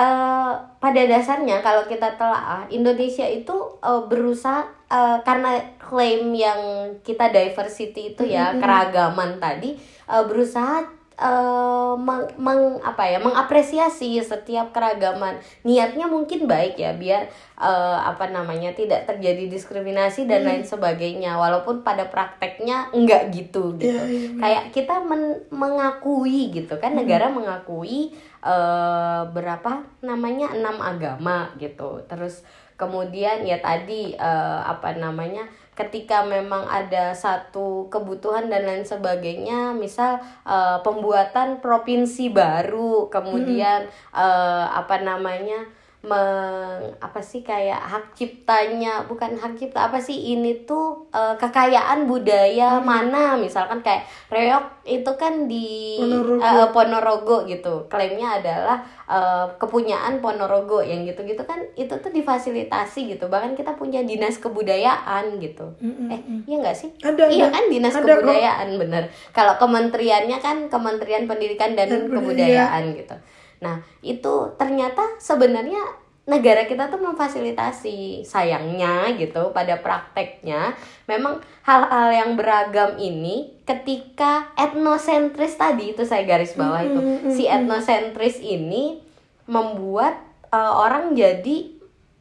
Eh, 0.01 0.53
pada 0.81 1.03
dasarnya 1.05 1.61
kalau 1.61 1.85
kita 1.85 2.17
telah 2.17 2.65
Indonesia 2.73 3.29
itu 3.29 3.53
eh, 3.85 4.03
berusaha 4.09 4.65
eh, 4.89 5.19
karena 5.21 5.61
klaim 5.77 6.33
yang 6.33 6.61
kita 7.05 7.29
diversity 7.29 8.17
itu 8.17 8.25
ya 8.25 8.57
keragaman 8.57 9.37
tadi 9.37 9.77
eh, 10.09 10.25
berusaha 10.25 11.00
eh, 11.21 11.95
meng, 12.01 12.25
meng- 12.41 12.81
apa 12.81 13.05
ya 13.05 13.21
mengapresiasi 13.21 14.17
setiap 14.25 14.73
keragaman. 14.73 15.37
Niatnya 15.69 16.09
mungkin 16.09 16.49
baik 16.49 16.81
ya 16.81 16.97
biar 16.97 17.29
eh, 17.61 17.99
apa 18.01 18.33
namanya 18.33 18.73
tidak 18.73 19.05
terjadi 19.05 19.53
diskriminasi 19.53 20.25
dan 20.25 20.49
lain 20.49 20.65
sebagainya. 20.65 21.37
Walaupun 21.37 21.85
pada 21.85 22.09
prakteknya 22.09 22.89
enggak 22.97 23.29
gitu 23.31 23.77
gitu. 23.77 23.93
Iya, 23.93 24.03
iya, 24.09 24.29
kayak 24.41 24.65
kita 24.73 24.97
men- 25.05 25.45
mengakui 25.53 26.49
gitu 26.55 26.81
kan 26.81 26.97
negara 26.97 27.29
mengakui 27.29 28.17
eh, 28.41 29.23
berapa 29.29 29.85
namanya 30.01 30.57
enam 30.57 30.81
agama 30.81 31.53
gitu. 31.61 32.01
Terus 32.09 32.41
kemudian 32.81 33.45
ya 33.45 33.61
tadi 33.61 34.17
eh, 34.17 34.61
apa 34.65 34.97
namanya 34.97 35.45
ketika 35.81 36.21
memang 36.29 36.69
ada 36.69 37.17
satu 37.17 37.89
kebutuhan 37.89 38.53
dan 38.53 38.69
lain 38.69 38.85
sebagainya 38.85 39.73
misal 39.73 40.21
eh, 40.45 40.79
pembuatan 40.85 41.65
provinsi 41.65 42.29
baru 42.29 43.09
kemudian 43.09 43.89
eh, 44.13 44.65
apa 44.69 45.01
namanya 45.01 45.80
meng 46.01 46.97
apa 46.97 47.21
sih 47.21 47.45
kayak 47.45 47.77
hak 47.77 48.17
ciptanya 48.17 49.05
bukan 49.05 49.37
hak 49.37 49.53
cipta 49.61 49.85
apa 49.85 50.01
sih 50.01 50.33
ini 50.33 50.65
tuh 50.65 51.05
eh, 51.13 51.37
kekayaan 51.37 52.09
budaya 52.09 52.81
mana? 52.81 53.37
Misalkan 53.37 53.85
kayak 53.85 54.09
reok 54.33 54.81
itu 54.89 55.13
kan 55.21 55.45
di 55.45 56.01
Ponorogo. 56.01 56.41
eh, 56.41 56.69
Ponorogo 56.73 57.37
gitu. 57.45 57.75
Klaimnya 57.93 58.41
adalah 58.41 58.81
eh, 59.05 59.47
kepunyaan 59.61 60.25
Ponorogo 60.25 60.81
yang 60.81 61.05
gitu-gitu 61.05 61.45
kan 61.45 61.61
itu 61.77 61.93
tuh 61.93 62.09
difasilitasi 62.09 63.13
gitu. 63.13 63.29
Bahkan 63.29 63.53
kita 63.53 63.77
punya 63.77 64.01
dinas 64.01 64.41
kebudayaan 64.41 65.37
gitu. 65.37 65.69
Eh 66.09 66.21
iya 66.49 66.57
nggak 66.65 66.77
sih? 66.81 66.97
Ada, 67.05 67.29
iya 67.29 67.53
ada. 67.53 67.61
kan 67.61 67.65
dinas 67.69 67.93
Ada 67.93 68.01
kok. 68.03 68.25
kebudayaan 68.25 68.69
bener. 68.81 69.05
Kalau 69.37 69.55
kementeriannya 69.61 70.39
kan 70.41 70.57
Kementerian 70.73 71.29
Pendidikan 71.29 71.77
dan, 71.77 71.93
Dan 71.93 72.09
Kebudayaan 72.09 72.97
gitu 72.97 73.17
nah 73.61 73.85
itu 74.01 74.57
ternyata 74.57 75.21
sebenarnya 75.21 75.81
negara 76.29 76.63
kita 76.69 76.87
tuh 76.87 77.03
memfasilitasi 77.03 78.23
sayangnya 78.23 79.11
gitu 79.19 79.51
pada 79.51 79.83
prakteknya. 79.83 80.79
Memang 81.11 81.43
hal-hal 81.67 82.09
yang 82.15 82.31
beragam 82.39 82.95
ini 83.03 83.51
ketika 83.67 84.55
etnosentris 84.55 85.59
tadi 85.59 85.91
itu 85.91 86.07
saya 86.07 86.23
garis 86.23 86.55
bawah 86.55 86.87
itu. 86.87 87.01
si 87.35 87.51
etnosentris 87.51 88.39
ini 88.39 89.03
membuat 89.51 90.23
uh, 90.55 90.87
orang 90.87 91.19
jadi 91.19 91.75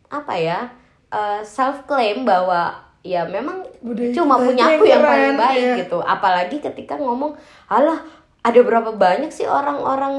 apa 0.10 0.34
ya 0.42 0.60
self 1.46 1.86
claim 1.86 2.26
bahwa 2.26 2.90
ya 3.06 3.26
memang 3.26 3.66
Budaya 3.80 4.12
cuma 4.12 4.36
punya 4.36 4.76
aku 4.76 4.84
yang 4.84 5.00
yang 5.00 5.04
paling 5.06 5.38
baik 5.40 5.64
iya. 5.64 5.76
gitu. 5.86 5.98
Apalagi 6.04 6.58
ketika 6.60 7.00
ngomong 7.00 7.38
alah 7.72 8.04
ada 8.40 8.60
berapa 8.64 8.96
banyak 8.96 9.32
sih 9.36 9.46
orang-orang 9.46 10.16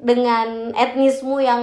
dengan 0.00 0.72
etnismu 0.72 1.36
yang 1.38 1.62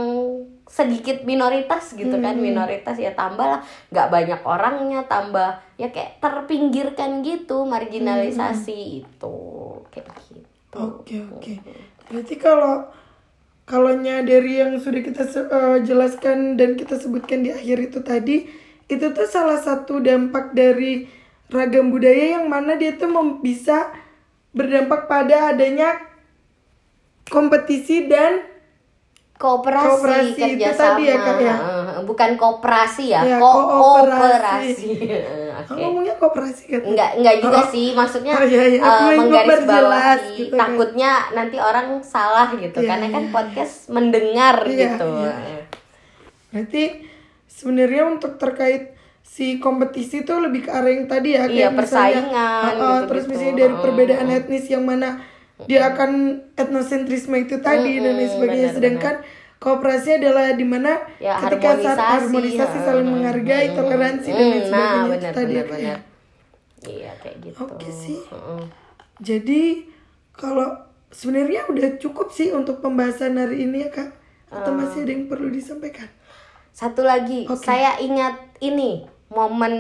sedikit 0.69 1.25
minoritas 1.25 1.97
gitu 1.97 2.21
kan? 2.21 2.37
Hmm. 2.37 2.45
minoritas 2.45 2.95
ya 3.01 3.17
tambah 3.17 3.41
lah. 3.41 3.61
Nggak 3.89 4.09
banyak 4.13 4.41
orangnya 4.45 5.01
tambah 5.09 5.57
ya 5.81 5.89
kayak 5.89 6.21
terpinggirkan 6.21 7.25
gitu 7.25 7.65
marginalisasi 7.65 9.01
itu. 9.01 9.37
Kayak 9.89 10.13
gitu 10.29 10.49
Oke 10.77 11.25
oke. 11.25 11.53
Berarti 12.05 12.35
kalau 12.37 12.85
kalau 13.65 13.93
dari 14.01 14.61
yang 14.61 14.77
sudah 14.77 15.01
kita 15.01 15.25
eh, 15.25 15.77
jelaskan 15.85 16.57
dan 16.57 16.77
kita 16.77 16.97
sebutkan 16.97 17.41
di 17.41 17.53
akhir 17.53 17.77
itu 17.89 17.99
tadi, 18.05 18.45
itu 18.85 19.05
tuh 19.13 19.29
salah 19.29 19.57
satu 19.57 20.01
dampak 20.01 20.53
dari 20.53 21.09
ragam 21.49 21.89
budaya 21.89 22.37
yang 22.37 22.45
mana 22.49 22.77
dia 22.77 22.97
tuh 22.97 23.09
bisa 23.41 23.89
berdampak 24.49 25.05
pada 25.05 25.53
adanya 25.53 25.99
kompetisi 27.29 28.09
dan 28.09 28.41
kooperasi, 29.39 29.87
Kooperasi 29.87 30.29
itu 30.33 30.41
kerjasama 30.57 30.97
tadi 30.97 31.03
ya, 31.05 31.15
Kak, 31.15 31.37
ya? 31.39 31.55
Heeh, 31.55 31.99
bukan 32.03 32.29
kooperasi 32.35 33.03
ya, 33.07 33.21
Ya, 33.23 33.37
kooperasi 33.39 34.89
Heeh, 34.99 35.47
Aku 35.59 35.71
oke 35.71 35.79
ngomongnya 35.79 36.15
kooperasi 36.17 36.63
kan? 36.67 36.81
Enggak, 36.83 37.09
enggak 37.15 37.35
juga 37.39 37.59
Oh, 37.59 37.67
sih, 37.67 37.87
maksudnya 37.93 38.33
Oh, 38.35 38.43
iya, 38.43 38.63
iya. 38.65 38.79
eh, 38.79 38.83
Aku 38.83 39.03
mau 39.05 39.17
menggarisbawahi 39.23 40.27
gitu 40.35 40.51
kan. 40.51 40.59
takutnya 40.59 41.11
nanti 41.31 41.57
orang 41.59 41.87
salah 42.01 42.47
gitu, 42.51 42.79
Iya, 42.79 42.89
karena 42.89 43.07
kan 43.09 43.23
iya. 43.23 43.31
podcast 43.31 43.75
mendengar 43.87 44.55
Iya, 44.65 44.75
gitu. 44.75 45.11
iya. 45.23 45.59
Berarti 46.49 46.83
sebenarnya 47.45 48.03
untuk 48.09 48.35
terkait 48.35 48.97
si 49.29 49.61
kompetisi 49.61 50.25
itu 50.25 50.33
lebih 50.35 50.65
ke 50.65 50.71
arah 50.71 50.89
yang 50.89 51.05
tadi 51.05 51.29
ya 51.31 51.45
Iya, 51.45 51.69
misalnya, 51.69 51.77
persaingan 51.77 52.33
uh, 52.33 52.41
uh, 52.41 52.65
gitu-gitu. 52.65 53.05
terus 53.05 53.23
misalnya 53.27 53.55
dari 53.57 53.71
Mm, 53.71 53.81
perbedaan 53.81 54.27
etnis 54.31 54.65
yang 54.67 54.83
mana 54.83 55.09
dia 55.61 55.81
akan 55.85 56.11
etnosentrisme 56.55 57.35
itu 57.37 57.55
tadi 57.59 57.99
dan 57.99 58.13
lain 58.15 58.25
Mm, 58.25 58.33
sebagainya 58.33 58.65
benar, 58.65 58.75
sedangkan 58.75 59.15
kooperasi 59.59 60.09
adalah 60.17 60.45
di 60.51 60.65
mana 60.65 60.91
Ya, 61.19 61.35
ketika 61.37 61.77
saat 61.77 61.99
harmonisasi, 62.17 62.77
ya. 62.79 62.83
saling 62.83 63.07
menghargai 63.07 63.67
toleransi 63.69 64.29
dan 64.29 64.39
lain 64.41 64.55
Hmm, 64.55 64.65
sebagainya 64.65 64.97
nah, 64.97 65.05
itu 65.05 65.11
benar 65.13 65.31
tadi 65.31 65.53
benar 65.53 65.67
benar. 65.69 65.99
Iya, 66.81 67.11
kayak 67.19 67.37
gitu. 67.43 67.57
Oke 67.61 67.89
sih. 67.91 68.19
Heeh. 68.25 68.61
Jadi 69.19 69.63
kalau 70.31 70.67
sebenarnya 71.11 71.67
udah 71.67 71.89
cukup 71.97 72.27
sih 72.29 72.49
untuk 72.49 72.79
pembahasan 72.79 73.35
hari 73.35 73.67
ini 73.67 73.83
ya 73.83 73.89
kak 73.89 74.09
atau 74.49 74.71
Ah. 74.71 74.77
masih 74.79 75.03
ada 75.03 75.11
yang 75.11 75.27
perlu 75.27 75.47
disampaikan? 75.49 76.07
Satu 76.71 77.03
lagi, 77.03 77.43
Oke. 77.43 77.59
saya 77.59 77.99
ingat 77.99 78.39
ini 78.59 79.03
momen 79.29 79.73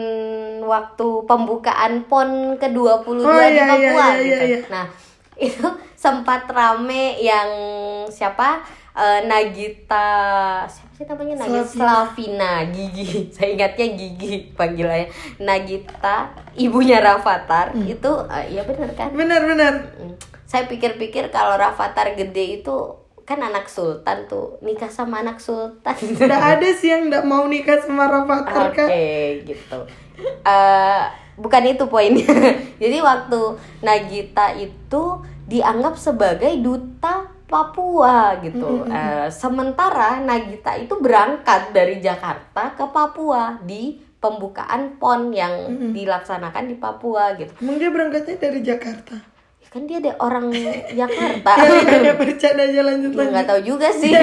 waktu 0.61 1.07
pembukaan 1.25 2.05
PON 2.05 2.55
ke-22 2.55 3.17
Oh, 3.19 3.33
di 3.33 3.49
iya, 3.49 3.49
iya, 3.49 3.65
Papua 3.65 3.81
iya, 3.81 4.13
iya, 4.15 4.21
gitu. 4.21 4.43
iya. 4.45 4.59
Nah, 4.69 4.85
itu 5.49 5.65
sempat 5.93 6.45
rame 6.47 7.17
yang 7.17 7.49
siapa? 8.07 8.61
Eh, 8.89 9.21
Nagita 9.23 10.09
siapa 10.67 10.91
sih 10.91 11.05
namanya 11.07 11.39
Nagita 11.39 11.63
Slavina 11.63 12.67
Gigi 12.67 13.07
saya 13.31 13.55
ingatnya 13.55 13.95
Gigi 13.95 14.51
panggilannya 14.51 15.07
Nagita 15.39 16.27
ibunya 16.53 16.99
Rafathar 16.99 17.71
Hmm. 17.71 17.87
itu 17.87 18.11
eh, 18.27 18.59
ya 18.59 18.61
benar 18.67 18.91
kan 18.93 19.15
Benar-benar. 19.15 19.73
Mm. 19.95 20.19
Saya 20.43 20.67
pikir-pikir 20.67 21.31
kalau 21.31 21.55
Rafathar 21.55 22.11
gede 22.11 22.59
itu 22.59 22.75
kan 23.29 23.45
anak 23.45 23.69
sultan 23.69 24.25
tuh 24.25 24.57
nikah 24.65 24.89
sama 24.89 25.21
anak 25.21 25.37
sultan. 25.37 25.93
Nggak 26.17 26.43
ada 26.57 26.67
sih 26.73 26.89
yang 26.89 27.13
nggak 27.13 27.29
mau 27.29 27.45
nikah 27.45 27.77
sama 27.77 28.09
Rafathar 28.09 28.73
Oke 28.73 28.81
kak. 28.81 28.89
gitu. 29.45 29.79
Eh, 30.41 31.01
bukan 31.37 31.63
itu 31.69 31.85
poinnya. 31.85 32.25
Jadi 32.81 32.97
waktu 32.97 33.41
Nagita 33.85 34.57
itu 34.57 35.21
dianggap 35.45 35.93
sebagai 36.01 36.57
duta 36.57 37.29
Papua 37.45 38.41
gitu. 38.41 38.89
Eh, 38.89 39.29
sementara 39.29 40.17
Nagita 40.17 40.73
itu 40.81 40.97
berangkat 40.97 41.69
dari 41.69 42.01
Jakarta 42.01 42.73
ke 42.73 42.85
Papua 42.89 43.61
di 43.61 44.09
pembukaan 44.17 44.97
PON 44.97 45.29
yang 45.29 45.53
dilaksanakan 45.93 46.65
di 46.65 46.75
Papua 46.81 47.37
gitu. 47.37 47.53
Emang 47.61 47.77
dia 47.77 47.93
berangkatnya 47.93 48.35
dari 48.41 48.59
Jakarta. 48.65 49.38
Kan 49.69 49.85
dia 49.85 50.01
ada 50.01 50.17
orang 50.17 50.49
Jakarta. 50.99 51.51
Ya, 51.61 51.69
ya, 51.85 51.97
ya 52.09 52.13
bercanda 52.17 52.65
aja 52.65 52.81
lanjut 52.81 53.13
lanjut. 53.13 53.31
nggak 53.33 53.47
tahu 53.47 53.61
juga 53.63 53.89
sih. 53.93 54.13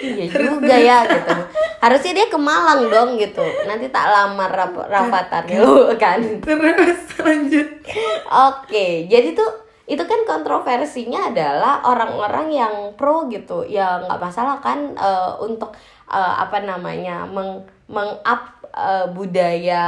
Iya. 0.00 0.32
Juga 0.32 0.76
ya 0.80 1.04
gitu. 1.04 1.34
Harusnya 1.76 2.12
dia 2.16 2.26
ke 2.32 2.38
Malang 2.40 2.88
dong 2.88 3.20
gitu. 3.20 3.44
Nanti 3.68 3.92
tak 3.92 4.08
lamar 4.08 4.48
Raf 4.48 4.72
Rafathar 4.88 5.44
lu 5.44 5.92
kan. 6.00 6.24
Terus 6.40 7.20
lanjut. 7.20 7.68
oke 8.30 8.86
jadi 9.12 9.36
tuh 9.36 9.50
itu 9.84 10.00
kan 10.06 10.24
kontroversinya 10.24 11.28
adalah 11.28 11.84
orang-orang 11.84 12.48
yang 12.48 12.74
pro 12.96 13.28
gitu. 13.28 13.68
Ya 13.68 14.00
nggak 14.00 14.20
masalah 14.24 14.56
kan 14.64 14.96
eh, 14.96 15.32
untuk 15.44 15.76
eh, 16.08 16.34
apa 16.40 16.64
namanya 16.64 17.28
meng 17.28 17.68
mengup 17.90 18.42
eh, 18.72 19.04
budaya 19.12 19.84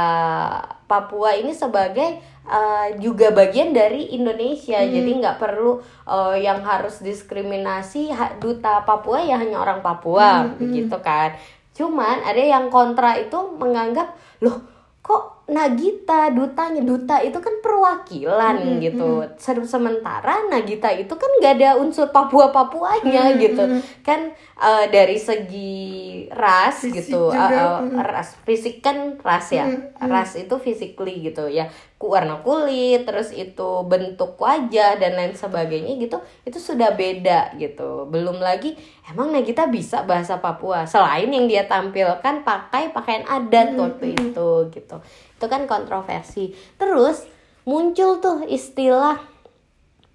Papua 0.85 1.33
ini 1.33 1.55
sebagai 1.55 2.21
eh, 2.43 2.87
juga 2.99 3.31
bagian 3.31 3.71
dari 3.71 4.11
Indonesia. 4.11 4.79
Jadi 4.79 5.11
nggak 5.19 5.39
perlu 5.39 5.79
eh, 6.05 6.43
yang 6.43 6.59
harus 6.61 6.99
diskriminasi 6.99 8.11
ha- 8.11 8.35
duta 8.37 8.83
Papua 8.83 9.23
ya 9.23 9.39
hanya 9.39 9.59
orang 9.59 9.79
Papua 9.79 10.43
begitu 10.59 10.95
kan. 10.99 11.33
Cuman 11.73 12.21
ada 12.21 12.37
yang 12.37 12.69
kontra 12.69 13.17
itu 13.17 13.37
menganggap 13.57 14.13
loh 14.39 14.61
kok 15.03 15.33
Nagita 15.43 16.31
dutanya 16.31 16.79
duta 16.79 17.19
itu 17.19 17.35
kan 17.35 17.51
perwakilan 17.59 18.55
gitu. 18.79 19.27
Se- 19.35 19.67
sementara 19.67 20.47
Nagita 20.47 20.87
itu 20.95 21.11
kan 21.11 21.27
nggak 21.27 21.53
ada 21.59 21.69
unsur 21.75 22.15
Papua 22.15 22.47
Papuanya 22.47 23.35
gitu. 23.35 23.59
kan 24.07 24.31
eh, 24.55 24.85
dari 24.87 25.19
segi 25.19 25.83
ras 26.31 26.79
Fisik 26.79 27.11
gitu 27.11 27.27
juga, 27.27 27.83
eh, 27.83 27.91
mm. 27.91 27.99
ras 27.99 28.39
fisik 28.47 28.79
kan 28.79 29.19
ras 29.19 29.51
ya. 29.51 29.67
Ras 29.99 30.39
itu 30.39 30.55
physically 30.63 31.19
gitu 31.19 31.51
ya 31.51 31.67
warna 32.09 32.41
kulit 32.43 33.07
terus 33.07 33.31
itu 33.31 33.87
bentuk 33.87 34.35
wajah 34.35 34.99
dan 34.99 35.15
lain 35.15 35.31
sebagainya 35.31 35.95
gitu 35.99 36.19
itu 36.43 36.59
sudah 36.59 36.91
beda 36.95 37.55
gitu. 37.55 38.05
Belum 38.11 38.39
lagi 38.43 38.75
emang 39.07 39.31
Nagita 39.31 39.67
bisa 39.71 40.03
bahasa 40.03 40.43
Papua? 40.43 40.83
Selain 40.83 41.31
yang 41.31 41.47
dia 41.47 41.63
tampilkan 41.67 42.43
pakai 42.43 42.91
pakaian 42.91 43.23
adat 43.23 43.79
waktu 43.79 44.19
itu 44.19 44.67
gitu. 44.75 44.99
Itu 45.39 45.45
kan 45.47 45.63
kontroversi. 45.67 46.51
Terus 46.75 47.23
muncul 47.63 48.19
tuh 48.19 48.43
istilah 48.47 49.19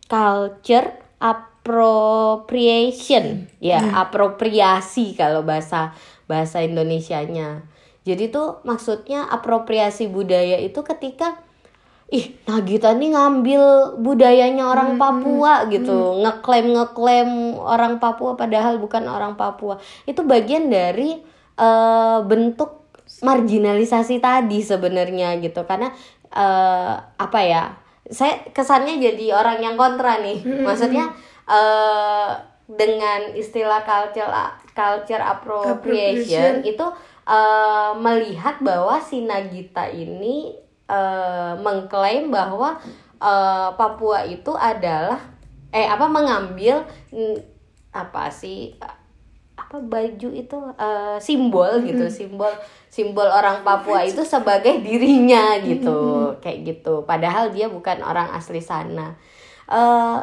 culture 0.09 0.93
appropriation. 1.21 3.49
Ya 3.59 3.81
apropriasi 3.97 5.15
kalau 5.17 5.43
bahasa 5.45 5.93
bahasa 6.29 6.61
Indonesianya. 6.61 7.63
Jadi 8.09 8.33
tuh 8.33 8.65
maksudnya 8.65 9.29
apropriasi 9.29 10.09
budaya 10.09 10.57
itu 10.57 10.81
ketika 10.81 11.45
ih 12.09 12.41
Nagita 12.49 12.97
nih 12.97 13.13
ngambil 13.13 13.63
budayanya 14.01 14.73
orang 14.73 14.97
Papua 14.97 15.69
gitu. 15.69 16.25
Ngeklaim 16.25 16.73
ngeklaim 16.73 17.31
orang 17.61 18.01
Papua 18.01 18.33
padahal 18.33 18.81
bukan 18.81 19.05
orang 19.05 19.37
Papua. 19.37 19.77
Itu 20.09 20.25
bagian 20.25 20.73
dari 20.73 21.21
eh, 21.61 22.19
bentuk 22.25 22.89
marginalisasi 23.21 24.25
tadi 24.25 24.65
sebenarnya 24.65 25.37
gitu. 25.45 25.69
Karena 25.69 25.93
eh, 26.33 26.95
apa 26.97 27.41
ya 27.45 27.77
saya 28.09 28.41
kesannya 28.57 28.97
jadi 28.97 29.37
orang 29.37 29.61
yang 29.61 29.77
kontra 29.77 30.25
nih. 30.25 30.41
Maksudnya 30.65 31.13
eh 31.45 32.31
dengan 32.69 33.33
istilah 33.37 33.85
culture 33.85 34.29
culture 34.77 35.21
Appropriation. 35.25 35.77
appropriation, 35.77 36.53
itu 36.65 36.87
eh, 37.29 37.91
melihat 38.01 38.65
bahwa 38.65 38.97
si 39.05 39.21
Nagita 39.21 39.93
ini 39.93 40.68
eh, 40.89 41.53
mengklaim 41.61 42.33
bahwa 42.33 42.81
eh, 43.21 43.69
Papua 43.77 44.25
itu 44.25 44.53
adalah 44.57 45.21
eh 45.69 45.85
apa 45.85 46.09
mengambil 46.09 46.81
mm, 47.13 47.37
apa 47.93 48.33
sih 48.33 48.73
apa 49.59 49.85
baju 49.85 50.29
itu 50.33 50.59
eh, 50.81 51.17
simbol 51.21 51.85
gitu 51.85 52.09
simbol 52.09 52.49
simbol 52.89 53.29
orang 53.29 53.61
Papua 53.61 54.01
itu 54.01 54.25
sebagai 54.25 54.81
dirinya 54.81 55.61
gitu 55.61 56.33
kayak 56.41 56.65
gitu. 56.65 57.05
Padahal 57.05 57.53
dia 57.53 57.69
bukan 57.69 58.01
orang 58.01 58.33
asli 58.33 58.65
sana. 58.65 59.13
Eh 59.69 60.19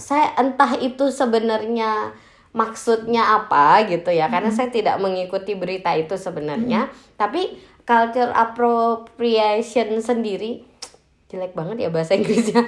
saya 0.00 0.32
entah 0.40 0.80
itu 0.80 1.12
sebenarnya 1.12 2.16
maksudnya 2.50 3.22
apa 3.38 3.86
gitu 3.86 4.10
ya 4.10 4.26
karena 4.26 4.50
saya 4.50 4.72
tidak 4.72 4.98
mengikuti 4.98 5.54
berita 5.54 5.94
itu 5.94 6.18
sebenarnya. 6.18 6.90
Tapi 7.14 7.54
culture 7.90 8.30
appropriation 8.30 9.98
sendiri. 9.98 10.62
Jelek 11.26 11.58
banget 11.58 11.82
ya 11.82 11.90
bahasa 11.90 12.14
Inggrisnya. 12.14 12.62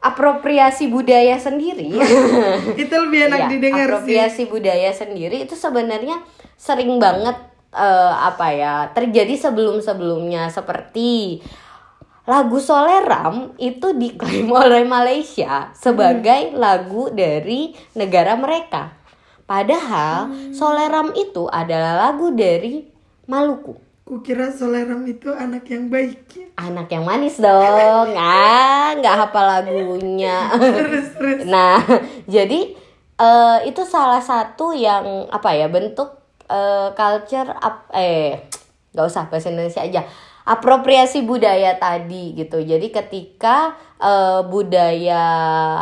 Apropriasi 0.00 0.86
budaya 0.86 1.34
sendiri. 1.36 1.92
Itu 2.82 2.94
lebih 3.04 3.26
enak 3.28 3.38
Iya, 3.38 3.48
didengar 3.52 3.84
sih. 3.84 3.92
apropriasi 3.92 4.42
budaya 4.46 4.90
sendiri 4.94 5.44
itu 5.44 5.52
sebenarnya 5.52 6.22
sering 6.54 6.96
banget 6.96 7.34
eh, 7.74 8.14
apa 8.14 8.46
ya 8.54 8.74
terjadi 8.94 9.34
sebelum 9.34 9.82
sebelumnya 9.82 10.46
seperti 10.46 11.42
lagu 12.22 12.62
Soleram 12.62 13.56
itu 13.58 13.98
diklaim 13.98 14.46
oleh 14.62 14.86
Malaysia 14.86 15.74
sebagai 15.74 16.54
lagu 16.54 17.10
dari 17.10 17.74
negara 17.98 18.38
mereka. 18.38 18.94
Padahal 19.44 20.30
Soleram 20.54 21.12
itu 21.18 21.50
adalah 21.50 22.08
lagu 22.08 22.30
dari 22.30 22.95
Maluku. 23.26 23.74
Kukira 24.06 24.54
Soleram 24.54 25.02
itu 25.02 25.34
anak 25.34 25.66
yang 25.66 25.90
baik. 25.90 26.54
Anak 26.54 26.86
yang 26.94 27.02
manis 27.02 27.42
dong. 27.42 28.14
Ah, 28.14 28.94
nggak 28.94 29.16
hafal 29.18 29.46
lagunya. 29.66 30.46
Terus 30.54 31.06
terus. 31.18 31.38
Nah, 31.42 31.82
jadi 32.34 32.70
eh, 33.18 33.58
itu 33.66 33.82
salah 33.82 34.22
satu 34.22 34.70
yang 34.70 35.26
apa 35.26 35.58
ya 35.58 35.66
bentuk 35.66 36.22
eh, 36.46 36.88
culture 36.94 37.50
ap- 37.50 37.90
eh 37.90 38.46
nggak 38.94 39.06
usah 39.10 39.26
bahasa 39.26 39.50
Indonesia 39.50 39.82
aja 39.82 40.06
apropriasi 40.46 41.26
budaya 41.26 41.74
tadi 41.74 42.38
gitu. 42.38 42.62
Jadi 42.62 42.94
ketika 42.94 43.74
eh, 43.98 44.40
budaya 44.46 45.22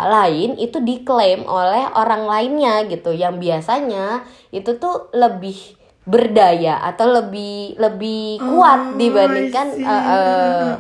lain 0.09 0.57
itu 0.57 0.81
diklaim 0.81 1.45
oleh 1.45 1.93
orang 1.93 2.25
lainnya 2.25 2.89
gitu, 2.89 3.13
yang 3.13 3.37
biasanya 3.37 4.25
itu 4.49 4.81
tuh 4.81 5.13
lebih 5.13 5.84
berdaya 6.05 6.85
atau 6.85 7.09
lebih 7.09 7.81
lebih 7.81 8.39
kuat 8.41 8.95
Oh, 8.95 8.97
dibandingkan 9.01 9.67
eh, 9.81 9.89
eh, 9.89 10.73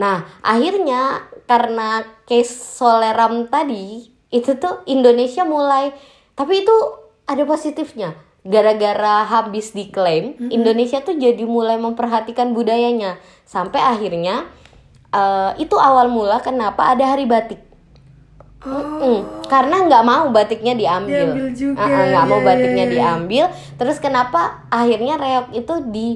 Nah, 0.00 0.24
akhirnya 0.40 1.28
karena 1.44 2.06
case 2.24 2.54
Soleram 2.54 3.50
tadi 3.50 4.08
itu 4.30 4.50
tuh 4.56 4.86
Indonesia 4.86 5.44
mulai 5.44 5.92
tapi 6.38 6.64
itu 6.64 6.76
ada 7.28 7.44
positifnya. 7.44 8.16
Gara-gara 8.40 9.28
habis 9.28 9.76
diklaim, 9.76 10.32
Indonesia 10.48 11.04
tuh 11.04 11.12
jadi 11.12 11.44
mulai 11.44 11.76
memperhatikan 11.76 12.56
budayanya 12.56 13.20
sampai 13.44 13.76
akhirnya 13.84 14.48
eh, 15.12 15.52
itu 15.60 15.76
awal 15.76 16.08
mula 16.08 16.40
kenapa 16.40 16.96
ada 16.96 17.04
hari 17.04 17.28
batik. 17.28 17.69
Oh, 18.60 18.84
Mm, 19.00 19.20
karena 19.48 19.88
nggak 19.88 20.04
mau 20.04 20.28
batiknya 20.28 20.76
diambil, 20.76 21.32
Diambil 21.32 21.48
juga, 21.56 21.80
Ah, 21.80 21.88
ah, 21.88 22.04
nggak 22.12 22.26
mau 22.28 22.40
ya, 22.40 22.44
batiknya 22.44 22.84
ya, 22.84 22.88
ya. 22.88 22.94
diambil. 22.94 23.44
Terus 23.80 23.96
kenapa 23.96 24.68
akhirnya 24.68 25.16
reok 25.16 25.48
itu 25.56 25.74
di 25.88 26.08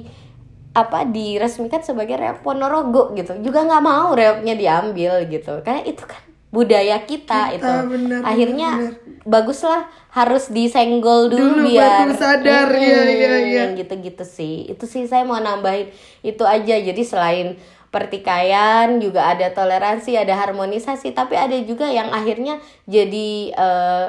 apa 0.75 1.09
diresmikan 1.09 1.81
sebagai 1.81 2.21
reok 2.21 2.45
Ponorogo 2.45 3.17
gitu? 3.17 3.33
Juga 3.41 3.65
nggak 3.65 3.81
mau 3.81 4.13
reoknya 4.13 4.55
diambil 4.55 5.25
gitu, 5.25 5.65
karena 5.65 5.89
itu 5.89 6.05
kan 6.05 6.21
budaya 6.53 7.01
kita, 7.03 7.51
Kita, 7.51 7.57
itu. 7.57 7.73
benar, 7.91 8.21
akhirnya 8.23 8.69
benar, 8.77 8.95
baguslah 9.25 9.83
harus 10.13 10.53
disenggol 10.53 11.33
dulu, 11.33 11.65
Dulu 11.65 11.67
biar 11.67 12.13
sadar, 12.15 12.69
ya, 12.77 13.03
ya, 13.09 13.35
ya. 13.41 13.65
gitu-gitu 13.73 14.23
sih. 14.23 14.69
Itu 14.69 14.85
sih 14.85 15.09
saya 15.09 15.25
mau 15.25 15.41
nambahin 15.41 15.91
itu 16.21 16.45
aja. 16.45 16.77
Jadi 16.77 17.03
selain 17.03 17.57
pertikaian 17.95 18.99
juga 18.99 19.31
ada 19.31 19.47
toleransi, 19.55 20.19
ada 20.19 20.35
harmonisasi, 20.35 21.15
tapi 21.15 21.39
ada 21.39 21.55
juga 21.63 21.87
yang 21.87 22.11
akhirnya 22.11 22.59
jadi 22.91 23.55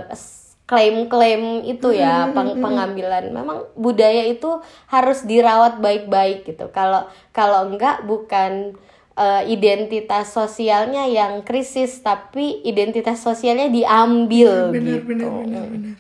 s- 0.10 0.58
klaim-klaim 0.66 1.62
itu 1.62 1.94
ya 1.94 2.26
peng- 2.34 2.58
pengambilan. 2.58 3.30
Memang 3.30 3.70
budaya 3.78 4.26
itu 4.26 4.50
harus 4.90 5.22
dirawat 5.22 5.78
baik-baik 5.78 6.50
gitu. 6.50 6.74
Kalau 6.74 7.06
kalau 7.30 7.70
enggak 7.70 8.02
bukan 8.04 8.74
eh, 9.16 9.44
identitas 9.48 10.34
sosialnya 10.34 11.06
yang 11.06 11.46
krisis, 11.46 12.02
tapi 12.02 12.66
identitas 12.66 13.22
sosialnya 13.22 13.70
diambil 13.70 14.74
benar 14.74 15.06
gitu. 15.06 15.06
benar 15.06 15.30
benar 15.46 15.64
benar. 15.70 15.96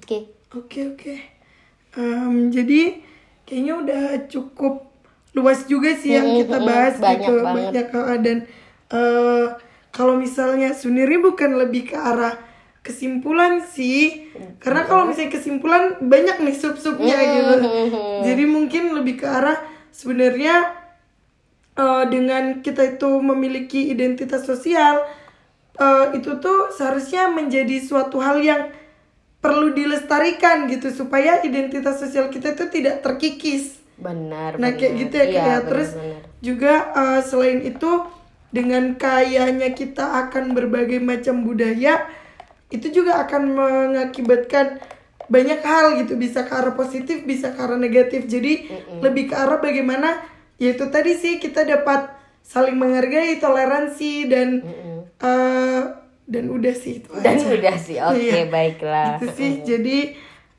Oke. 0.00 0.18
Oke 0.54 0.80
oke. 0.88 1.14
Jadi 2.50 3.04
kayaknya 3.44 3.74
udah 3.78 4.02
cukup 4.26 4.93
luas 5.34 5.66
juga 5.66 5.92
sih 5.98 6.14
yang 6.14 6.38
kita 6.40 6.58
bahas 6.62 6.94
banyak 6.96 7.26
gitu 7.26 7.34
banget. 7.42 7.54
banyak 7.74 7.86
dan 8.22 8.36
eh, 8.94 9.46
kalau 9.90 10.14
misalnya 10.18 10.74
sebenarnya 10.74 11.20
bukan 11.22 11.50
lebih 11.58 11.90
ke 11.90 11.96
arah 11.98 12.34
kesimpulan 12.84 13.64
sih 13.64 14.30
karena 14.60 14.84
kalau 14.84 15.10
misalnya 15.10 15.32
kesimpulan 15.34 15.98
banyak 16.04 16.36
nih 16.44 16.56
sub-subnya 16.56 17.16
gitu. 17.16 17.54
jadi 18.22 18.44
mungkin 18.44 18.94
lebih 18.94 19.24
ke 19.24 19.26
arah 19.26 19.58
sebenarnya 19.90 20.70
eh, 21.74 22.04
dengan 22.08 22.62
kita 22.62 22.94
itu 22.94 23.10
memiliki 23.18 23.90
identitas 23.90 24.46
sosial 24.46 25.02
eh, 25.80 26.06
itu 26.14 26.38
tuh 26.38 26.70
seharusnya 26.70 27.26
menjadi 27.32 27.82
suatu 27.82 28.22
hal 28.22 28.38
yang 28.38 28.70
perlu 29.44 29.76
dilestarikan 29.76 30.64
gitu 30.72 30.88
supaya 30.88 31.44
identitas 31.44 32.00
sosial 32.00 32.32
kita 32.32 32.56
itu 32.56 32.64
tidak 32.72 33.04
terkikis. 33.04 33.83
Benar. 33.96 34.56
Nah 34.56 34.70
kayak 34.72 34.94
gitu 34.98 35.14
ya 35.14 35.24
Iya, 35.24 35.34
kayak 35.36 35.62
terus 35.66 35.90
juga 36.40 36.72
eh, 36.92 37.20
selain 37.20 37.62
itu 37.62 37.90
dengan 38.50 38.94
kayanya 38.94 39.70
kita 39.70 40.02
akan 40.22 40.52
berbagai 40.52 40.98
macam 40.98 41.42
budaya 41.42 42.06
itu 42.68 42.90
juga 42.92 43.22
akan 43.22 43.42
mengakibatkan 43.50 44.78
banyak 45.26 45.60
hal 45.60 45.98
gitu. 45.98 46.14
Bisa 46.14 46.42
ke 46.42 46.52
arah 46.52 46.72
positif 46.72 47.22
bisa 47.22 47.50
ke 47.50 47.60
arah 47.60 47.76
negatif. 47.76 48.24
Jadi 48.24 48.66
lebih 48.98 49.30
ke 49.30 49.34
arah 49.34 49.58
bagaimana 49.58 50.20
yaitu 50.56 50.86
tadi 50.86 51.14
sih 51.14 51.38
kita 51.38 51.62
dapat 51.62 52.10
saling 52.40 52.74
menghargai 52.74 53.38
toleransi 53.38 54.12
dan 54.26 54.48
eh, 55.18 55.82
dan 56.24 56.44
udah 56.48 56.72
sih 56.72 56.98
itu 56.98 57.10
Dan 57.14 57.36
aja. 57.36 57.46
udah 57.52 57.76
sih, 57.76 57.96
oke 58.10 58.16
Iya. 58.16 58.48
baiklah. 58.48 59.16
Itu 59.16 59.26
sih. 59.30 59.60
Jadi 59.62 59.98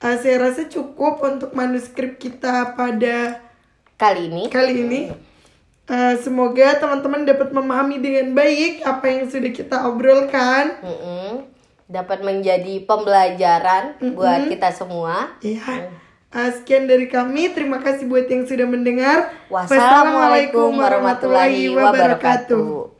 eh, 0.06 0.18
saya 0.22 0.38
rasa 0.38 0.70
cukup 0.70 1.26
untuk 1.26 1.58
manuskrip 1.58 2.22
kita 2.22 2.78
pada 2.78 3.46
Kali 3.96 4.28
ini 4.28 4.52
kali 4.52 4.74
ini. 4.84 5.02
Eh, 5.88 6.16
semoga 6.20 6.76
teman-teman 6.76 7.24
dapat 7.24 7.56
memahami 7.56 8.04
dengan 8.04 8.36
baik 8.36 8.84
apa 8.84 9.06
yang 9.08 9.32
sudah 9.32 9.52
kita 9.56 9.88
obrolkan. 9.88 10.76
mm-mm, 10.84 11.48
dapat 11.88 12.20
menjadi 12.26 12.84
pembelajaran 12.84 13.96
buat 14.18 14.52
kita 14.52 14.76
semua. 14.76 15.40
Ya. 15.40 15.88
Eh, 16.36 16.52
sekian 16.60 16.92
dari 16.92 17.08
kami. 17.08 17.56
Terima 17.56 17.80
kasih 17.80 18.12
buat 18.12 18.28
yang 18.28 18.44
sudah 18.44 18.68
mendengar. 18.68 19.32
Wassalamualaikum 19.48 20.76
warahmatullahi 20.76 21.72
wabarakatuh. 21.72 22.95